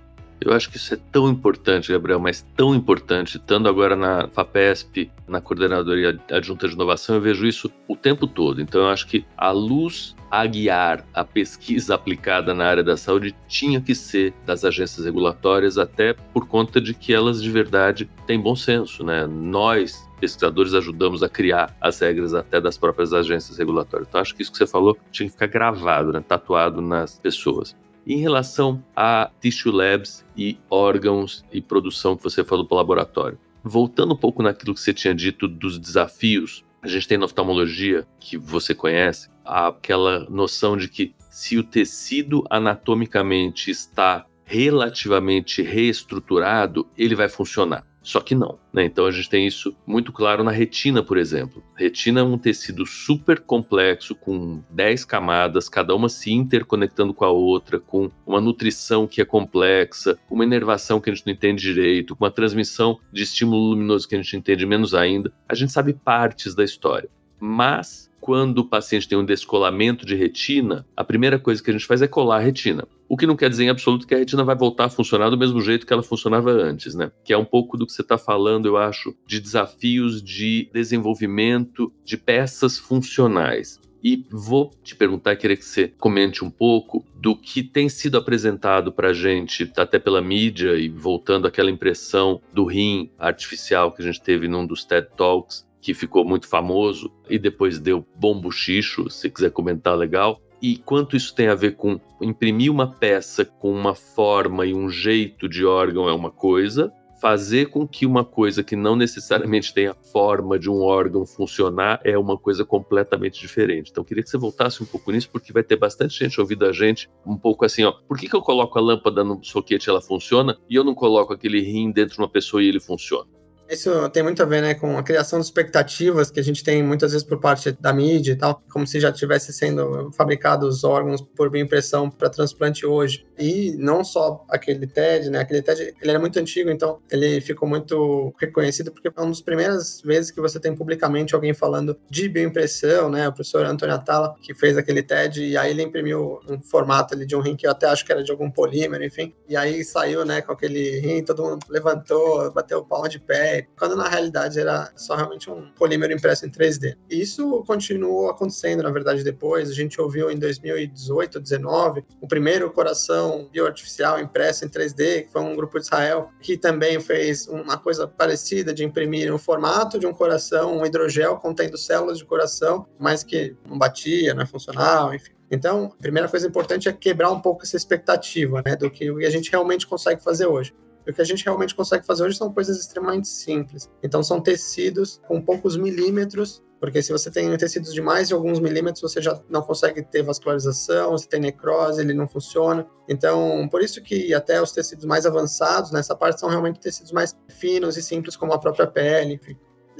Eu 0.40 0.54
acho 0.54 0.70
que 0.70 0.78
isso 0.78 0.94
é 0.94 0.98
tão 1.12 1.28
importante, 1.28 1.92
Gabriel, 1.92 2.18
mas 2.18 2.46
tão 2.56 2.74
importante. 2.74 3.36
Estando 3.36 3.68
agora 3.68 3.94
na 3.94 4.26
FAPESP, 4.28 5.10
na 5.28 5.40
Coordenadoria 5.40 6.18
Adjunta 6.30 6.66
de 6.66 6.74
Inovação, 6.74 7.16
eu 7.16 7.20
vejo 7.20 7.46
isso 7.46 7.70
o 7.86 7.94
tempo 7.94 8.26
todo. 8.26 8.60
Então, 8.60 8.80
eu 8.80 8.88
acho 8.88 9.06
que 9.06 9.24
a 9.36 9.50
luz 9.50 10.16
a 10.30 10.46
guiar 10.46 11.04
a 11.12 11.24
pesquisa 11.24 11.94
aplicada 11.94 12.54
na 12.54 12.64
área 12.64 12.84
da 12.84 12.96
saúde 12.96 13.34
tinha 13.48 13.80
que 13.80 13.94
ser 13.94 14.32
das 14.46 14.64
agências 14.64 15.04
regulatórias, 15.04 15.76
até 15.76 16.14
por 16.14 16.46
conta 16.46 16.80
de 16.80 16.94
que 16.94 17.12
elas 17.12 17.42
de 17.42 17.50
verdade 17.50 18.08
têm 18.26 18.40
bom 18.40 18.54
senso, 18.54 19.04
né? 19.04 19.26
Nós, 19.26 20.08
pesquisadores 20.20 20.72
ajudamos 20.72 21.22
a 21.22 21.28
criar 21.28 21.76
as 21.80 21.98
regras 21.98 22.32
até 22.32 22.60
das 22.60 22.78
próprias 22.78 23.12
agências 23.12 23.58
regulatórias. 23.58 24.08
Então, 24.08 24.20
acho 24.20 24.34
que 24.34 24.42
isso 24.42 24.52
que 24.52 24.58
você 24.58 24.66
falou 24.66 24.96
tinha 25.10 25.26
que 25.26 25.32
ficar 25.32 25.48
gravado, 25.48 26.12
né? 26.12 26.22
tatuado 26.26 26.80
nas 26.80 27.18
pessoas. 27.18 27.74
Em 28.06 28.18
relação 28.18 28.82
a 28.96 29.30
tissue 29.40 29.70
labs 29.70 30.24
e 30.36 30.58
órgãos 30.70 31.44
e 31.52 31.60
produção 31.60 32.16
que 32.16 32.22
você 32.22 32.42
falou 32.42 32.66
para 32.66 32.74
o 32.74 32.78
laboratório, 32.78 33.38
voltando 33.62 34.14
um 34.14 34.16
pouco 34.16 34.42
naquilo 34.42 34.74
que 34.74 34.80
você 34.80 34.94
tinha 34.94 35.14
dito 35.14 35.46
dos 35.46 35.78
desafios, 35.78 36.64
a 36.82 36.88
gente 36.88 37.06
tem 37.06 37.18
na 37.18 37.26
oftalmologia, 37.26 38.06
que 38.18 38.38
você 38.38 38.74
conhece, 38.74 39.28
aquela 39.44 40.20
noção 40.30 40.76
de 40.76 40.88
que 40.88 41.14
se 41.30 41.58
o 41.58 41.62
tecido 41.62 42.44
anatomicamente 42.48 43.70
está 43.70 44.26
relativamente 44.44 45.62
reestruturado, 45.62 46.88
ele 46.96 47.14
vai 47.14 47.28
funcionar. 47.28 47.86
Só 48.02 48.20
que 48.20 48.34
não. 48.34 48.58
Né? 48.72 48.84
Então 48.84 49.06
a 49.06 49.10
gente 49.10 49.28
tem 49.28 49.46
isso 49.46 49.76
muito 49.86 50.12
claro 50.12 50.42
na 50.42 50.50
retina, 50.50 51.02
por 51.02 51.18
exemplo. 51.18 51.62
retina 51.74 52.20
é 52.20 52.22
um 52.22 52.38
tecido 52.38 52.86
super 52.86 53.40
complexo, 53.40 54.14
com 54.14 54.62
10 54.70 55.04
camadas, 55.04 55.68
cada 55.68 55.94
uma 55.94 56.08
se 56.08 56.32
interconectando 56.32 57.12
com 57.12 57.24
a 57.24 57.30
outra, 57.30 57.78
com 57.78 58.10
uma 58.26 58.40
nutrição 58.40 59.06
que 59.06 59.20
é 59.20 59.24
complexa, 59.24 60.18
uma 60.30 60.44
inervação 60.44 61.00
que 61.00 61.10
a 61.10 61.14
gente 61.14 61.26
não 61.26 61.32
entende 61.32 61.62
direito, 61.62 62.16
com 62.16 62.24
uma 62.24 62.30
transmissão 62.30 62.98
de 63.12 63.22
estímulo 63.22 63.70
luminoso 63.70 64.08
que 64.08 64.14
a 64.14 64.18
gente 64.18 64.36
entende 64.36 64.64
menos 64.64 64.94
ainda. 64.94 65.32
A 65.48 65.54
gente 65.54 65.72
sabe 65.72 65.92
partes 65.92 66.54
da 66.54 66.64
história. 66.64 67.08
Mas 67.38 68.09
quando 68.30 68.58
o 68.58 68.64
paciente 68.64 69.08
tem 69.08 69.18
um 69.18 69.24
descolamento 69.24 70.06
de 70.06 70.14
retina, 70.14 70.86
a 70.96 71.02
primeira 71.02 71.36
coisa 71.36 71.60
que 71.60 71.68
a 71.68 71.72
gente 71.72 71.84
faz 71.84 72.00
é 72.00 72.06
colar 72.06 72.36
a 72.36 72.38
retina. 72.38 72.86
O 73.08 73.16
que 73.16 73.26
não 73.26 73.34
quer 73.34 73.50
dizer 73.50 73.64
em 73.64 73.68
absoluto 73.68 74.06
que 74.06 74.14
a 74.14 74.18
retina 74.18 74.44
vai 74.44 74.54
voltar 74.54 74.84
a 74.84 74.88
funcionar 74.88 75.30
do 75.30 75.36
mesmo 75.36 75.60
jeito 75.60 75.84
que 75.84 75.92
ela 75.92 76.00
funcionava 76.00 76.52
antes, 76.52 76.94
né? 76.94 77.10
Que 77.24 77.32
é 77.32 77.36
um 77.36 77.44
pouco 77.44 77.76
do 77.76 77.84
que 77.84 77.92
você 77.92 78.02
está 78.02 78.16
falando, 78.16 78.66
eu 78.66 78.76
acho, 78.76 79.16
de 79.26 79.40
desafios 79.40 80.22
de 80.22 80.70
desenvolvimento 80.72 81.92
de 82.04 82.16
peças 82.16 82.78
funcionais. 82.78 83.80
E 84.00 84.24
vou 84.30 84.70
te 84.80 84.94
perguntar, 84.94 85.34
querer 85.34 85.56
que 85.56 85.64
você 85.64 85.88
comente 85.98 86.44
um 86.44 86.50
pouco 86.50 87.04
do 87.16 87.34
que 87.34 87.64
tem 87.64 87.88
sido 87.88 88.16
apresentado 88.16 88.92
para 88.92 89.08
a 89.08 89.12
gente, 89.12 89.72
até 89.76 89.98
pela 89.98 90.22
mídia, 90.22 90.76
e 90.76 90.88
voltando 90.88 91.48
àquela 91.48 91.68
impressão 91.68 92.40
do 92.54 92.64
rim 92.64 93.10
artificial 93.18 93.90
que 93.90 94.02
a 94.02 94.04
gente 94.04 94.22
teve 94.22 94.46
num 94.46 94.64
dos 94.64 94.84
TED 94.84 95.08
Talks, 95.16 95.68
que 95.80 95.94
ficou 95.94 96.24
muito 96.24 96.46
famoso 96.46 97.10
e 97.28 97.38
depois 97.38 97.78
deu 97.78 98.06
bom 98.16 98.40
buchicho, 98.40 99.08
se 99.10 99.30
quiser 99.30 99.50
comentar 99.50 99.96
legal. 99.96 100.40
E 100.62 100.76
quanto 100.76 101.16
isso 101.16 101.34
tem 101.34 101.48
a 101.48 101.54
ver 101.54 101.76
com 101.76 101.98
imprimir 102.20 102.70
uma 102.70 102.86
peça 102.86 103.44
com 103.44 103.72
uma 103.72 103.94
forma 103.94 104.66
e 104.66 104.74
um 104.74 104.90
jeito 104.90 105.48
de 105.48 105.64
órgão 105.64 106.06
é 106.06 106.12
uma 106.12 106.30
coisa, 106.30 106.92
fazer 107.20 107.66
com 107.66 107.86
que 107.86 108.06
uma 108.06 108.24
coisa 108.24 108.62
que 108.62 108.74
não 108.74 108.96
necessariamente 108.96 109.74
tenha 109.74 109.94
forma 109.94 110.58
de 110.58 110.70
um 110.70 110.80
órgão 110.80 111.26
funcionar 111.26 112.00
é 112.02 112.16
uma 112.16 112.36
coisa 112.36 112.64
completamente 112.64 113.38
diferente. 113.38 113.90
Então, 113.90 114.02
queria 114.02 114.22
que 114.22 114.30
você 114.30 114.38
voltasse 114.38 114.82
um 114.82 114.86
pouco 114.86 115.12
nisso, 115.12 115.28
porque 115.30 115.52
vai 115.52 115.62
ter 115.62 115.76
bastante 115.76 116.18
gente 116.18 116.40
ouvindo 116.40 116.64
a 116.64 116.72
gente 116.72 117.10
um 117.26 117.36
pouco 117.36 117.64
assim, 117.64 117.84
ó, 117.84 117.92
por 117.92 118.18
que, 118.18 118.28
que 118.28 118.34
eu 118.34 118.40
coloco 118.40 118.78
a 118.78 118.82
lâmpada 118.82 119.22
no 119.22 119.42
soquete 119.44 119.88
e 119.88 119.90
ela 119.90 120.00
funciona 120.00 120.56
e 120.68 120.74
eu 120.74 120.82
não 120.82 120.94
coloco 120.94 121.32
aquele 121.32 121.60
rim 121.60 121.90
dentro 121.90 122.14
de 122.14 122.20
uma 122.20 122.28
pessoa 122.28 122.62
e 122.62 122.68
ele 122.68 122.80
funciona? 122.80 123.39
Isso 123.70 124.08
tem 124.10 124.20
muito 124.20 124.42
a 124.42 124.44
ver 124.44 124.60
né, 124.60 124.74
com 124.74 124.98
a 124.98 125.02
criação 125.02 125.38
de 125.38 125.44
expectativas 125.44 126.28
que 126.28 126.40
a 126.40 126.42
gente 126.42 126.64
tem 126.64 126.82
muitas 126.82 127.12
vezes 127.12 127.24
por 127.24 127.38
parte 127.38 127.70
da 127.80 127.92
mídia 127.92 128.32
e 128.32 128.36
tal, 128.36 128.60
como 128.68 128.84
se 128.84 128.98
já 128.98 129.12
tivesse 129.12 129.52
sendo 129.52 130.10
fabricados 130.12 130.82
órgãos 130.82 131.20
por 131.20 131.48
bioimpressão 131.48 132.10
para 132.10 132.28
transplante 132.28 132.84
hoje. 132.84 133.24
E 133.38 133.76
não 133.78 134.02
só 134.02 134.44
aquele 134.48 134.88
TED, 134.88 135.30
né? 135.30 135.38
Aquele 135.38 135.62
TED 135.62 135.94
ele 136.00 136.10
era 136.10 136.18
muito 136.18 136.36
antigo, 136.40 136.68
então 136.68 136.98
ele 137.08 137.40
ficou 137.40 137.68
muito 137.68 138.34
reconhecido 138.40 138.90
porque 138.90 139.06
é 139.06 139.12
uma 139.16 139.28
das 139.28 139.40
primeiras 139.40 140.02
vezes 140.04 140.32
que 140.32 140.40
você 140.40 140.58
tem 140.58 140.74
publicamente 140.74 141.32
alguém 141.32 141.54
falando 141.54 141.96
de 142.10 142.28
bioimpressão, 142.28 143.08
né? 143.08 143.28
O 143.28 143.32
professor 143.32 143.64
Antônio 143.64 143.94
Atala, 143.94 144.34
que 144.42 144.52
fez 144.52 144.76
aquele 144.76 145.02
TED, 145.02 145.44
e 145.44 145.56
aí 145.56 145.70
ele 145.70 145.82
imprimiu 145.82 146.40
um 146.48 146.60
formato 146.60 147.14
ali 147.14 147.24
de 147.24 147.36
um 147.36 147.40
rim 147.40 147.54
que 147.54 147.68
eu 147.68 147.70
até 147.70 147.86
acho 147.86 148.04
que 148.04 148.10
era 148.10 148.24
de 148.24 148.32
algum 148.32 148.50
polímero, 148.50 149.04
enfim. 149.04 149.32
E 149.48 149.56
aí 149.56 149.84
saiu, 149.84 150.24
né, 150.24 150.42
com 150.42 150.50
aquele 150.50 150.98
rim, 150.98 151.22
todo 151.22 151.44
mundo 151.44 151.64
levantou, 151.68 152.50
bateu 152.50 152.84
palma 152.84 153.08
de 153.08 153.20
pé 153.20 153.59
quando 153.78 153.96
na 153.96 154.08
realidade 154.08 154.58
era 154.58 154.90
só 154.96 155.14
realmente 155.14 155.50
um 155.50 155.70
polímero 155.72 156.12
impresso 156.12 156.46
em 156.46 156.50
3D. 156.50 156.96
E 157.08 157.20
isso 157.20 157.62
continuou 157.66 158.30
acontecendo, 158.30 158.82
na 158.82 158.90
verdade, 158.90 159.22
depois. 159.22 159.70
A 159.70 159.74
gente 159.74 160.00
ouviu 160.00 160.30
em 160.30 160.38
2018, 160.38 161.40
2019, 161.40 162.04
o 162.20 162.28
primeiro 162.28 162.70
coração 162.70 163.48
bioartificial 163.52 164.20
impresso 164.20 164.64
em 164.64 164.68
3D, 164.68 165.24
que 165.24 165.32
foi 165.32 165.42
um 165.42 165.56
grupo 165.56 165.78
de 165.78 165.86
Israel, 165.86 166.30
que 166.40 166.56
também 166.56 167.00
fez 167.00 167.46
uma 167.48 167.76
coisa 167.76 168.06
parecida 168.06 168.72
de 168.72 168.84
imprimir 168.84 169.32
um 169.32 169.38
formato 169.38 169.98
de 169.98 170.06
um 170.06 170.12
coração, 170.12 170.78
um 170.78 170.86
hidrogel 170.86 171.36
contendo 171.36 171.76
células 171.76 172.18
de 172.18 172.24
coração, 172.24 172.86
mas 172.98 173.22
que 173.22 173.56
não 173.66 173.78
batia, 173.78 174.34
não 174.34 174.42
é 174.42 174.46
funcional, 174.46 175.14
enfim. 175.14 175.32
Então, 175.50 175.92
a 175.98 176.02
primeira 176.02 176.28
coisa 176.28 176.46
importante 176.46 176.88
é 176.88 176.92
quebrar 176.92 177.30
um 177.30 177.40
pouco 177.40 177.64
essa 177.64 177.76
expectativa, 177.76 178.62
né, 178.64 178.76
do 178.76 178.88
que 178.88 179.08
a 179.24 179.30
gente 179.30 179.50
realmente 179.50 179.86
consegue 179.86 180.22
fazer 180.22 180.46
hoje. 180.46 180.72
O 181.10 181.14
que 181.14 181.20
a 181.20 181.24
gente 181.24 181.44
realmente 181.44 181.74
consegue 181.74 182.06
fazer 182.06 182.24
hoje 182.24 182.36
são 182.36 182.52
coisas 182.52 182.78
extremamente 182.78 183.28
simples. 183.28 183.90
Então, 184.02 184.22
são 184.22 184.40
tecidos 184.40 185.20
com 185.26 185.40
poucos 185.40 185.76
milímetros, 185.76 186.62
porque 186.78 187.02
se 187.02 187.12
você 187.12 187.30
tem 187.30 187.54
tecidos 187.56 187.92
de 187.92 188.00
mais 188.00 188.28
de 188.28 188.34
alguns 188.34 188.58
milímetros, 188.58 189.02
você 189.02 189.20
já 189.20 189.38
não 189.48 189.60
consegue 189.60 190.02
ter 190.02 190.22
vascularização, 190.22 191.10
você 191.10 191.28
tem 191.28 191.40
necrose, 191.40 192.00
ele 192.00 192.14
não 192.14 192.26
funciona. 192.26 192.86
Então, 193.08 193.68
por 193.70 193.82
isso 193.82 194.00
que 194.02 194.32
até 194.32 194.62
os 194.62 194.72
tecidos 194.72 195.04
mais 195.04 195.26
avançados 195.26 195.90
nessa 195.90 196.14
parte 196.14 196.40
são 196.40 196.48
realmente 196.48 196.80
tecidos 196.80 197.12
mais 197.12 197.36
finos 197.48 197.96
e 197.96 198.02
simples, 198.02 198.36
como 198.36 198.52
a 198.52 198.58
própria 198.58 198.86
pele. 198.86 199.40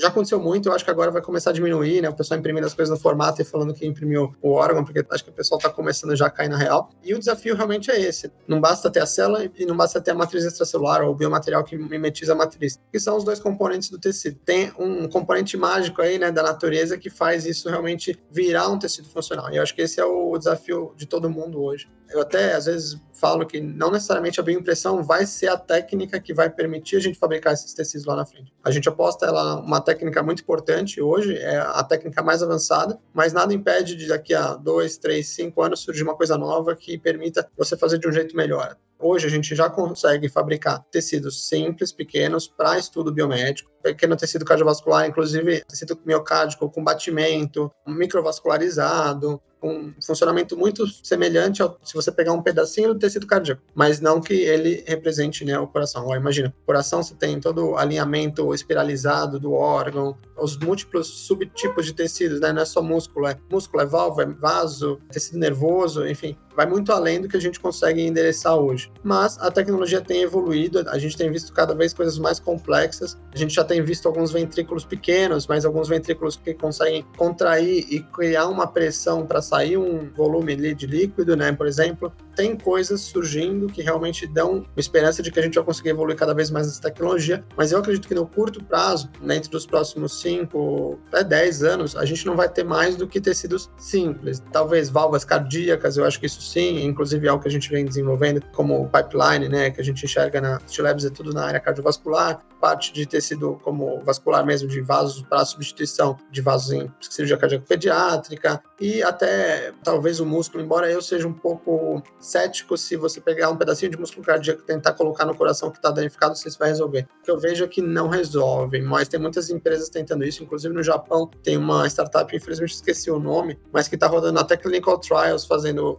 Já 0.01 0.09
aconteceu 0.09 0.41
muito, 0.41 0.69
eu 0.69 0.73
acho 0.73 0.85
que 0.85 0.91
agora 0.91 1.11
vai 1.11 1.23
começar 1.23 1.51
a 1.51 1.53
diminuir, 1.53 2.01
né? 2.01 2.09
O 2.09 2.15
pessoal 2.15 2.39
imprimindo 2.39 2.67
as 2.67 2.75
coisas 2.75 2.91
no 2.95 3.01
formato 3.01 3.41
e 3.43 3.45
falando 3.45 3.75
que 3.75 3.87
imprimiu 3.87 4.35
o 4.41 4.53
órgão, 4.53 4.85
porque 4.85 5.05
acho 5.11 5.25
que 5.25 5.31
o 5.31 5.33
pessoal 5.33 5.59
está 5.59 5.71
começando 5.71 6.17
já 6.17 6.27
a 6.27 6.31
cair 6.31 6.49
na 6.49 6.57
real. 6.57 6.91
E 7.03 7.15
o 7.15 7.19
desafio 7.19 7.55
realmente 7.55 7.91
é 7.91 8.01
esse. 8.01 8.33
Não 8.49 8.61
basta 8.61 8.91
ter 8.91 9.01
a 9.01 9.07
célula 9.07 9.45
e 9.57 9.67
não 9.67 9.77
basta 9.77 10.01
ter 10.01 10.13
a 10.13 10.15
matriz 10.15 10.45
extracelular 10.45 11.03
ou 11.03 11.13
o 11.13 11.15
biomaterial 11.15 11.63
que 11.63 11.77
mimetiza 11.77 12.33
a 12.33 12.37
matriz, 12.37 12.79
que 12.91 12.99
são 12.99 13.17
os 13.17 13.25
dois 13.25 13.39
componentes 13.39 13.91
do 13.91 13.99
tecido. 13.99 14.39
Tem 14.45 14.73
um 14.79 15.09
componente 15.09 15.57
mágico 15.57 16.01
aí, 16.01 16.19
né, 16.19 16.31
da 16.31 16.43
natureza 16.43 16.97
que 16.97 17.11
faz 17.11 17.45
isso 17.45 17.69
realmente 17.69 18.19
virar 18.31 18.69
um 18.69 18.79
tecido 18.79 19.09
funcional. 19.09 19.51
E 19.53 19.57
eu 19.57 19.63
acho 19.63 19.75
que 19.75 19.83
esse 19.83 20.01
é 20.01 20.05
o 20.05 20.37
desafio 20.39 20.95
de 20.97 21.07
todo 21.07 21.29
mundo 21.29 21.63
hoje. 21.63 21.89
Eu 22.09 22.21
até, 22.21 22.55
às 22.55 22.65
vezes, 22.65 23.01
falo 23.21 23.47
que 23.47 23.61
não 23.61 23.91
necessariamente 23.91 24.41
a 24.41 24.43
bioimpressão 24.43 25.03
vai 25.03 25.27
ser 25.27 25.49
a 25.49 25.57
técnica 25.57 26.19
que 26.19 26.33
vai 26.33 26.49
permitir 26.49 26.97
a 26.97 27.01
gente 27.01 27.19
fabricar 27.19 27.53
esses 27.53 27.75
tecidos 27.75 28.07
lá 28.07 28.17
na 28.17 28.25
frente. 28.25 28.53
A 28.65 28.71
gente 28.71 28.89
aposta 28.89 29.27
ela 29.27 29.61
uma 29.61 29.81
técnica 29.81 30.23
muito 30.23 30.43
importante 30.43 31.01
hoje, 31.01 31.37
é 31.37 31.59
a 31.59 31.85
técnica 31.85 32.23
mais 32.23 32.43
avançada, 32.43 32.99
mas 33.13 33.33
nada 33.33 33.53
impede 33.53 33.95
de 33.95 34.09
daqui 34.09 34.35
a 34.35 34.55
dois, 34.55 34.97
três, 34.97 35.29
cinco 35.29 35.63
anos 35.63 35.81
surgir 35.81 36.03
uma 36.03 36.17
coisa 36.17 36.39
nova 36.39 36.75
que 36.75 36.97
permita 36.97 37.49
você 37.57 37.77
fazer 37.77 37.99
de 37.99 38.09
um 38.09 38.13
jeito 38.13 38.35
melhor. 38.35 38.77
Hoje 39.01 39.27
a 39.27 39.31
gente 39.31 39.55
já 39.55 39.71
consegue 39.71 40.29
fabricar 40.29 40.85
tecidos 40.91 41.49
simples, 41.49 41.91
pequenos, 41.91 42.47
para 42.47 42.79
estudo 42.79 43.11
biomédico, 43.11 43.71
pequeno 43.83 44.15
tecido 44.15 44.45
cardiovascular, 44.45 45.09
inclusive 45.09 45.65
tecido 45.67 45.99
miocárdico 46.05 46.71
com 46.71 46.85
batimento, 46.85 47.73
microvascularizado, 47.87 49.41
um 49.63 49.93
funcionamento 50.05 50.57
muito 50.57 50.87
semelhante 50.87 51.63
ao 51.63 51.79
se 51.83 51.95
você 51.95 52.11
pegar 52.11 52.33
um 52.33 52.43
pedacinho 52.43 52.95
do 52.95 52.99
tecido 52.99 53.27
cardíaco, 53.27 53.63
mas 53.75 54.01
não 54.01 54.21
que 54.21 54.35
ele 54.35 54.85
represente 54.87 55.45
né, 55.45 55.59
o 55.59 55.67
coração. 55.67 56.07
Ó, 56.07 56.17
imagina, 56.17 56.55
o 56.63 56.67
coração 56.67 57.03
você 57.03 57.15
tem 57.15 57.39
todo 57.41 57.71
o 57.71 57.77
alinhamento 57.77 58.55
espiralizado 58.55 59.39
do 59.39 59.53
órgão, 59.53 60.17
os 60.37 60.57
múltiplos 60.57 61.07
subtipos 61.27 61.87
de 61.87 61.93
tecidos, 61.93 62.41
né? 62.41 62.53
Não 62.53 62.63
é 62.63 62.65
só 62.65 62.83
músculo, 62.83 63.27
é 63.27 63.37
músculo, 63.51 63.83
é 63.83 63.87
válvula, 63.87 64.25
é 64.25 64.27
vaso, 64.27 65.01
tecido 65.11 65.39
nervoso, 65.39 66.07
enfim, 66.07 66.37
vai 66.61 66.67
muito 66.67 66.93
além 66.93 67.23
do 67.23 67.27
que 67.29 67.39
a 67.39 67.41
gente 67.41 67.59
consegue 67.59 68.03
endereçar 68.03 68.55
hoje. 68.55 68.93
Mas 69.03 69.39
a 69.39 69.51
tecnologia 69.51 70.03
tem 70.03 70.21
evoluído, 70.23 70.87
a 70.91 70.99
gente 70.99 71.17
tem 71.17 71.33
visto 71.33 71.55
cada 71.55 71.75
vez 71.75 71.95
coisas 71.95 72.19
mais 72.19 72.39
complexas. 72.39 73.19
A 73.33 73.39
gente 73.39 73.55
já 73.55 73.65
tem 73.65 73.81
visto 73.81 74.07
alguns 74.07 74.31
ventrículos 74.31 74.85
pequenos, 74.85 75.47
mas 75.47 75.65
alguns 75.65 75.89
ventrículos 75.89 76.37
que 76.37 76.53
conseguem 76.53 77.03
contrair 77.17 77.87
e 77.89 78.01
criar 78.01 78.49
uma 78.49 78.67
pressão 78.67 79.27
para 79.27 79.41
sair 79.41 79.79
um 79.79 80.11
volume 80.15 80.75
de 80.75 80.87
líquido, 80.87 81.35
né? 81.35 81.51
Por 81.51 81.67
exemplo, 81.67 82.13
tem 82.37 82.57
coisas 82.57 83.01
surgindo 83.01 83.67
que 83.67 83.83
realmente 83.83 84.27
dão 84.27 84.65
esperança 84.77 85.23
de 85.23 85.31
que 85.31 85.39
a 85.39 85.43
gente 85.43 85.55
vai 85.55 85.65
conseguir 85.65 85.91
evoluir 85.91 86.17
cada 86.17 86.35
vez 86.35 86.51
mais 86.51 86.67
essa 86.67 86.81
tecnologia. 86.81 87.45
Mas 87.57 87.73
eu 87.73 87.79
acredito 87.79 88.07
que 88.07 88.15
no 88.15 88.27
curto 88.27 88.63
prazo, 88.63 89.11
dentro 89.23 89.51
dos 89.51 89.65
próximos 89.65 90.21
5 90.21 90.99
até 91.09 91.25
10 91.25 91.63
anos, 91.63 91.97
a 91.97 92.05
gente 92.05 92.27
não 92.27 92.37
vai 92.37 92.49
ter 92.49 92.65
mais 92.65 92.97
do 92.97 93.07
que 93.07 93.21
tecidos 93.21 93.71
simples. 93.79 94.43
Talvez 94.53 94.91
válvulas 94.91 95.25
cardíacas, 95.25 95.97
eu 95.97 96.05
acho 96.05 96.21
que 96.21 96.27
isso 96.27 96.43
sim, 96.51 96.85
inclusive 96.85 97.27
é 97.27 97.31
algo 97.31 97.43
que 97.43 97.49
a 97.49 97.53
gente 97.53 97.71
vem 97.71 97.85
desenvolvendo, 97.85 98.43
como 98.53 98.89
pipeline, 98.89 99.49
né, 99.49 99.71
que 99.71 99.81
a 99.81 99.85
gente 99.85 100.05
enxerga 100.05 100.41
na 100.41 100.61
Stilabs, 100.67 101.05
é 101.05 101.11
tudo 101.11 101.33
na 101.33 101.45
área 101.45 101.61
cardiovascular, 101.61 102.43
parte 102.61 102.93
de 102.93 103.07
tecido 103.07 103.59
como 103.63 104.01
vascular 104.03 104.45
mesmo, 104.45 104.69
de 104.69 104.81
vasos 104.81 105.23
para 105.23 105.45
substituição 105.45 106.19
de 106.31 106.43
vasos 106.43 106.73
em 106.73 106.93
cirurgia 107.01 107.37
cardíaca 107.37 107.65
pediátrica, 107.67 108.63
e 108.81 109.03
até 109.03 109.73
talvez 109.85 110.21
o 110.21 110.27
músculo, 110.27 110.65
embora 110.65 110.91
eu 110.91 111.01
seja 111.01 111.29
um 111.29 111.33
pouco 111.33 112.03
cético 112.19 112.77
se 112.77 112.97
você 112.97 113.21
pegar 113.21 113.51
um 113.51 113.57
pedacinho 113.57 113.91
de 113.91 113.99
músculo 113.99 114.25
cardíaco 114.25 114.63
e 114.63 114.65
tentar 114.65 114.93
colocar 114.95 115.25
no 115.25 115.35
coração 115.35 115.71
que 115.71 115.79
está 115.79 115.91
danificado, 115.91 116.37
você 116.37 116.51
vai 116.59 116.69
resolver. 116.69 117.07
O 117.21 117.25
que 117.25 117.31
eu 117.31 117.39
vejo 117.39 117.65
é 117.65 117.69
que 117.69 117.81
não 117.81 118.09
resolve, 118.09 118.81
mas 118.81 119.09
tem 119.09 119.21
muitas 119.21 119.51
empresas 119.51 119.89
tentando 119.89 120.25
isso, 120.25 120.43
inclusive 120.43 120.75
no 120.75 120.83
Japão 120.83 121.31
tem 121.43 121.57
uma 121.57 121.87
startup, 121.87 122.35
infelizmente 122.35 122.75
esqueci 122.75 123.11
o 123.11 123.19
nome, 123.19 123.59
mas 123.73 123.87
que 123.87 123.95
está 123.95 124.07
rodando 124.07 124.41
até 124.41 124.57
clinical 124.57 124.99
trials, 124.99 125.45
fazendo 125.45 125.99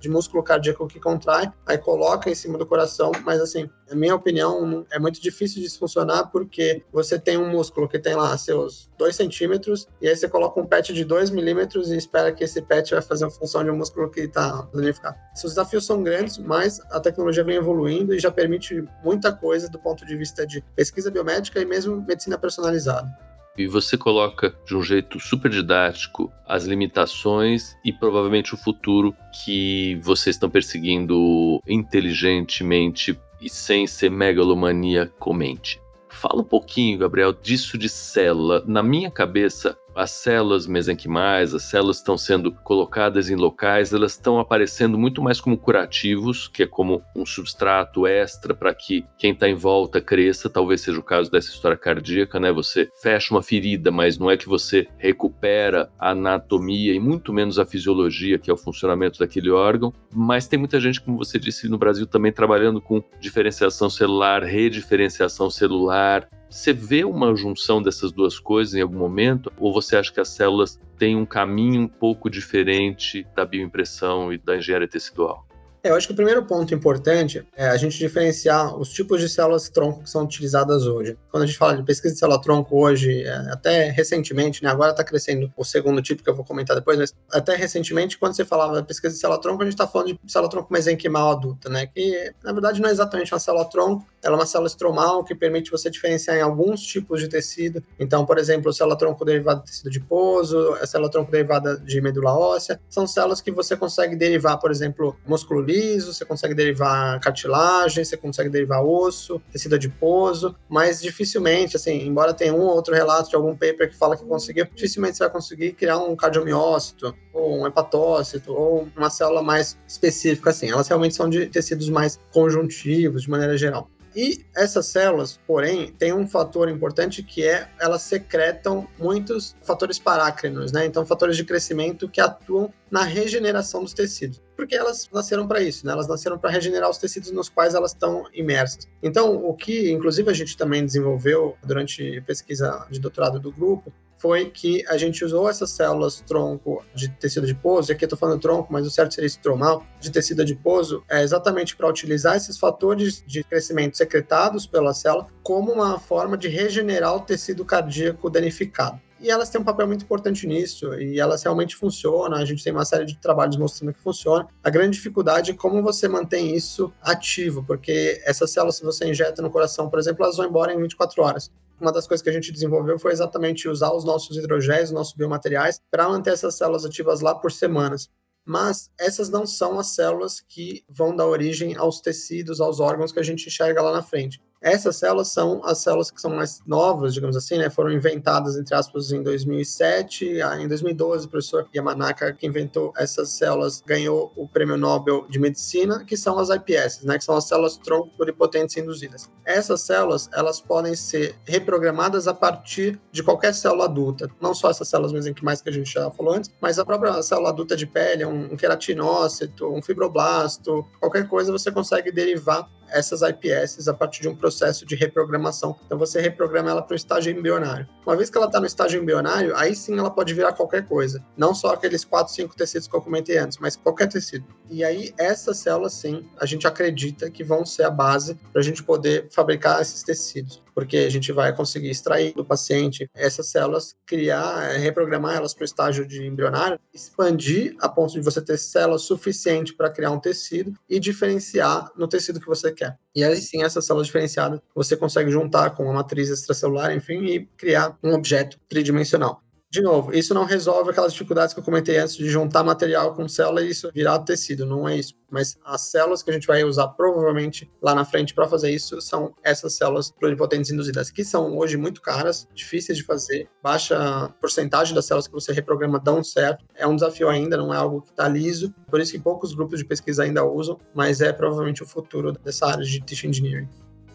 de 0.00 0.08
músculo 0.08 0.42
cardíaco 0.42 0.86
que 0.86 1.00
contrai, 1.00 1.50
aí 1.66 1.78
coloca 1.78 2.30
em 2.30 2.34
cima 2.34 2.58
do 2.58 2.66
coração, 2.66 3.12
mas 3.24 3.40
assim, 3.40 3.68
na 3.88 3.96
minha 3.96 4.14
opinião, 4.14 4.84
é 4.90 4.98
muito 4.98 5.20
difícil 5.20 5.62
disso 5.62 5.78
funcionar 5.78 6.26
porque 6.26 6.82
você 6.92 7.18
tem 7.18 7.36
um 7.36 7.50
músculo 7.50 7.88
que 7.88 7.98
tem 7.98 8.14
lá 8.14 8.36
seus 8.38 8.90
2 8.98 9.14
centímetros 9.14 9.86
e 10.00 10.08
aí 10.08 10.16
você 10.16 10.28
coloca 10.28 10.60
um 10.60 10.66
patch 10.66 10.90
de 10.90 11.04
2 11.04 11.30
milímetros 11.30 11.90
e 11.90 11.96
espera 11.96 12.32
que 12.32 12.44
esse 12.44 12.62
patch 12.62 12.92
vai 12.92 13.02
fazer 13.02 13.26
a 13.26 13.30
função 13.30 13.62
de 13.62 13.70
um 13.70 13.76
músculo 13.76 14.10
que 14.10 14.20
está 14.20 14.68
danificado. 14.72 15.16
Esses 15.34 15.50
desafios 15.50 15.84
são 15.84 16.02
grandes, 16.02 16.38
mas 16.38 16.80
a 16.90 17.00
tecnologia 17.00 17.44
vem 17.44 17.56
evoluindo 17.56 18.14
e 18.14 18.18
já 18.18 18.30
permite 18.30 18.84
muita 19.02 19.32
coisa 19.32 19.68
do 19.68 19.78
ponto 19.78 20.04
de 20.06 20.16
vista 20.16 20.46
de 20.46 20.62
pesquisa 20.74 21.10
biomédica 21.10 21.60
e 21.60 21.64
mesmo 21.64 22.00
medicina 22.00 22.38
personalizada. 22.38 23.33
E 23.56 23.68
você 23.68 23.96
coloca 23.96 24.52
de 24.66 24.76
um 24.76 24.82
jeito 24.82 25.20
super 25.20 25.50
didático 25.50 26.32
as 26.46 26.64
limitações 26.64 27.76
e 27.84 27.92
provavelmente 27.92 28.52
o 28.52 28.56
futuro 28.56 29.14
que 29.44 29.98
vocês 30.02 30.34
estão 30.34 30.50
perseguindo 30.50 31.60
inteligentemente 31.66 33.18
e 33.40 33.48
sem 33.48 33.86
ser 33.86 34.10
megalomaníacamente. 34.10 35.80
Fala 36.08 36.40
um 36.40 36.44
pouquinho, 36.44 36.98
Gabriel, 36.98 37.32
disso 37.32 37.76
de 37.78 37.88
célula. 37.88 38.64
Na 38.66 38.82
minha 38.82 39.10
cabeça, 39.10 39.76
as 39.94 40.10
células 40.10 40.66
mesenquimais, 40.66 41.54
as 41.54 41.62
células 41.64 41.98
estão 41.98 42.16
sendo 42.16 42.52
colocadas 42.52 43.30
em 43.30 43.36
locais, 43.36 43.92
elas 43.92 44.12
estão 44.12 44.38
aparecendo 44.38 44.98
muito 44.98 45.22
mais 45.22 45.40
como 45.40 45.56
curativos, 45.56 46.48
que 46.48 46.62
é 46.62 46.66
como 46.66 47.02
um 47.14 47.24
substrato 47.24 48.06
extra 48.06 48.54
para 48.54 48.74
que 48.74 49.04
quem 49.18 49.32
está 49.32 49.48
em 49.48 49.54
volta 49.54 50.00
cresça. 50.00 50.50
Talvez 50.50 50.80
seja 50.80 50.98
o 50.98 51.02
caso 51.02 51.30
dessa 51.30 51.50
história 51.50 51.76
cardíaca, 51.76 52.40
né? 52.40 52.52
Você 52.52 52.88
fecha 53.00 53.34
uma 53.34 53.42
ferida, 53.42 53.90
mas 53.90 54.18
não 54.18 54.30
é 54.30 54.36
que 54.36 54.48
você 54.48 54.86
recupera 54.98 55.90
a 55.98 56.10
anatomia 56.10 56.92
e 56.92 57.00
muito 57.00 57.32
menos 57.32 57.58
a 57.58 57.66
fisiologia, 57.66 58.38
que 58.38 58.50
é 58.50 58.54
o 58.54 58.56
funcionamento 58.56 59.18
daquele 59.18 59.50
órgão. 59.50 59.92
Mas 60.12 60.46
tem 60.46 60.58
muita 60.58 60.80
gente, 60.80 61.00
como 61.00 61.18
você 61.18 61.38
disse, 61.38 61.68
no 61.68 61.78
Brasil 61.78 62.06
também 62.06 62.32
trabalhando 62.32 62.80
com 62.80 63.02
diferenciação 63.20 63.90
celular, 63.90 64.42
rediferenciação 64.42 65.50
celular, 65.50 66.28
você 66.54 66.72
vê 66.72 67.04
uma 67.04 67.34
junção 67.34 67.82
dessas 67.82 68.12
duas 68.12 68.38
coisas 68.38 68.74
em 68.74 68.80
algum 68.80 68.96
momento? 68.96 69.52
Ou 69.58 69.72
você 69.72 69.96
acha 69.96 70.12
que 70.12 70.20
as 70.20 70.28
células 70.28 70.80
têm 70.96 71.16
um 71.16 71.26
caminho 71.26 71.82
um 71.82 71.88
pouco 71.88 72.30
diferente 72.30 73.26
da 73.34 73.44
bioimpressão 73.44 74.32
e 74.32 74.38
da 74.38 74.56
engenharia 74.56 74.86
tecidual? 74.86 75.44
É, 75.84 75.90
eu 75.90 75.96
acho 75.96 76.06
que 76.06 76.14
o 76.14 76.16
primeiro 76.16 76.42
ponto 76.46 76.72
importante 76.72 77.46
é 77.54 77.68
a 77.68 77.76
gente 77.76 77.98
diferenciar 77.98 78.74
os 78.74 78.88
tipos 78.88 79.20
de 79.20 79.28
células 79.28 79.68
tronco 79.68 80.02
que 80.02 80.08
são 80.08 80.24
utilizadas 80.24 80.86
hoje. 80.86 81.14
Quando 81.30 81.42
a 81.42 81.46
gente 81.46 81.58
fala 81.58 81.76
de 81.76 81.82
pesquisa 81.82 82.14
de 82.14 82.18
célula 82.18 82.40
tronco 82.40 82.82
hoje, 82.82 83.22
é, 83.22 83.34
até 83.52 83.90
recentemente, 83.90 84.64
né, 84.64 84.70
agora 84.70 84.92
está 84.92 85.04
crescendo 85.04 85.52
o 85.54 85.62
segundo 85.62 86.00
tipo 86.00 86.22
que 86.24 86.30
eu 86.30 86.34
vou 86.34 86.42
comentar 86.42 86.74
depois, 86.74 86.96
mas 86.96 87.14
até 87.30 87.54
recentemente, 87.54 88.16
quando 88.16 88.34
você 88.34 88.46
falava 88.46 88.80
de 88.80 88.88
pesquisa 88.88 89.12
de 89.12 89.20
célula 89.20 89.38
tronco, 89.38 89.60
a 89.60 89.66
gente 89.66 89.74
está 89.74 89.86
falando 89.86 90.14
de 90.14 90.32
célula 90.32 90.50
tronco 90.50 90.72
mesenquimal 90.72 91.32
adulta, 91.32 91.68
né, 91.68 91.86
que 91.86 92.32
na 92.42 92.52
verdade 92.52 92.80
não 92.80 92.88
é 92.88 92.92
exatamente 92.92 93.34
uma 93.34 93.38
célula 93.38 93.66
tronco, 93.66 94.06
ela 94.22 94.36
é 94.36 94.38
uma 94.38 94.46
célula 94.46 94.68
estromal 94.68 95.22
que 95.22 95.34
permite 95.34 95.70
você 95.70 95.90
diferenciar 95.90 96.38
em 96.38 96.40
alguns 96.40 96.80
tipos 96.80 97.20
de 97.20 97.28
tecido. 97.28 97.84
Então, 98.00 98.24
por 98.24 98.38
exemplo, 98.38 98.72
célula 98.72 98.96
tronco 98.96 99.22
derivada 99.22 99.60
de 99.60 99.66
tecido 99.66 99.88
adiposo, 99.88 100.72
a 100.80 100.86
célula 100.86 101.10
tronco 101.10 101.30
derivada 101.30 101.76
de 101.76 102.00
medula 102.00 102.32
óssea, 102.34 102.80
são 102.88 103.06
células 103.06 103.42
que 103.42 103.50
você 103.50 103.76
consegue 103.76 104.16
derivar, 104.16 104.58
por 104.58 104.70
exemplo, 104.70 105.14
músculo 105.26 105.60
liso, 105.74 106.12
você 106.12 106.24
consegue 106.24 106.54
derivar 106.54 107.18
cartilagem, 107.20 108.04
você 108.04 108.16
consegue 108.16 108.48
derivar 108.48 108.84
osso, 108.84 109.40
tecido 109.50 109.74
adiposo, 109.74 110.54
mas 110.68 111.00
dificilmente, 111.00 111.76
assim, 111.76 112.06
embora 112.06 112.32
tenha 112.32 112.54
um 112.54 112.60
ou 112.60 112.74
outro 112.74 112.94
relato 112.94 113.30
de 113.30 113.36
algum 113.36 113.52
paper 113.52 113.90
que 113.90 113.96
fala 113.96 114.16
que 114.16 114.24
conseguiu, 114.24 114.66
dificilmente 114.74 115.16
você 115.16 115.24
vai 115.24 115.32
conseguir 115.32 115.72
criar 115.72 115.98
um 115.98 116.14
cardiomiócito, 116.14 117.14
ou 117.32 117.60
um 117.60 117.66
hepatócito, 117.66 118.52
ou 118.52 118.88
uma 118.96 119.10
célula 119.10 119.42
mais 119.42 119.76
específica, 119.88 120.50
assim. 120.50 120.70
Elas 120.70 120.86
realmente 120.86 121.14
são 121.14 121.28
de 121.28 121.46
tecidos 121.46 121.88
mais 121.88 122.18
conjuntivos, 122.32 123.22
de 123.22 123.30
maneira 123.30 123.56
geral. 123.56 123.90
E 124.16 124.44
essas 124.54 124.86
células, 124.86 125.40
porém, 125.44 125.88
têm 125.98 126.12
um 126.12 126.26
fator 126.26 126.68
importante 126.68 127.20
que 127.22 127.44
é 127.44 127.68
elas 127.80 128.02
secretam 128.02 128.86
muitos 128.96 129.56
fatores 129.62 129.98
parácrinos, 129.98 130.70
né? 130.70 130.86
Então, 130.86 131.04
fatores 131.04 131.36
de 131.36 131.44
crescimento 131.44 132.08
que 132.08 132.20
atuam 132.20 132.72
na 132.94 133.02
regeneração 133.02 133.82
dos 133.82 133.92
tecidos. 133.92 134.40
Porque 134.54 134.76
elas 134.76 135.08
nasceram 135.12 135.48
para 135.48 135.60
isso, 135.60 135.84
né? 135.84 135.90
Elas 135.90 136.06
nasceram 136.06 136.38
para 136.38 136.48
regenerar 136.48 136.88
os 136.88 136.96
tecidos 136.96 137.32
nos 137.32 137.48
quais 137.48 137.74
elas 137.74 137.90
estão 137.90 138.24
imersas. 138.32 138.86
Então, 139.02 139.34
o 139.34 139.52
que, 139.52 139.90
inclusive, 139.90 140.30
a 140.30 140.32
gente 140.32 140.56
também 140.56 140.86
desenvolveu 140.86 141.56
durante 141.64 142.20
pesquisa 142.20 142.86
de 142.88 143.00
doutorado 143.00 143.40
do 143.40 143.50
grupo, 143.50 143.92
foi 144.16 144.48
que 144.48 144.86
a 144.86 144.96
gente 144.96 145.24
usou 145.24 145.50
essas 145.50 145.70
células 145.70 146.20
tronco 146.20 146.84
de 146.94 147.08
tecido 147.08 147.42
adiposo, 147.42 147.90
e 147.90 147.92
aqui 147.92 148.04
eu 148.04 148.06
estou 148.06 148.18
falando 148.18 148.40
tronco, 148.40 148.72
mas 148.72 148.86
o 148.86 148.90
certo 148.92 149.12
seria 149.12 149.26
estromal, 149.26 149.84
de 149.98 150.12
tecido 150.12 150.42
adiposo, 150.42 151.02
é 151.10 151.20
exatamente 151.20 151.74
para 151.74 151.88
utilizar 151.88 152.36
esses 152.36 152.56
fatores 152.56 153.24
de 153.26 153.42
crescimento 153.42 153.96
secretados 153.96 154.68
pela 154.68 154.94
célula 154.94 155.26
como 155.42 155.72
uma 155.72 155.98
forma 155.98 156.38
de 156.38 156.46
regenerar 156.46 157.16
o 157.16 157.20
tecido 157.20 157.64
cardíaco 157.64 158.30
danificado 158.30 159.00
e 159.24 159.30
elas 159.30 159.48
têm 159.48 159.58
um 159.58 159.64
papel 159.64 159.86
muito 159.86 160.04
importante 160.04 160.46
nisso, 160.46 160.92
e 160.94 161.18
elas 161.18 161.42
realmente 161.42 161.74
funcionam. 161.74 162.36
A 162.36 162.44
gente 162.44 162.62
tem 162.62 162.72
uma 162.72 162.84
série 162.84 163.06
de 163.06 163.16
trabalhos 163.16 163.56
mostrando 163.56 163.94
que 163.94 163.98
funciona. 163.98 164.46
A 164.62 164.68
grande 164.68 164.98
dificuldade 164.98 165.52
é 165.52 165.54
como 165.54 165.82
você 165.82 166.06
mantém 166.06 166.54
isso 166.54 166.92
ativo, 167.00 167.64
porque 167.66 168.20
essas 168.26 168.50
células, 168.50 168.76
se 168.76 168.84
você 168.84 169.08
injeta 169.08 169.40
no 169.40 169.50
coração, 169.50 169.88
por 169.88 169.98
exemplo, 169.98 170.22
elas 170.22 170.36
vão 170.36 170.46
embora 170.46 170.74
em 170.74 170.78
24 170.78 171.22
horas. 171.22 171.50
Uma 171.80 171.90
das 171.90 172.06
coisas 172.06 172.22
que 172.22 172.28
a 172.28 172.32
gente 172.32 172.52
desenvolveu 172.52 172.98
foi 172.98 173.12
exatamente 173.12 173.66
usar 173.66 173.92
os 173.92 174.04
nossos 174.04 174.36
hidrogéis, 174.36 174.90
os 174.90 174.94
nossos 174.94 175.14
biomateriais, 175.14 175.80
para 175.90 176.06
manter 176.06 176.34
essas 176.34 176.54
células 176.56 176.84
ativas 176.84 177.22
lá 177.22 177.34
por 177.34 177.50
semanas 177.50 178.10
mas 178.44 178.90
essas 178.98 179.30
não 179.30 179.46
são 179.46 179.78
as 179.78 179.88
células 179.88 180.40
que 180.40 180.84
vão 180.88 181.16
dar 181.16 181.26
origem 181.26 181.74
aos 181.76 182.00
tecidos, 182.00 182.60
aos 182.60 182.78
órgãos 182.78 183.10
que 183.10 183.18
a 183.18 183.22
gente 183.22 183.46
enxerga 183.46 183.80
lá 183.80 183.92
na 183.92 184.02
frente. 184.02 184.40
Essas 184.64 184.96
células 184.96 185.28
são 185.28 185.62
as 185.62 185.76
células 185.76 186.10
que 186.10 186.18
são 186.18 186.34
mais 186.34 186.62
novas, 186.66 187.12
digamos 187.12 187.36
assim, 187.36 187.58
né? 187.58 187.68
Foram 187.68 187.92
inventadas, 187.92 188.56
entre 188.56 188.74
aspas, 188.74 189.12
em 189.12 189.22
2007. 189.22 190.40
Ah, 190.40 190.58
em 190.58 190.66
2012, 190.66 191.26
o 191.26 191.28
professor 191.28 191.68
Yamanaka, 191.76 192.32
que 192.32 192.46
inventou 192.46 192.90
essas 192.96 193.28
células, 193.28 193.82
ganhou 193.86 194.32
o 194.34 194.48
Prêmio 194.48 194.78
Nobel 194.78 195.26
de 195.28 195.38
Medicina, 195.38 196.02
que 196.02 196.16
são 196.16 196.38
as 196.38 196.48
iPS, 196.48 197.04
né? 197.04 197.18
Que 197.18 197.24
são 197.24 197.36
as 197.36 197.46
células 197.46 197.76
tronco 197.76 198.08
pluripotentes 198.16 198.74
induzidas. 198.78 199.30
Essas 199.44 199.82
células, 199.82 200.30
elas 200.32 200.62
podem 200.62 200.96
ser 200.96 201.36
reprogramadas 201.44 202.26
a 202.26 202.32
partir 202.32 202.98
de 203.12 203.22
qualquer 203.22 203.52
célula 203.52 203.84
adulta. 203.84 204.30
Não 204.40 204.54
só 204.54 204.70
essas 204.70 204.88
células 204.88 205.12
mesenquimais 205.12 205.60
que 205.60 205.68
a 205.68 205.72
gente 205.72 205.92
já 205.92 206.10
falou 206.10 206.32
antes, 206.32 206.50
mas 206.58 206.78
a 206.78 206.86
própria 206.86 207.22
célula 207.22 207.50
adulta 207.50 207.76
de 207.76 207.86
pele, 207.86 208.24
um 208.24 208.56
queratinócito, 208.56 209.68
um 209.68 209.82
fibroblasto, 209.82 210.86
qualquer 210.98 211.28
coisa 211.28 211.52
você 211.52 211.70
consegue 211.70 212.10
derivar 212.10 212.66
essas 212.94 213.20
IPS 213.22 213.88
a 213.88 213.94
partir 213.94 214.22
de 214.22 214.28
um 214.28 214.34
processo 214.34 214.86
de 214.86 214.94
reprogramação. 214.94 215.76
Então 215.84 215.98
você 215.98 216.20
reprograma 216.20 216.70
ela 216.70 216.82
para 216.82 216.94
o 216.94 216.96
estágio 216.96 217.36
embrionário. 217.36 217.86
Uma 218.06 218.16
vez 218.16 218.30
que 218.30 218.38
ela 218.38 218.46
está 218.46 218.60
no 218.60 218.66
estágio 218.66 219.02
embrionário, 219.02 219.54
aí 219.56 219.74
sim 219.74 219.98
ela 219.98 220.10
pode 220.10 220.32
virar 220.32 220.52
qualquer 220.52 220.86
coisa. 220.86 221.24
Não 221.36 221.54
só 221.54 221.74
aqueles 221.74 222.04
4, 222.04 222.32
5 222.32 222.56
tecidos 222.56 222.88
que 222.88 222.94
eu 222.96 223.02
comentei 223.02 223.36
antes, 223.38 223.58
mas 223.58 223.76
qualquer 223.76 224.08
tecido. 224.08 224.46
E 224.70 224.84
aí 224.84 225.12
essas 225.18 225.58
células 225.58 225.92
sim, 225.94 226.28
a 226.40 226.46
gente 226.46 226.66
acredita 226.66 227.30
que 227.30 227.44
vão 227.44 227.66
ser 227.66 227.84
a 227.84 227.90
base 227.90 228.36
para 228.52 228.60
a 228.60 228.64
gente 228.64 228.82
poder 228.82 229.28
fabricar 229.30 229.80
esses 229.80 230.02
tecidos 230.02 230.63
porque 230.74 230.98
a 230.98 231.10
gente 231.10 231.32
vai 231.32 231.54
conseguir 231.54 231.90
extrair 231.90 232.34
do 232.34 232.44
paciente 232.44 233.08
essas 233.14 233.48
células, 233.48 233.94
criar, 234.06 234.72
reprogramar 234.78 235.36
elas 235.36 235.54
para 235.54 235.62
o 235.62 235.64
estágio 235.64 236.06
de 236.06 236.26
embrionário, 236.26 236.78
expandir 236.92 237.76
a 237.80 237.88
ponto 237.88 238.14
de 238.14 238.20
você 238.20 238.42
ter 238.42 238.58
células 238.58 239.02
suficiente 239.02 239.74
para 239.74 239.90
criar 239.90 240.10
um 240.10 240.20
tecido 240.20 240.74
e 240.88 240.98
diferenciar 240.98 241.90
no 241.96 242.08
tecido 242.08 242.40
que 242.40 242.46
você 242.46 242.72
quer. 242.72 242.98
E 243.14 243.22
aí 243.22 243.36
sim, 243.36 243.62
essas 243.62 243.86
células 243.86 244.06
diferenciadas 244.06 244.60
você 244.74 244.96
consegue 244.96 245.30
juntar 245.30 245.70
com 245.70 245.88
a 245.88 245.92
matriz 245.92 246.28
extracelular, 246.28 246.94
enfim, 246.94 247.24
e 247.24 247.46
criar 247.56 247.96
um 248.02 248.12
objeto 248.12 248.58
tridimensional 248.68 249.43
de 249.74 249.82
novo, 249.82 250.14
isso 250.14 250.32
não 250.32 250.44
resolve 250.44 250.90
aquelas 250.90 251.12
dificuldades 251.12 251.52
que 251.52 251.58
eu 251.58 251.64
comentei 251.64 251.98
antes 251.98 252.16
de 252.16 252.28
juntar 252.28 252.62
material 252.62 253.12
com 253.12 253.28
célula 253.28 253.60
e 253.60 253.70
isso 253.70 253.90
virar 253.92 254.20
tecido, 254.20 254.64
não 254.64 254.88
é 254.88 254.96
isso. 254.96 255.16
Mas 255.28 255.58
as 255.64 255.80
células 255.90 256.22
que 256.22 256.30
a 256.30 256.32
gente 256.32 256.46
vai 256.46 256.62
usar 256.62 256.86
provavelmente 256.90 257.68
lá 257.82 257.92
na 257.92 258.04
frente 258.04 258.32
para 258.32 258.46
fazer 258.46 258.70
isso 258.70 259.00
são 259.00 259.34
essas 259.42 259.74
células 259.74 260.12
pluripotentes 260.12 260.70
induzidas, 260.70 261.10
que 261.10 261.24
são 261.24 261.58
hoje 261.58 261.76
muito 261.76 262.00
caras, 262.00 262.46
difíceis 262.54 262.96
de 262.96 263.02
fazer, 263.02 263.48
baixa 263.60 264.32
porcentagem 264.40 264.94
das 264.94 265.06
células 265.06 265.26
que 265.26 265.34
você 265.34 265.52
reprograma 265.52 265.98
dão 265.98 266.22
certo. 266.22 266.64
É 266.76 266.86
um 266.86 266.94
desafio 266.94 267.28
ainda, 267.28 267.56
não 267.56 267.74
é 267.74 267.76
algo 267.76 268.00
que 268.00 268.10
está 268.10 268.28
liso, 268.28 268.72
por 268.88 269.00
isso 269.00 269.10
que 269.10 269.18
poucos 269.18 269.54
grupos 269.54 269.80
de 269.80 269.84
pesquisa 269.84 270.22
ainda 270.22 270.44
usam, 270.44 270.78
mas 270.94 271.20
é 271.20 271.32
provavelmente 271.32 271.82
o 271.82 271.86
futuro 271.86 272.30
dessa 272.30 272.66
área 272.66 272.84
de 272.84 273.00
tissue 273.00 273.28
engineering 273.28 273.68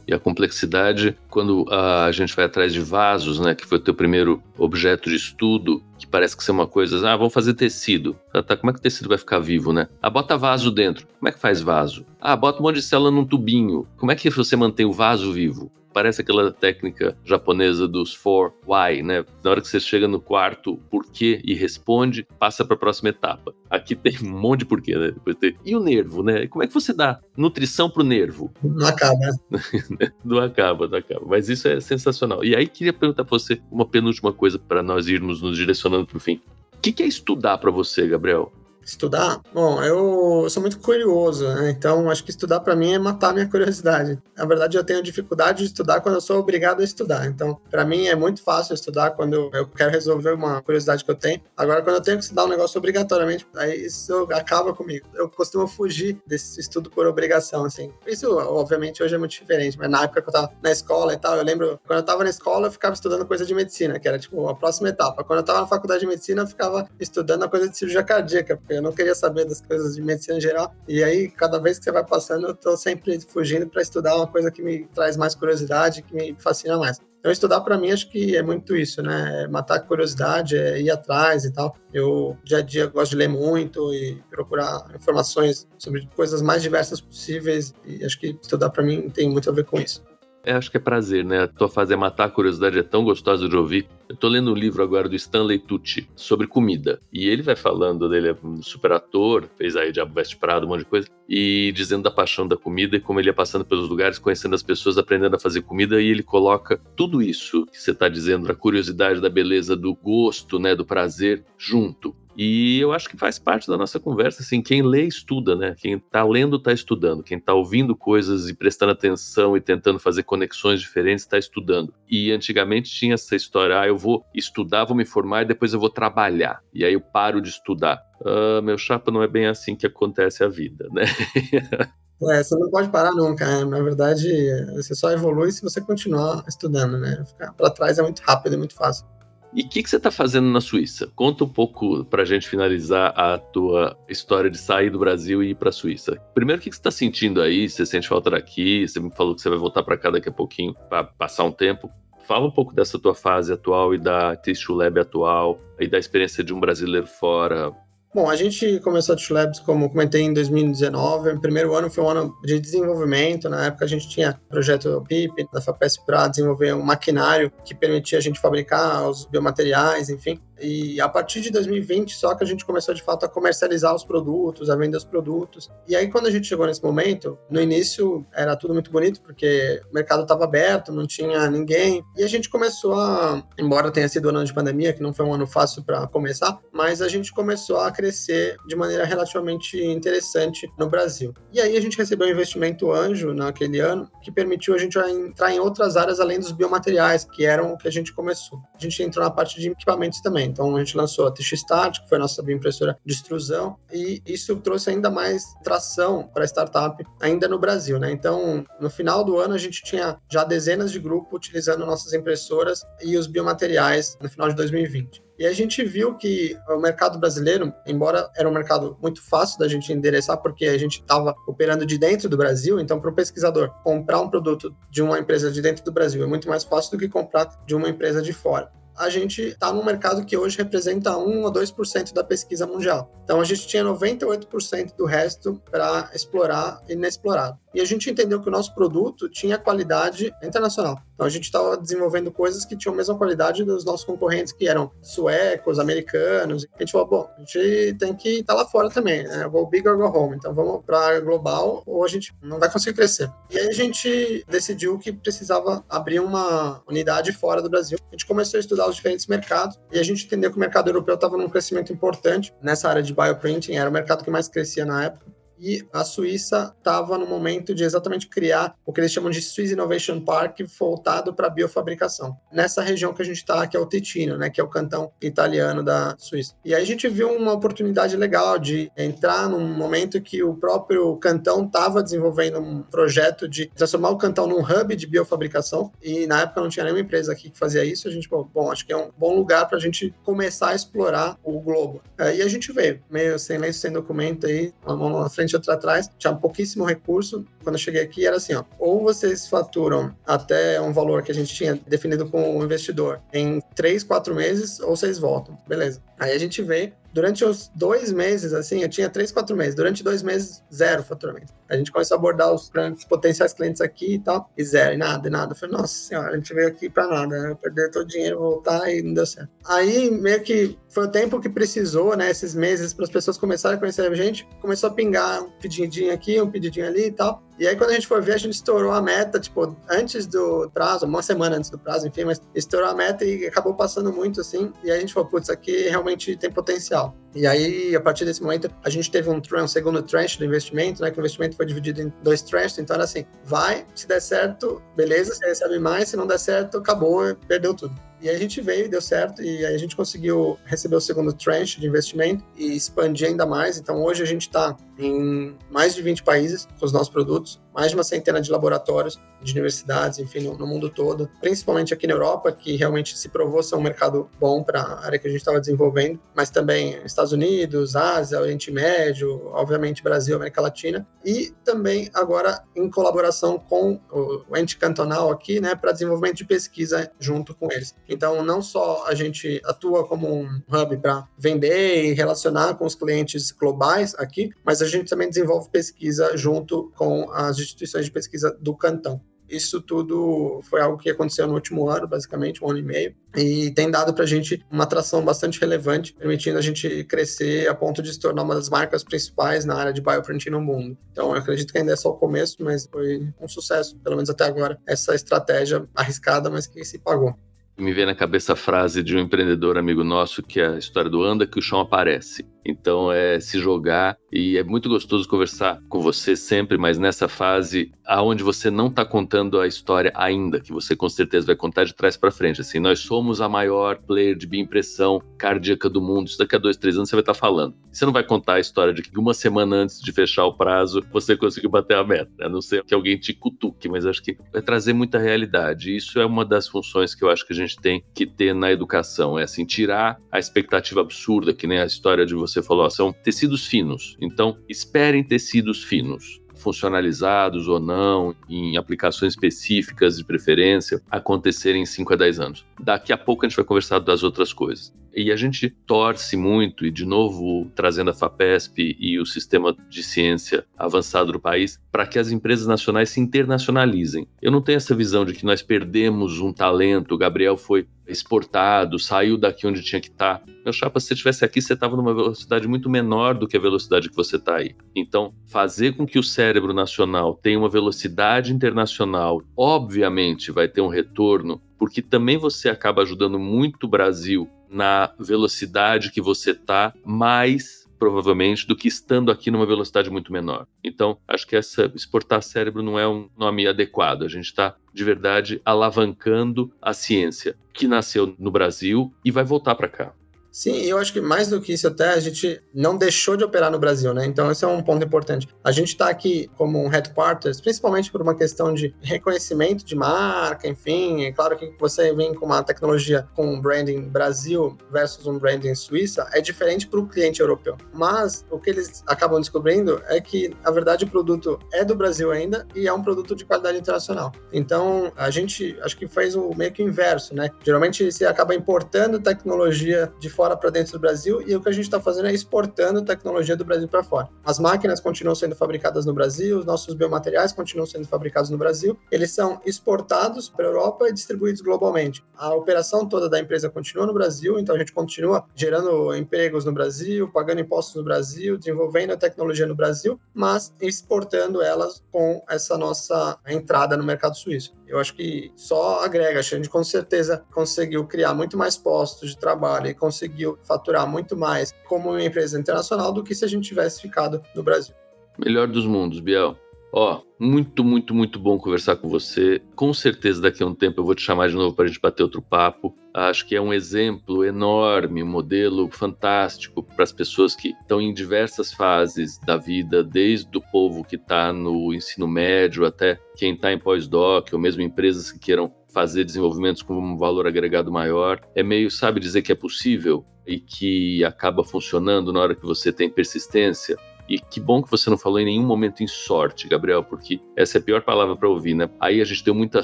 e 0.10 0.14
a 0.14 0.20
complexidade 0.20 1.16
quando 1.30 1.66
a 1.70 2.12
gente 2.12 2.36
vai 2.36 2.46
atrás 2.46 2.74
de 2.74 2.82
vasos, 2.82 3.40
né, 3.40 3.54
que 3.54 3.66
foi 3.66 3.78
o 3.78 3.82
teu 3.82 3.94
primeiro 3.94 4.42
objeto 4.58 5.08
de 5.08 5.16
estudo, 5.16 5.84
que 6.00 6.08
parece 6.08 6.36
que 6.36 6.44
ser 6.44 6.52
uma 6.52 6.66
coisa, 6.66 6.98
ah, 7.08 7.16
vamos 7.16 7.32
fazer 7.32 7.54
tecido. 7.54 8.18
Ah, 8.34 8.42
tá, 8.42 8.58
como 8.58 8.72
é 8.72 8.74
que 8.74 8.80
o 8.80 8.82
tecido 8.82 9.08
vai 9.08 9.20
ficar 9.20 9.38
vivo, 9.38 9.72
né? 9.72 9.88
Ah, 10.02 10.10
bota 10.10 10.36
vaso 10.36 10.72
dentro. 10.72 11.06
Como 11.20 11.30
é 11.30 11.32
que 11.32 11.40
faz 11.40 11.62
vaso? 11.62 12.06
Ah, 12.20 12.36
bota 12.36 12.60
um 12.60 12.64
monte 12.64 12.76
de 12.76 12.82
célula 12.82 13.12
num 13.12 13.26
tubinho. 13.26 13.86
Como 13.98 14.12
é 14.12 14.16
que 14.16 14.30
você 14.32 14.56
mantém 14.56 14.86
o 14.86 14.92
vaso 14.92 15.32
vivo? 15.32 15.72
Parece 15.94 16.22
aquela 16.22 16.52
técnica 16.52 17.18
japonesa 17.24 17.88
dos 17.88 18.14
four 18.14 18.54
why, 18.68 19.02
né? 19.02 19.26
Na 19.44 19.52
hora 19.52 19.62
que 19.62 19.68
você 19.68 19.80
chega 19.80 20.08
no 20.08 20.20
quarto 20.20 20.78
porquê 20.90 21.42
e 21.44 21.54
responde, 21.54 22.28
passa 22.38 22.64
para 22.64 22.76
a 22.76 22.80
próxima 22.80 23.10
etapa. 23.10 23.54
Aqui 23.70 23.96
tem 23.96 24.18
um 24.24 24.40
monte 24.40 24.60
de 24.60 24.66
porquê, 24.66 24.96
né? 24.96 25.14
Tem... 25.40 25.56
E 25.66 25.76
o 25.76 25.80
nervo, 25.80 26.24
né? 26.24 26.48
Como 26.48 26.64
é 26.64 26.68
que 26.68 26.74
você 26.74 26.94
dá 26.94 27.20
nutrição 27.36 27.90
pro 27.90 28.04
nervo? 28.04 28.52
Não 28.64 28.88
acaba. 28.88 29.20
não 30.24 30.40
acaba, 30.40 30.88
não 30.88 30.98
acaba. 30.98 31.26
Mas 31.26 31.50
isso 31.50 31.68
é 31.68 31.80
sensacional. 31.80 32.44
E 32.44 32.56
aí 32.56 32.68
queria 32.68 32.94
perguntar 32.94 33.24
para 33.24 33.38
você 33.38 33.62
uma 33.72 33.86
penúltima 33.86 34.32
coisa 34.32 34.60
para 34.60 34.84
nós 34.84 35.08
irmos 35.08 35.42
nos 35.42 35.58
direcionando 35.58 36.06
para 36.06 36.18
o 36.18 36.20
fim. 36.20 36.42
O 36.74 36.82
que, 36.82 36.94
que 36.94 37.04
é 37.04 37.08
estudar 37.08 37.58
para 37.58 37.72
você, 37.72 38.08
Gabriel? 38.08 38.54
Estudar? 38.84 39.42
Bom, 39.54 39.84
eu, 39.84 40.50
sou 40.50 40.62
muito 40.62 40.80
curioso, 40.80 41.48
né? 41.48 41.70
Então 41.70 42.10
acho 42.10 42.24
que 42.24 42.32
estudar 42.32 42.60
para 42.60 42.76
mim 42.76 42.94
é 42.94 43.00
matar 43.00 43.34
minha 43.34 43.48
curiosidade. 43.48 44.20
Na 44.36 44.46
verdade, 44.46 44.78
eu 44.78 44.84
tenho 44.84 45.04
dificuldade 45.04 45.60
de 45.60 45.66
estudar 45.66 46.02
quando 46.02 46.16
eu 46.16 46.22
sou 46.22 46.40
obrigado 46.40 46.82
a 46.82 46.84
estudar. 46.84 47.28
Então, 47.28 47.60
para 47.70 47.86
mim 47.86 48.08
é 48.08 48.16
muito 48.16 48.42
fácil 48.42 48.74
estudar 48.74 49.12
quando 49.12 49.50
eu 49.54 49.68
quero 49.68 49.92
resolver 49.92 50.34
uma 50.34 50.62
curiosidade 50.62 51.04
que 51.04 51.12
eu 51.12 51.16
tenho. 51.16 51.42
Agora, 51.56 51.82
quando 51.82 51.98
eu 51.98 52.02
tenho 52.02 52.18
que 52.18 52.24
estudar 52.24 52.46
um 52.46 52.48
negócio 52.48 52.78
obrigatoriamente, 52.78 53.46
aí 53.56 53.86
isso 53.86 54.28
acaba 54.32 54.74
comigo. 54.74 55.08
Eu 55.14 55.30
costumo 55.30 55.68
fugir 55.68 56.20
desse 56.26 56.60
estudo 56.60 56.90
por 56.90 57.06
obrigação, 57.06 57.66
assim. 57.66 57.94
Isso, 58.08 58.32
obviamente, 58.32 59.04
hoje 59.04 59.14
é 59.14 59.18
muito 59.18 59.32
diferente, 59.32 59.78
mas 59.78 59.90
na 59.90 60.04
época 60.04 60.22
que 60.22 60.30
eu 60.30 60.34
tava 60.34 60.52
na 60.64 60.72
escola 60.72 61.14
e 61.14 61.18
tal, 61.18 61.36
eu 61.36 61.44
lembro, 61.44 61.80
quando 61.86 62.00
eu 62.00 62.06
tava 62.06 62.24
na 62.24 62.30
escola, 62.30 62.68
eu 62.68 62.72
ficava 62.72 62.94
estudando 62.94 63.26
coisa 63.26 63.46
de 63.46 63.54
medicina, 63.54 64.00
que 64.00 64.08
era 64.08 64.18
tipo 64.18 64.48
a 64.48 64.56
próxima 64.56 64.90
etapa. 64.90 65.24
Quando 65.24 65.40
eu 65.40 65.46
tava 65.46 65.62
na 65.62 65.68
faculdade 65.68 66.02
de 66.02 66.08
medicina, 66.08 66.42
eu 66.42 66.48
ficava 66.48 66.88
estudando 67.00 67.44
a 67.44 67.50
coisa 67.50 67.70
de 67.70 67.78
cirurgia 67.78 68.04
cardíaca, 68.04 68.58
porque 68.58 68.79
eu 68.80 68.84
não 68.84 68.92
queria 68.92 69.14
saber 69.14 69.46
das 69.46 69.62
coisas 69.62 69.96
de 69.96 70.02
medicina 70.02 70.40
geral. 70.40 70.74
E 70.88 71.04
aí, 71.04 71.30
cada 71.30 71.60
vez 71.60 71.78
que 71.78 71.84
você 71.84 71.92
vai 71.92 72.06
passando, 72.06 72.48
eu 72.48 72.56
tô 72.56 72.76
sempre 72.76 73.20
fugindo 73.20 73.68
para 73.68 73.82
estudar 73.82 74.16
uma 74.16 74.28
coisa 74.28 74.50
que 74.50 74.62
me 74.62 74.86
traz 74.88 75.18
mais 75.18 75.36
curiosidade, 75.36 76.02
que 76.02 76.16
me 76.16 76.36
fascina 76.40 76.78
mais. 76.78 77.00
Então, 77.20 77.32
estudar 77.32 77.60
para 77.60 77.78
mim 77.78 77.92
acho 77.92 78.10
que 78.10 78.38
é 78.38 78.42
muito 78.42 78.74
isso, 78.78 79.04
né? 79.04 79.44
É 79.44 79.48
matar 79.50 79.76
a 79.76 79.80
curiosidade, 79.82 80.58
é 80.58 80.82
ir 80.82 80.90
atrás 80.90 81.44
e 81.44 81.52
tal. 81.52 81.76
Eu, 81.94 82.38
dia 82.46 82.60
a 82.60 82.62
dia, 82.62 82.88
gosto 82.88 83.12
de 83.12 83.18
ler 83.18 83.28
muito 83.28 83.94
e 83.94 84.24
procurar 84.30 84.90
informações 84.96 85.68
sobre 85.78 86.08
coisas 86.16 86.42
mais 86.42 86.62
diversas 86.62 87.02
possíveis. 87.02 87.74
E 87.86 88.06
acho 88.06 88.18
que 88.18 88.38
estudar 88.42 88.70
para 88.70 88.84
mim 88.84 89.10
tem 89.10 89.30
muito 89.30 89.50
a 89.50 89.54
ver 89.54 89.66
com 89.66 89.78
isso. 89.78 90.02
É, 90.44 90.54
acho 90.54 90.72
que 90.72 90.78
é 90.78 90.80
prazer, 90.80 91.26
né? 91.26 91.44
A 91.44 91.48
tua 91.48 91.68
fase 91.68 91.94
é 91.94 91.98
matar 91.98 92.26
a 92.26 92.30
curiosidade, 92.30 92.80
é 92.80 92.84
tão 92.84 93.04
gostosa 93.04 93.48
de 93.48 93.56
ouvir. 93.56 93.88
Eu 94.08 94.16
tô 94.16 94.28
lendo 94.28 94.52
um 94.52 94.56
livro 94.56 94.82
agora 94.82 95.10
do 95.10 95.16
Stanley 95.16 95.60
Tucci 95.60 96.10
sobre 96.16 96.48
comida. 96.48 97.00
E 97.12 97.28
ele 97.28 97.42
vai 97.42 97.56
falando 97.56 98.08
dele, 98.08 98.30
é 98.30 98.36
um 98.44 98.62
super 98.64 98.94
ator, 98.94 99.50
fez 99.58 99.76
aí 99.76 99.92
Diabo 99.92 100.14
Veste 100.14 100.38
Prado, 100.38 100.66
um 100.66 100.70
monte 100.70 100.80
de 100.80 100.86
coisa. 100.86 101.08
E 101.28 101.72
dizendo 101.76 102.04
da 102.04 102.12
paixão 102.12 102.48
da 102.48 102.58
comida 102.58 102.96
e 102.96 103.00
como 103.00 103.20
ele 103.20 103.30
ia 103.30 103.34
passando 103.34 103.66
pelos 103.66 103.90
lugares, 103.90 104.18
conhecendo 104.18 104.56
as 104.56 104.64
pessoas, 104.64 104.98
aprendendo 104.98 105.36
a 105.36 105.40
fazer 105.40 105.62
comida. 105.62 106.02
E 106.02 106.08
ele 106.08 106.24
coloca 106.24 106.80
tudo 106.96 107.22
isso 107.22 107.66
que 107.68 107.78
você 107.78 107.94
tá 107.94 108.08
dizendo, 108.08 108.48
da 108.48 108.56
curiosidade, 108.56 109.22
da 109.22 109.30
beleza, 109.30 109.76
do 109.76 109.94
gosto, 109.94 110.58
né? 110.58 110.74
Do 110.74 110.86
prazer, 110.86 111.44
junto. 111.58 112.16
E 112.42 112.80
eu 112.80 112.94
acho 112.94 113.10
que 113.10 113.18
faz 113.18 113.38
parte 113.38 113.68
da 113.68 113.78
nossa 113.78 114.00
conversa, 114.00 114.42
assim, 114.42 114.62
quem 114.62 114.82
lê 114.82 115.04
estuda, 115.04 115.58
né? 115.58 115.76
Quem 115.78 115.96
está 115.96 116.24
lendo 116.24 116.56
está 116.56 116.72
estudando, 116.72 117.22
quem 117.22 117.38
está 117.38 117.54
ouvindo 117.54 117.94
coisas 117.98 118.48
e 118.48 118.54
prestando 118.54 118.94
atenção 118.94 119.58
e 119.58 119.60
tentando 119.60 120.00
fazer 120.00 120.24
conexões 120.24 120.80
diferentes 120.80 121.26
está 121.26 121.38
estudando. 121.38 121.94
E 122.10 122.32
antigamente 122.32 122.90
tinha 122.90 123.16
essa 123.16 123.36
história, 123.36 123.82
ah, 123.82 123.86
eu 123.86 123.98
vou 123.98 124.24
estudar, 124.34 124.86
vou 124.86 124.96
me 124.96 125.04
formar 125.04 125.42
e 125.42 125.48
depois 125.48 125.74
eu 125.74 125.82
vou 125.82 125.90
trabalhar. 125.90 126.62
E 126.74 126.86
aí 126.86 126.94
eu 126.94 127.02
paro 127.02 127.42
de 127.42 127.50
estudar. 127.50 128.02
Ah, 128.26 128.62
meu 128.62 128.78
chapa, 128.78 129.12
não 129.12 129.22
é 129.22 129.28
bem 129.28 129.46
assim 129.46 129.76
que 129.76 129.86
acontece 129.86 130.42
a 130.42 130.48
vida, 130.48 130.88
né? 130.94 131.04
É, 132.22 132.44
você 132.44 132.54
não 132.58 132.70
pode 132.70 132.90
parar 132.90 133.14
nunca, 133.14 133.46
né? 133.46 133.64
Na 133.64 133.82
verdade, 133.82 134.28
você 134.76 134.94
só 134.94 135.10
evolui 135.10 135.54
se 135.54 135.62
você 135.62 135.80
continuar 135.80 136.44
estudando, 136.50 136.98
né? 136.98 137.24
Ficar 137.26 137.54
para 137.54 137.70
trás 137.70 137.98
é 137.98 138.02
muito 138.02 138.20
rápido, 138.20 138.56
é 138.56 138.58
muito 138.58 138.76
fácil. 138.76 139.08
E 139.54 139.62
o 139.62 139.68
que, 139.68 139.82
que, 139.82 139.90
você 139.90 139.98
está 139.98 140.12
fazendo 140.12 140.48
na 140.48 140.62
Suíça? 140.62 141.12
Conta 141.16 141.44
um 141.44 141.50
pouco 141.50 142.06
para 142.06 142.22
a 142.22 142.26
gente 142.26 142.48
finalizar 142.48 143.14
a 143.20 143.38
tua 143.38 143.98
história 144.08 144.50
de 144.50 144.58
sair 144.58 144.92
do 144.92 145.00
Brasil 145.00 145.44
e 145.44 145.52
ir 145.52 145.56
para 145.56 145.70
a 145.70 145.72
Suíça. 145.72 146.22
Primeiro, 146.36 146.60
o 146.60 146.64
que, 146.64 146.70
que 146.70 146.76
você 146.76 146.80
está 146.80 146.92
sentindo 146.92 147.42
aí? 147.42 147.68
Você 147.68 147.86
sente 147.86 148.08
falta 148.08 148.30
daqui? 148.30 148.88
Você 148.88 149.00
me 149.00 149.10
falou 149.10 149.34
que 149.34 149.42
você 149.42 149.50
vai 149.50 149.58
voltar 149.58 149.82
para 149.82 149.98
cá 149.98 150.12
daqui 150.12 150.30
a 150.30 150.32
pouquinho 150.32 150.76
para 150.88 151.04
passar 151.04 151.46
um 151.46 151.52
tempo. 151.52 151.90
Fala 152.28 152.46
um 152.46 152.52
pouco 152.52 152.76
dessa 152.76 153.00
tua 153.00 153.16
fase 153.16 153.52
atual 153.52 153.94
e 153.96 153.98
da 153.98 154.36
Tissue 154.36 154.76
Lab 154.76 155.00
atual 155.00 155.60
e 155.80 155.88
da 155.88 155.98
experiência 155.98 156.44
de 156.44 156.54
um 156.54 156.60
brasileiro 156.60 157.08
fora. 157.08 157.74
Bom, 158.12 158.28
a 158.28 158.36
gente 158.36 158.80
começou 158.80 159.14
a 159.14 159.16
Tissue 159.16 159.36
Labs, 159.36 159.60
como 159.60 159.88
comentei, 159.88 160.24
em 160.24 160.34
2019. 160.34 161.30
O 161.30 161.40
primeiro 161.40 161.76
ano 161.76 161.92
foi 161.92 162.04
um 162.04 162.10
ano 162.10 162.36
de 162.44 162.60
desenvolvimento. 162.60 163.48
Na 163.48 163.68
época, 163.68 163.86
a 163.86 163.88
gente 163.88 164.10
tinha 164.10 164.42
projeto 164.50 165.04
PIP 165.08 165.48
da 165.54 165.62
FAPES 165.62 165.98
para 165.98 166.28
desenvolver 166.28 166.74
um 166.74 166.82
maquinário 166.82 167.52
que 167.64 167.76
permitia 167.76 168.18
a 168.18 168.22
gente 168.22 168.40
fabricar 168.40 169.08
os 169.08 169.26
biomateriais, 169.26 170.10
enfim. 170.10 170.42
E 170.62 171.00
a 171.00 171.08
partir 171.08 171.42
de 171.42 171.50
2020, 171.52 172.16
só 172.16 172.36
que 172.36 172.44
a 172.44 172.48
gente 172.48 172.66
começou 172.66 172.94
de 172.94 173.02
fato 173.02 173.26
a 173.26 173.30
comercializar 173.30 173.94
os 173.94 174.04
produtos, 174.04 174.70
a 174.70 174.76
vender 174.76 174.98
os 174.98 175.04
produtos. 175.04 175.70
E 175.88 175.96
aí, 175.96 176.10
quando 176.10 176.28
a 176.28 176.32
gente 176.32 176.48
chegou 176.48 176.66
nesse 176.66 176.84
momento, 176.84 177.38
no 177.50 177.62
início 177.62 178.26
era 178.34 178.56
tudo 178.56 178.74
muito 178.74 178.92
bonito, 178.92 179.22
porque 179.22 179.82
o 179.90 179.94
mercado 179.94 180.24
estava 180.24 180.44
aberto, 180.44 180.92
não 180.92 181.08
tinha 181.08 181.50
ninguém. 181.50 182.04
E 182.18 182.24
a 182.24 182.28
gente 182.28 182.50
começou 182.50 182.94
a, 182.96 183.44
embora 183.58 183.92
tenha 183.92 184.08
sido 184.08 184.28
um 184.28 184.30
ano 184.30 184.46
de 184.46 184.54
pandemia, 184.54 184.94
que 184.94 185.02
não 185.02 185.14
foi 185.14 185.26
um 185.26 185.34
ano 185.34 185.48
fácil 185.48 185.84
para 185.84 186.08
começar, 186.08 186.60
mas 186.72 187.02
a 187.02 187.08
gente 187.08 187.32
começou 187.32 187.80
a 187.80 187.92
crescer 187.92 188.58
de 188.68 188.76
maneira 188.76 189.06
relativamente 189.06 189.82
interessante 189.82 190.72
no 190.78 190.88
Brasil. 190.88 191.34
E 191.52 191.60
aí 191.60 191.78
a 191.78 191.82
gente 191.82 191.98
recebeu 191.98 192.28
um 192.28 192.32
investimento 192.32 192.92
anjo 192.92 193.34
naquele 193.34 193.80
ano, 193.80 194.10
que 194.22 194.32
permitiu 194.32 194.76
a 194.76 194.78
gente 194.78 194.98
entrar 194.98 195.54
em 195.54 195.60
outras 195.60 195.98
áreas 195.98 196.20
além 196.20 196.40
dos 196.40 196.52
biomateriais, 196.52 197.26
que 197.26 197.46
eram 197.46 197.74
o 197.74 197.78
que 197.78 197.88
a 197.88 197.92
gente 197.92 198.14
começou. 198.14 198.60
A 198.76 198.80
gente 198.80 199.02
entrou 199.02 199.24
na 199.24 199.32
parte 199.32 199.60
de 199.60 199.70
equipamentos 199.70 200.22
também. 200.22 200.49
Então 200.50 200.76
a 200.76 200.80
gente 200.80 200.98
lançou 200.98 201.28
a 201.28 201.32
TX 201.32 201.54
Start, 201.54 202.02
que 202.02 202.10
foi 202.10 202.18
a 202.18 202.22
nossa 202.22 202.42
bioimpressora 202.42 202.98
de 203.06 203.14
extrusão, 203.14 203.78
e 203.92 204.22
isso 204.26 204.56
trouxe 204.58 204.90
ainda 204.90 205.10
mais 205.10 205.44
tração 205.64 206.30
para 206.34 206.44
a 206.44 206.48
startup 206.48 207.04
ainda 207.22 207.48
no 207.48 207.60
Brasil, 207.60 208.00
né? 208.00 208.12
Então, 208.12 208.66
no 208.80 208.90
final 208.90 209.24
do 209.24 209.38
ano 209.38 209.54
a 209.54 209.58
gente 209.58 209.84
tinha 209.84 210.18
já 210.30 210.44
dezenas 210.44 210.92
de 210.92 211.00
grupos 211.00 211.34
utilizando 211.34 211.86
nossas 211.86 212.14
impressoras 212.14 212.82
e 213.02 213.18
os 213.18 213.28
biomateriais 213.28 214.18
no 214.22 214.30
final 214.30 214.50
de 214.50 214.56
2020. 214.56 215.30
E 215.40 215.46
a 215.46 215.54
gente 215.54 215.82
viu 215.86 216.16
que 216.16 216.58
o 216.68 216.78
mercado 216.78 217.18
brasileiro, 217.18 217.74
embora 217.88 218.30
era 218.36 218.50
um 218.50 218.52
mercado 218.52 218.98
muito 219.02 219.22
fácil 219.24 219.58
da 219.58 219.70
gente 219.70 219.92
endereçar, 219.94 220.36
porque 220.36 220.66
a 220.66 220.78
gente 220.78 221.00
estava 221.00 221.34
operando 221.48 221.86
de 221.86 221.98
dentro 221.98 222.28
do 222.28 222.36
Brasil, 222.36 222.78
então 222.78 223.00
para 223.00 223.10
o 223.10 223.16
pesquisador 223.16 223.72
comprar 223.82 224.20
um 224.20 224.30
produto 224.30 224.76
de 224.92 225.02
uma 225.02 225.18
empresa 225.18 225.50
de 225.50 225.62
dentro 225.62 225.82
do 225.86 225.94
Brasil 225.94 226.22
é 226.22 226.28
muito 226.28 226.50
mais 226.50 226.66
fácil 226.66 226.92
do 226.92 226.98
que 226.98 227.08
comprar 227.08 227.48
de 227.66 227.74
uma 227.74 227.88
empresa 227.88 228.22
de 228.22 228.34
fora 228.34 228.70
a 229.00 229.10
gente 229.10 229.42
está 229.42 229.72
num 229.72 229.84
mercado 229.84 230.26
que 230.26 230.36
hoje 230.36 230.58
representa 230.58 231.18
1 231.18 231.44
ou 231.44 231.52
2% 231.52 232.14
da 232.14 232.24
pesquisa 232.24 232.68
mundial. 232.68 233.10
Então 233.24 233.40
a 233.40 233.46
gente 233.46 233.66
tinha 233.66 233.84
98% 233.84 234.94
do 234.98 235.06
resto 235.06 235.62
para 235.72 236.10
explorar 236.14 236.82
inexplorado. 236.90 237.58
E 237.74 237.82
a 237.82 237.86
gente 237.86 238.10
entendeu 238.10 238.42
que 238.42 238.48
o 238.48 238.52
nosso 238.52 238.74
produto 238.74 239.30
tinha 239.30 239.58
qualidade 239.58 240.34
internacional. 240.44 240.98
Então 241.14 241.28
a 241.28 241.30
gente 241.30 241.44
estava 241.44 241.78
desenvolvendo 241.78 242.32
coisas 242.32 242.66
que 242.66 242.78
tinham 242.78 242.94
a 242.94 242.98
mesma 242.98 243.18
qualidade 243.18 243.64
dos 243.64 243.84
nossos 243.84 244.06
concorrentes, 244.06 244.54
que 244.54 244.68
eram 244.68 244.90
suecos, 245.02 245.78
americanos. 245.78 246.66
A 246.76 246.80
gente 246.80 246.92
falou, 246.92 247.08
bom, 247.08 247.30
a 247.36 247.40
gente 247.42 247.98
tem 248.00 248.16
que 248.16 248.40
estar 248.40 248.54
tá 248.54 248.62
lá 248.62 248.66
fora 248.66 248.90
também, 248.90 249.24
né? 249.24 249.48
Go 249.50 249.68
big 249.68 249.88
or 249.88 249.98
go 249.98 250.06
home. 250.06 250.36
Então 250.36 250.54
vamos 250.54 250.84
para 250.86 251.20
global 251.20 251.84
ou 251.86 252.04
a 252.04 252.08
gente 252.08 252.34
não 252.42 252.58
vai 252.58 252.72
conseguir 252.72 252.96
crescer. 252.96 253.30
E 253.50 253.60
aí 253.60 253.68
a 253.68 253.74
gente 253.74 254.46
decidiu 254.48 254.98
que 254.98 255.12
precisava 255.12 255.84
abrir 255.90 256.20
uma 256.20 256.82
unidade 256.88 257.34
fora 257.34 257.62
do 257.62 257.70
Brasil. 257.70 257.98
A 258.10 258.12
gente 258.16 258.26
começou 258.26 258.58
a 258.58 258.62
estudar 258.62 258.88
os 258.88 258.96
diferentes 258.96 259.28
mercados 259.28 259.78
e 259.92 260.00
a 260.00 260.04
gente 260.04 260.26
entendeu 260.26 260.50
que 260.50 260.58
o 260.58 260.60
mercado 260.60 260.90
europeu 260.90 261.16
estava 261.16 261.38
num 261.38 261.50
crescimento 261.50 261.92
importante 261.92 262.54
nessa 262.62 262.90
área 262.90 263.04
de 263.04 263.14
bioprinting, 263.14 263.76
era 263.76 263.90
o 263.90 263.94
mercado 263.94 264.24
que 264.24 264.32
mais 264.32 264.48
crescia 264.48 264.86
na 264.86 265.06
época 265.06 265.39
e 265.60 265.86
a 265.92 266.04
Suíça 266.04 266.74
estava 266.78 267.18
no 267.18 267.26
momento 267.26 267.76
de 267.76 267.84
exatamente 267.84 268.28
criar 268.28 268.76
o 268.86 268.94
que 268.94 269.02
eles 269.02 269.12
chamam 269.12 269.30
de 269.30 269.42
Swiss 269.42 269.72
Innovation 269.72 270.22
Park 270.22 270.60
voltado 270.80 271.34
para 271.34 271.50
biofabricação. 271.50 272.38
Nessa 272.52 272.82
região 272.82 273.14
que 273.14 273.22
a 273.22 273.26
gente 273.26 273.38
está, 273.38 273.68
que 273.68 273.76
é 273.76 273.80
o 273.80 273.86
Ticino, 273.86 274.38
né, 274.38 274.50
que 274.50 274.62
é 274.62 274.64
o 274.64 274.68
cantão 274.68 275.12
italiano 275.22 275.84
da 275.84 276.16
Suíça. 276.18 276.56
E 276.64 276.74
aí 276.74 276.82
a 276.82 276.86
gente 276.86 277.08
viu 277.08 277.30
uma 277.32 277.54
oportunidade 277.54 278.16
legal 278.16 278.58
de 278.58 278.92
entrar 278.96 279.50
num 279.50 279.68
momento 279.68 280.22
que 280.22 280.42
o 280.44 280.54
próprio 280.54 281.16
cantão 281.18 281.66
estava 281.66 282.02
desenvolvendo 282.02 282.60
um 282.60 282.82
projeto 282.82 283.48
de 283.48 283.68
transformar 283.68 284.10
o 284.10 284.18
cantão 284.18 284.48
num 284.48 284.62
hub 284.62 284.96
de 284.96 285.08
biofabricação 285.08 285.92
e 286.02 286.26
na 286.26 286.42
época 286.42 286.62
não 286.62 286.70
tinha 286.70 286.84
nenhuma 286.86 287.02
empresa 287.02 287.32
aqui 287.32 287.50
que 287.50 287.58
fazia 287.58 287.84
isso. 287.84 288.08
A 288.08 288.12
gente, 288.12 288.30
bom, 288.30 288.72
acho 288.72 288.86
que 288.86 288.94
é 288.94 288.98
um 288.98 289.10
bom 289.18 289.36
lugar 289.36 289.68
para 289.68 289.78
a 289.78 289.82
gente 289.82 290.14
começar 290.24 290.70
a 290.70 290.76
explorar 290.76 291.38
o 291.44 291.60
globo. 291.60 292.02
E 292.18 292.42
a 292.42 292.48
gente 292.48 292.72
veio, 292.72 293.02
meio 293.10 293.38
sem 293.38 293.58
lenço, 293.58 293.80
sem 293.80 293.92
documento 293.92 294.46
aí, 294.46 294.74
uma 294.86 294.96
mão 294.96 295.22
na 295.22 295.30
frente 295.30 295.49
outra 295.56 295.74
atrás, 295.74 296.10
tinha 296.18 296.34
pouquíssimo 296.34 296.86
recurso. 296.86 297.46
Quando 297.64 297.76
eu 297.76 297.80
cheguei 297.80 298.02
aqui, 298.02 298.26
era 298.26 298.38
assim: 298.38 298.54
ó, 298.54 298.64
ou 298.78 299.02
vocês 299.02 299.48
faturam 299.48 300.16
até 300.26 300.80
um 300.82 300.92
valor 300.92 301.24
que 301.24 301.32
a 301.32 301.36
gente 301.36 301.54
tinha 301.54 301.80
definido 301.88 302.28
com 302.28 302.58
o 302.58 302.64
investidor 302.64 303.22
em 303.34 303.62
três, 303.76 304.04
quatro 304.04 304.36
meses, 304.36 304.80
ou 304.80 304.96
vocês 304.96 305.20
voltam. 305.20 305.58
Beleza. 305.68 306.02
Aí 306.20 306.32
a 306.32 306.38
gente 306.38 306.62
veio, 306.62 306.92
Durante 307.14 307.44
os 307.44 307.72
dois 307.76 308.12
meses, 308.12 308.54
assim, 308.54 308.82
eu 308.82 308.90
tinha 308.90 309.10
três, 309.10 309.32
quatro 309.32 309.56
meses. 309.56 309.76
Durante 309.76 310.04
dois 310.04 310.22
meses, 310.22 310.64
zero 310.74 311.04
faturamento. 311.04 311.54
A 311.70 311.76
gente 311.76 311.92
começou 311.92 312.16
a 312.16 312.18
abordar 312.18 312.54
os, 312.54 312.72
os 312.96 313.06
potenciais 313.06 313.54
clientes 313.54 313.82
aqui 313.82 314.16
e 314.16 314.20
tal, 314.20 314.50
e 314.58 314.64
zero, 314.64 314.94
e 314.94 314.98
nada, 314.98 315.28
e 315.28 315.32
nada. 315.32 315.54
Eu 315.54 315.56
falei, 315.56 315.76
nossa 315.76 315.94
senhora, 315.94 316.34
a 316.34 316.36
gente 316.36 316.54
veio 316.54 316.68
aqui 316.68 316.90
pra 316.90 317.08
nada, 317.08 317.42
né? 317.42 317.58
perder 317.62 317.92
todo 317.92 318.04
o 318.04 318.08
dinheiro, 318.08 318.40
voltar 318.40 318.92
e 318.92 319.02
não 319.02 319.14
deu 319.14 319.26
certo. 319.26 319.50
Aí, 319.66 320.10
meio 320.12 320.42
que 320.42 320.78
foi 320.90 321.06
o 321.06 321.12
tempo 321.12 321.40
que 321.40 321.50
precisou, 321.50 322.16
né, 322.16 322.32
esses 322.32 322.56
meses, 322.56 322.94
para 322.94 323.06
as 323.06 323.12
pessoas 323.12 323.38
começarem 323.38 323.78
a 323.78 323.80
conhecer 323.80 324.10
a 324.10 324.16
gente. 324.16 324.48
Começou 324.62 324.90
a 324.90 324.94
pingar 324.94 325.44
um 325.44 325.50
pedidinho 325.60 326.14
aqui, 326.14 326.42
um 326.42 326.50
pedidinho 326.50 326.88
ali 326.88 327.08
e 327.08 327.12
tal. 327.12 327.44
E 327.60 327.68
aí, 327.68 327.76
quando 327.76 327.90
a 327.90 327.94
gente 327.94 328.08
foi 328.08 328.22
ver, 328.22 328.36
a 328.36 328.38
gente 328.38 328.54
estourou 328.54 328.94
a 328.94 329.02
meta, 329.02 329.38
tipo, 329.38 329.76
antes 329.90 330.26
do 330.26 330.72
prazo, 330.74 331.06
uma 331.06 331.22
semana 331.22 331.58
antes 331.58 331.70
do 331.70 331.78
prazo, 331.78 332.08
enfim, 332.08 332.24
mas 332.24 332.42
estourou 332.56 332.90
a 332.90 332.96
meta 332.96 333.26
e 333.26 333.46
acabou 333.46 333.74
passando 333.74 334.14
muito, 334.14 334.40
assim. 334.40 334.72
E 334.82 334.90
aí 334.90 334.98
a 334.98 335.00
gente 335.02 335.14
falou, 335.14 335.28
putz, 335.28 335.50
aqui 335.50 335.90
realmente 335.90 336.38
tem 336.38 336.50
potencial. 336.50 337.14
E 337.36 337.46
aí, 337.46 337.96
a 337.96 338.02
partir 338.02 338.26
desse 338.26 338.42
momento, 338.42 338.70
a 338.84 338.90
gente 338.90 339.12
teve 339.12 339.30
um, 339.30 339.40
um 339.40 339.68
segundo 339.68 340.02
tranche 340.02 340.38
do 340.38 340.46
investimento, 340.46 341.02
né? 341.02 341.12
Que 341.12 341.20
o 341.20 341.22
investimento 341.22 341.56
foi 341.56 341.66
dividido 341.66 342.02
em 342.02 342.14
dois 342.24 342.42
tranches. 342.42 342.80
Então, 342.80 342.96
era 342.96 343.04
assim, 343.04 343.26
vai, 343.44 343.86
se 343.94 344.08
der 344.08 344.20
certo, 344.20 344.82
beleza, 344.96 345.36
você 345.36 345.46
recebe 345.46 345.78
mais. 345.80 346.10
Se 346.10 346.18
não 346.18 346.26
der 346.26 346.40
certo, 346.40 346.80
acabou, 346.80 347.36
perdeu 347.48 347.74
tudo. 347.74 347.96
E 348.22 348.28
aí 348.28 348.36
a 348.36 348.40
gente 348.40 348.60
veio, 348.60 348.90
deu 348.90 349.02
certo, 349.02 349.42
e 349.42 349.66
aí 349.66 349.74
a 349.74 349.78
gente 349.78 349.96
conseguiu 349.96 350.60
receber 350.66 350.96
o 350.98 351.00
segundo 351.00 351.32
tranche 351.32 351.80
de 351.80 351.88
investimento 351.88 352.44
e 352.58 352.76
expandir 352.76 353.30
ainda 353.30 353.46
mais. 353.46 353.78
Então 353.78 354.04
hoje 354.04 354.22
a 354.22 354.26
gente 354.26 354.42
está 354.42 354.76
em 354.98 355.56
mais 355.70 355.96
de 355.96 356.02
20 356.02 356.24
países 356.24 356.68
com 356.78 356.86
os 356.86 356.92
nossos 356.92 357.08
produtos, 357.10 357.62
mais 357.80 357.92
de 357.92 357.96
uma 357.96 358.04
centena 358.04 358.42
de 358.42 358.52
laboratórios, 358.52 359.18
de 359.42 359.54
universidades, 359.54 360.20
enfim, 360.20 360.42
no, 360.42 360.58
no 360.58 360.68
mundo 360.68 360.90
todo, 360.90 361.30
principalmente 361.40 361.94
aqui 361.94 362.06
na 362.06 362.14
Europa, 362.14 362.52
que 362.52 362.76
realmente 362.76 363.18
se 363.18 363.30
provou 363.30 363.64
ser 363.64 363.76
um 363.76 363.82
mercado 363.82 364.30
bom 364.38 364.62
para 364.62 364.82
a 364.82 365.06
área 365.06 365.18
que 365.18 365.26
a 365.26 365.30
gente 365.30 365.40
estava 365.40 365.62
desenvolvendo, 365.62 366.20
mas 366.36 366.50
também 366.50 367.00
Estados 367.06 367.32
Unidos, 367.32 367.96
Ásia, 367.96 368.38
Oriente 368.38 368.70
Médio, 368.70 369.48
obviamente 369.54 370.04
Brasil, 370.04 370.36
América 370.36 370.62
Latina, 370.62 371.08
e 371.24 371.54
também 371.64 372.10
agora 372.14 372.62
em 372.76 372.90
colaboração 372.90 373.58
com 373.58 373.98
o 374.12 374.58
ente 374.58 374.78
cantonal 374.78 375.32
aqui, 375.32 375.62
né, 375.62 375.74
para 375.74 375.94
desenvolvimento 375.94 376.36
de 376.36 376.46
pesquisa 376.46 377.10
junto 377.18 377.56
com 377.56 377.72
eles. 377.72 377.96
Então, 378.10 378.44
não 378.44 378.62
só 378.62 379.06
a 379.08 379.16
gente 379.16 379.62
atua 379.64 380.06
como 380.06 380.28
um 380.28 380.62
hub 380.70 380.98
para 380.98 381.26
vender 381.38 382.12
e 382.12 382.14
relacionar 382.14 382.74
com 382.74 382.86
os 382.86 382.96
clientes 382.96 383.52
globais 383.52 384.14
aqui, 384.16 384.50
mas 384.66 384.82
a 384.82 384.86
gente 384.86 385.10
também 385.10 385.30
desenvolve 385.30 385.70
pesquisa 385.70 386.36
junto 386.36 386.92
com 386.98 387.32
as 387.32 387.69
instituições 387.70 388.06
de 388.06 388.12
pesquisa 388.12 388.56
do 388.60 388.76
cantão. 388.76 389.22
Isso 389.50 389.82
tudo 389.82 390.62
foi 390.70 390.80
algo 390.80 390.98
que 390.98 391.10
aconteceu 391.10 391.48
no 391.48 391.56
último 391.56 391.90
ano, 391.90 392.08
basicamente, 392.08 392.64
um 392.64 392.70
ano 392.70 392.80
e 392.80 392.84
meio, 392.84 393.16
e 393.36 393.72
tem 393.72 393.90
dado 393.90 394.14
para 394.14 394.24
a 394.24 394.28
gente 394.28 394.64
uma 394.70 394.84
atração 394.84 395.26
bastante 395.26 395.60
relevante, 395.60 396.14
permitindo 396.14 396.58
a 396.58 396.62
gente 396.62 397.04
crescer 397.06 397.68
a 397.68 397.74
ponto 397.74 398.02
de 398.04 398.14
se 398.14 398.20
tornar 398.20 398.44
uma 398.44 398.54
das 398.54 398.70
marcas 398.70 399.04
principais 399.04 399.66
na 399.66 399.76
área 399.76 399.92
de 399.92 400.02
bioprinting 400.02 400.52
no 400.52 400.62
mundo. 400.62 400.96
Então, 401.12 401.32
eu 401.32 401.38
acredito 401.38 401.72
que 401.72 401.80
ainda 401.80 401.94
é 401.94 401.96
só 401.96 402.10
o 402.10 402.18
começo, 402.18 402.58
mas 402.60 402.86
foi 402.86 403.28
um 403.42 403.48
sucesso, 403.48 403.98
pelo 403.98 404.16
menos 404.16 404.30
até 404.30 404.46
agora, 404.46 404.78
essa 404.88 405.16
estratégia 405.16 405.88
arriscada, 405.96 406.50
mas 406.50 406.68
que 406.68 406.86
se 406.86 407.00
pagou. 407.00 407.36
Me 407.76 407.94
vem 407.94 408.06
na 408.06 408.14
cabeça 408.14 408.54
a 408.54 408.56
frase 408.58 409.02
de 409.02 409.16
um 409.16 409.20
empreendedor 409.20 409.78
amigo 409.78 410.04
nosso, 410.04 410.44
que 410.44 410.60
é 410.60 410.68
a 410.68 410.78
história 410.78 411.10
do 411.10 411.24
anda 411.24 411.48
que 411.48 411.58
o 411.58 411.62
chão 411.62 411.80
aparece. 411.80 412.46
Então 412.66 413.12
é 413.12 413.40
se 413.40 413.60
jogar 413.60 414.18
e 414.32 414.58
é 414.58 414.64
muito 414.64 414.90
gostoso 414.90 415.28
conversar 415.28 415.82
com 415.90 416.00
você 416.00 416.36
sempre, 416.36 416.78
mas 416.78 417.00
nessa 417.00 417.28
fase 417.28 417.92
aonde 418.06 418.44
você 418.44 418.70
não 418.70 418.88
está 418.88 419.06
contando 419.06 419.60
a 419.60 419.68
história 419.68 420.12
ainda, 420.16 420.60
que 420.60 420.72
você 420.72 420.96
com 420.96 421.10
certeza 421.10 421.48
vai 421.48 421.56
contar 421.56 421.84
de 421.84 421.94
trás 421.94 422.18
para 422.18 422.32
frente. 422.32 422.62
Assim, 422.62 422.80
nós 422.80 423.00
somos 423.00 423.42
a 423.42 423.50
maior 423.50 423.98
player 423.98 424.36
de 424.36 424.48
bioimpressão 424.48 425.22
cardíaca 425.38 425.90
do 425.90 426.02
mundo. 426.02 426.28
Isso 426.28 426.38
daqui 426.38 426.56
a 426.56 426.60
dois, 426.60 426.78
três 426.78 426.98
anos 426.98 427.10
você 427.10 427.16
vai 427.16 427.22
estar 427.22 427.34
tá 427.34 427.40
falando. 427.40 427.76
Você 427.92 428.06
não 428.06 428.14
vai 428.14 428.24
contar 428.24 428.56
a 428.56 428.60
história 428.60 428.94
de 428.94 429.02
que 429.02 429.18
uma 429.18 429.34
semana 429.34 429.76
antes 429.76 430.02
de 430.02 430.12
fechar 430.12 430.46
o 430.46 430.54
prazo 430.54 431.04
você 431.12 431.38
conseguiu 431.38 431.70
bater 431.70 431.98
a 431.98 432.04
meta. 432.04 432.32
A 432.42 432.50
não 432.50 432.62
ser 432.62 432.84
que 432.84 432.94
alguém 432.94 433.18
te 433.18 433.34
cutuque, 433.34 433.88
mas 433.88 434.06
acho 434.06 434.22
que 434.22 434.38
vai 434.52 434.62
trazer 434.62 434.94
muita 434.94 435.18
realidade. 435.18 435.96
Isso 435.96 436.20
é 436.20 436.26
uma 436.26 436.44
das 436.44 436.68
funções 436.68 437.14
que 437.14 437.24
eu 437.24 437.30
acho 437.30 437.46
que 437.46 437.54
a 437.54 437.56
gente 437.56 437.80
tem 437.80 438.04
que 438.14 438.26
ter 438.26 438.54
na 438.54 438.72
educação. 438.72 439.38
É 439.38 439.44
assim, 439.44 439.66
tirar 439.66 440.20
a 440.32 440.40
expectativa 440.40 441.02
absurda, 441.02 441.54
que 441.54 441.68
nem 441.68 441.80
a 441.80 441.86
história 441.86 442.26
de 442.26 442.34
você 442.34 442.49
falou, 442.62 442.90
são 442.90 443.14
tecidos 443.14 443.66
finos. 443.66 444.18
Então, 444.20 444.58
esperem 444.68 445.24
tecidos 445.24 445.84
finos 445.84 446.42
funcionalizados 446.60 447.68
ou 447.68 447.80
não, 447.80 448.36
em 448.48 448.78
aplicações 448.78 449.34
específicas 449.34 450.18
de 450.18 450.26
preferência, 450.26 451.02
acontecerem 451.10 451.82
em 451.82 451.86
5 451.86 452.14
a 452.14 452.16
10 452.18 452.40
anos. 452.40 452.66
Daqui 452.80 453.14
a 453.14 453.18
pouco 453.18 453.46
a 453.46 453.50
gente 453.50 453.56
vai 453.56 453.66
conversar 453.66 454.00
das 454.00 454.24
outras 454.24 454.54
coisas. 454.54 454.94
E 455.16 455.32
a 455.32 455.36
gente 455.36 455.70
torce 455.70 456.38
muito, 456.38 456.86
e 456.86 456.92
de 456.92 457.06
novo 457.06 457.70
trazendo 457.76 458.12
a 458.12 458.14
FAPESP 458.14 458.96
e 459.00 459.20
o 459.20 459.26
sistema 459.26 459.76
de 459.90 460.04
ciência 460.04 460.66
avançado 460.78 461.32
do 461.32 461.40
país, 461.40 461.80
para 461.92 462.06
que 462.06 462.20
as 462.20 462.32
empresas 462.32 462.68
nacionais 462.68 463.10
se 463.10 463.20
internacionalizem. 463.20 464.28
Eu 464.42 464.52
não 464.52 464.62
tenho 464.62 464.78
essa 464.78 464.96
visão 464.96 465.26
de 465.26 465.34
que 465.34 465.46
nós 465.46 465.62
perdemos 465.62 466.40
um 466.40 466.54
talento, 466.54 467.16
o 467.16 467.18
Gabriel 467.18 467.58
foi 467.58 467.88
exportado, 468.10 468.98
saiu 468.98 469.38
daqui 469.38 469.68
onde 469.68 469.84
tinha 469.84 470.02
que 470.02 470.10
estar. 470.10 470.40
Tá. 470.40 470.46
Meu 470.64 470.74
chapa, 470.74 471.00
se 471.00 471.08
você 471.08 471.14
estivesse 471.14 471.46
aqui, 471.46 471.62
você 471.62 471.74
estava 471.74 471.96
numa 471.96 472.14
velocidade 472.14 472.68
muito 472.68 472.90
menor 472.90 473.38
do 473.38 473.48
que 473.48 473.56
a 473.56 473.60
velocidade 473.60 474.10
que 474.10 474.16
você 474.16 474.36
está 474.36 474.58
aí. 474.58 474.76
Então, 474.96 475.34
fazer 475.46 475.96
com 475.96 476.06
que 476.06 476.20
o 476.20 476.24
cérebro 476.24 476.74
nacional 476.74 477.40
tenha 477.42 477.60
uma 477.60 477.70
velocidade 477.70 478.52
internacional, 478.52 479.42
obviamente 479.56 480.52
vai 480.52 480.68
ter 480.68 480.82
um 480.82 480.88
retorno, 480.88 481.62
porque 481.78 482.02
também 482.02 482.38
você 482.38 482.70
acaba 482.70 483.04
ajudando 483.04 483.40
muito 483.40 483.86
o 483.86 483.90
Brasil 483.90 484.50
na 484.70 485.12
velocidade 485.20 486.12
que 486.12 486.22
você 486.22 486.52
está, 486.52 486.94
mais 487.04 487.88
provavelmente 488.00 488.66
do 488.66 488.76
que 488.76 488.88
estando 488.88 489.30
aqui 489.30 489.52
numa 489.52 489.66
velocidade 489.66 490.10
muito 490.10 490.32
menor. 490.32 490.66
Então, 490.82 491.18
acho 491.28 491.46
que 491.46 491.56
essa 491.56 491.92
exportar 491.94 492.42
cérebro 492.42 492.82
não 492.82 492.98
é 492.98 493.08
um 493.08 493.30
nome 493.38 493.68
adequado. 493.68 494.24
A 494.24 494.30
gente 494.30 494.46
está 494.46 494.76
de 494.94 495.04
verdade 495.04 495.62
alavancando 495.66 496.72
a 496.82 496.94
ciência 496.94 497.58
que 497.74 497.88
nasceu 497.88 498.34
no 498.40 498.50
Brasil 498.50 499.14
e 499.24 499.30
vai 499.30 499.44
voltar 499.44 499.76
para 499.76 499.90
cá. 499.90 500.14
Sim, 500.52 500.82
eu 500.82 500.98
acho 500.98 501.14
que 501.14 501.22
mais 501.22 501.48
do 501.48 501.62
que 501.62 501.74
isso 501.74 501.88
até, 501.88 502.10
a 502.10 502.20
gente 502.20 502.62
não 502.74 502.98
deixou 502.98 503.38
de 503.38 503.44
operar 503.44 503.72
no 503.72 503.80
Brasil, 503.80 504.14
né? 504.14 504.26
Então 504.26 504.52
esse 504.52 504.66
é 504.66 504.68
um 504.68 504.82
ponto 504.82 505.06
importante. 505.06 505.48
A 505.64 505.72
gente 505.72 505.90
está 505.90 506.10
aqui 506.10 506.50
como 506.56 506.84
um 506.84 506.88
headquarters, 506.88 507.62
principalmente 507.62 508.12
por 508.12 508.22
uma 508.22 508.36
questão 508.36 508.74
de 508.74 508.94
reconhecimento 509.02 509.86
de 509.86 509.96
marca, 509.96 510.68
enfim. 510.68 511.26
É 511.26 511.32
claro 511.32 511.58
que 511.58 511.74
você 511.80 512.14
vem 512.14 512.34
com 512.34 512.46
uma 512.46 512.64
tecnologia 512.64 513.28
com 513.36 513.54
um 513.54 513.62
branding 513.62 514.02
Brasil 514.02 514.78
versus 514.92 515.28
um 515.28 515.38
branding 515.38 515.76
Suíça, 515.76 516.28
é 516.34 516.42
diferente 516.42 516.88
para 516.88 517.00
o 517.00 517.08
cliente 517.08 517.42
europeu. 517.42 517.78
Mas 517.94 518.46
o 518.50 518.60
que 518.60 518.70
eles 518.70 519.04
acabam 519.06 519.40
descobrindo 519.40 520.02
é 520.08 520.20
que, 520.20 520.56
na 520.64 520.72
verdade, 520.72 521.06
o 521.06 521.08
produto 521.08 521.60
é 521.72 521.86
do 521.86 521.96
Brasil 521.96 522.32
ainda 522.32 522.68
e 522.76 522.88
é 522.88 522.94
um 522.94 523.04
produto 523.04 523.36
de 523.36 523.46
qualidade 523.46 523.78
internacional. 523.78 524.32
Então 524.52 525.12
a 525.16 525.30
gente 525.30 525.78
acho 525.82 525.96
que 525.96 526.08
fez 526.08 526.36
o 526.36 526.52
meio 526.56 526.72
que 526.72 526.82
inverso, 526.82 527.36
né? 527.36 527.50
Geralmente 527.64 528.12
você 528.12 528.26
acaba 528.26 528.56
importando 528.56 529.20
tecnologia 529.20 530.12
de 530.20 530.30
fora 530.40 530.56
para 530.56 530.70
dentro 530.70 530.94
do 530.94 531.00
Brasil 531.00 531.42
e 531.46 531.54
o 531.54 531.60
que 531.62 531.68
a 531.68 531.72
gente 531.74 531.84
está 531.84 532.00
fazendo 532.00 532.30
é 532.30 532.34
exportando 532.34 533.02
tecnologia 533.02 533.58
do 533.58 533.66
Brasil 533.66 533.90
para 533.90 534.02
fora. 534.02 534.30
As 534.42 534.58
máquinas 534.58 535.02
continuam 535.02 535.36
sendo 535.36 535.54
fabricadas 535.54 536.06
no 536.06 536.14
Brasil, 536.14 536.60
os 536.60 536.66
nossos 536.66 536.96
biomateriais 536.96 537.52
continuam 537.52 537.86
sendo 537.86 538.08
fabricados 538.08 538.50
no 538.50 538.58
Brasil, 538.58 538.98
eles 539.12 539.32
são 539.32 539.60
exportados 539.66 540.48
para 540.48 540.64
a 540.64 540.70
Europa 540.70 541.10
e 541.10 541.14
distribuídos 541.14 541.60
globalmente. 541.60 542.24
A 542.38 542.56
operação 542.56 543.06
toda 543.06 543.28
da 543.28 543.38
empresa 543.38 543.70
continua 543.70 544.08
no 544.08 544.14
Brasil, 544.14 544.58
então 544.58 544.78
a 544.78 544.80
gente 544.80 544.94
continua 544.94 545.44
gerando 545.54 546.16
empregos 546.16 546.64
no 546.64 546.72
Brasil, 546.72 547.30
pagando 547.30 547.60
impostos 547.60 547.96
no 547.96 548.04
Brasil, 548.06 548.58
desenvolvendo 548.58 549.12
a 549.12 549.18
tecnologia 549.18 549.68
no 549.68 549.76
Brasil, 549.76 550.18
mas 550.34 550.74
exportando 550.80 551.62
elas 551.62 552.02
com 552.14 552.42
essa 552.48 552.78
nossa 552.78 553.38
entrada 553.46 553.98
no 553.98 554.06
mercado 554.06 554.38
suíço. 554.38 554.74
Eu 554.88 555.00
acho 555.00 555.14
que 555.14 555.52
só 555.56 556.04
agrega, 556.04 556.40
a 556.40 556.42
gente 556.42 556.68
com 556.68 556.84
certeza 556.84 557.44
conseguiu 557.54 558.08
criar 558.08 558.34
muito 558.34 558.58
mais 558.58 558.76
postos 558.76 559.30
de 559.30 559.38
trabalho 559.38 559.88
e 559.88 559.94
conseguiu 559.94 560.29
conseguiu 560.30 560.58
faturar 560.64 561.08
muito 561.08 561.36
mais 561.36 561.74
como 561.86 562.10
uma 562.10 562.24
empresa 562.24 562.60
internacional 562.60 563.12
do 563.12 563.24
que 563.24 563.34
se 563.34 563.44
a 563.44 563.48
gente 563.48 563.68
tivesse 563.68 564.02
ficado 564.02 564.42
no 564.56 564.64
Brasil. 564.64 564.96
Melhor 565.38 565.68
dos 565.68 565.86
mundos, 565.86 566.20
Biel. 566.20 566.58
Ó, 566.92 567.22
muito, 567.40 567.84
muito, 567.84 568.16
muito 568.16 568.40
bom 568.40 568.58
conversar 568.58 568.96
com 568.96 569.08
você. 569.08 569.62
Com 569.76 569.94
certeza 569.94 570.42
daqui 570.42 570.64
a 570.64 570.66
um 570.66 570.74
tempo 570.74 571.00
eu 571.00 571.06
vou 571.06 571.14
te 571.14 571.22
chamar 571.22 571.48
de 571.48 571.56
novo 571.56 571.76
para 571.76 571.86
a 571.86 571.88
gente 571.88 572.00
bater 572.02 572.24
outro 572.24 572.42
papo. 572.42 572.96
Acho 573.14 573.46
que 573.46 573.56
é 573.56 573.62
um 573.62 573.72
exemplo 573.72 574.44
enorme, 574.44 575.22
um 575.22 575.28
modelo 575.28 575.88
fantástico 575.92 576.82
para 576.82 577.04
as 577.04 577.12
pessoas 577.12 577.56
que 577.56 577.70
estão 577.70 578.02
em 578.02 578.12
diversas 578.12 578.74
fases 578.74 579.38
da 579.46 579.56
vida, 579.56 580.04
desde 580.04 580.58
o 580.58 580.62
povo 580.72 581.04
que 581.04 581.16
está 581.16 581.54
no 581.54 581.94
ensino 581.94 582.28
médio 582.28 582.86
até 582.86 583.20
quem 583.36 583.54
está 583.54 583.72
em 583.72 583.78
pós-doc, 583.78 584.50
ou 584.52 584.60
mesmo 584.60 584.82
empresas 584.82 585.32
que 585.32 585.38
queiram 585.38 585.72
fazer 586.00 586.24
desenvolvimentos 586.24 586.82
com 586.82 586.98
um 586.98 587.18
valor 587.18 587.46
agregado 587.46 587.92
maior. 587.92 588.40
É 588.56 588.64
meio, 588.64 588.90
sabe, 588.90 589.20
dizer 589.20 589.42
que 589.42 589.52
é 589.52 589.56
possível 589.56 590.24
e 590.48 590.58
que 590.58 591.26
acaba 591.26 591.62
funcionando 591.62 592.32
na 592.32 592.40
hora 592.40 592.56
que 592.56 592.66
você 592.66 592.94
tem 592.94 593.10
persistência. 593.10 593.98
E 594.30 594.40
que 594.40 594.62
bom 594.62 594.82
que 594.82 594.90
você 594.90 595.10
não 595.10 595.18
falou 595.18 595.40
em 595.40 595.46
nenhum 595.46 595.66
momento 595.66 596.02
em 596.02 596.08
sorte, 596.08 596.70
Gabriel, 596.70 597.04
porque 597.04 597.42
essa 597.54 597.78
é 597.78 597.82
a 597.82 597.84
pior 597.84 598.02
palavra 598.02 598.36
para 598.36 598.48
ouvir, 598.48 598.76
né? 598.76 598.88
Aí 599.00 599.20
a 599.20 599.26
gente 599.26 599.44
deu 599.44 599.54
muita 599.54 599.84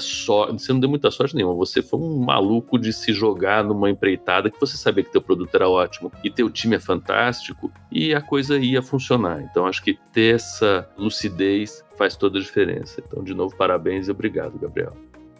sorte, 0.00 0.52
você 0.62 0.72
não 0.72 0.80
deu 0.80 0.88
muita 0.88 1.10
sorte 1.10 1.34
nenhuma, 1.34 1.54
você 1.54 1.82
foi 1.82 2.00
um 2.00 2.24
maluco 2.24 2.78
de 2.78 2.92
se 2.92 3.12
jogar 3.12 3.62
numa 3.64 3.90
empreitada 3.90 4.48
que 4.48 4.58
você 4.58 4.76
sabia 4.76 5.02
que 5.04 5.10
teu 5.10 5.20
produto 5.20 5.54
era 5.54 5.68
ótimo 5.68 6.12
e 6.24 6.30
teu 6.30 6.48
time 6.48 6.76
é 6.76 6.78
fantástico 6.78 7.70
e 7.90 8.14
a 8.14 8.22
coisa 8.22 8.56
ia 8.56 8.80
funcionar. 8.80 9.42
Então 9.42 9.66
acho 9.66 9.82
que 9.82 9.98
ter 10.12 10.36
essa 10.36 10.88
lucidez 10.96 11.84
faz 11.98 12.16
toda 12.16 12.38
a 12.38 12.40
diferença. 12.40 13.02
Então, 13.04 13.24
de 13.24 13.34
novo, 13.34 13.56
parabéns 13.56 14.06
e 14.06 14.12
obrigado, 14.12 14.58
Gabriel. 14.58 14.96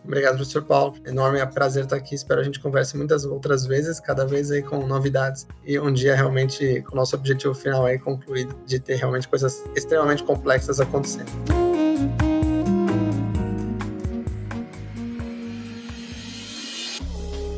Obrigado, 0.06 0.36
professor 0.36 0.62
Paulo. 0.62 0.94
Enorme 1.04 1.40
é 1.40 1.46
prazer 1.46 1.84
estar 1.84 1.96
aqui. 1.96 2.14
Espero 2.14 2.40
a 2.40 2.44
gente 2.44 2.60
converse 2.60 2.96
muitas 2.96 3.24
outras 3.24 3.66
vezes, 3.66 3.98
cada 3.98 4.24
vez 4.24 4.50
aí 4.50 4.62
com 4.62 4.86
novidades 4.86 5.46
e 5.64 5.78
um 5.78 5.92
dia 5.92 6.14
realmente 6.14 6.82
com 6.82 6.92
o 6.92 6.96
nosso 6.96 7.16
objetivo 7.16 7.54
final 7.54 7.84
aí 7.84 7.98
concluído 7.98 8.54
de 8.64 8.78
ter 8.78 8.96
realmente 8.96 9.26
coisas 9.26 9.64
extremamente 9.74 10.22
complexas 10.22 10.80
acontecendo. 10.80 11.65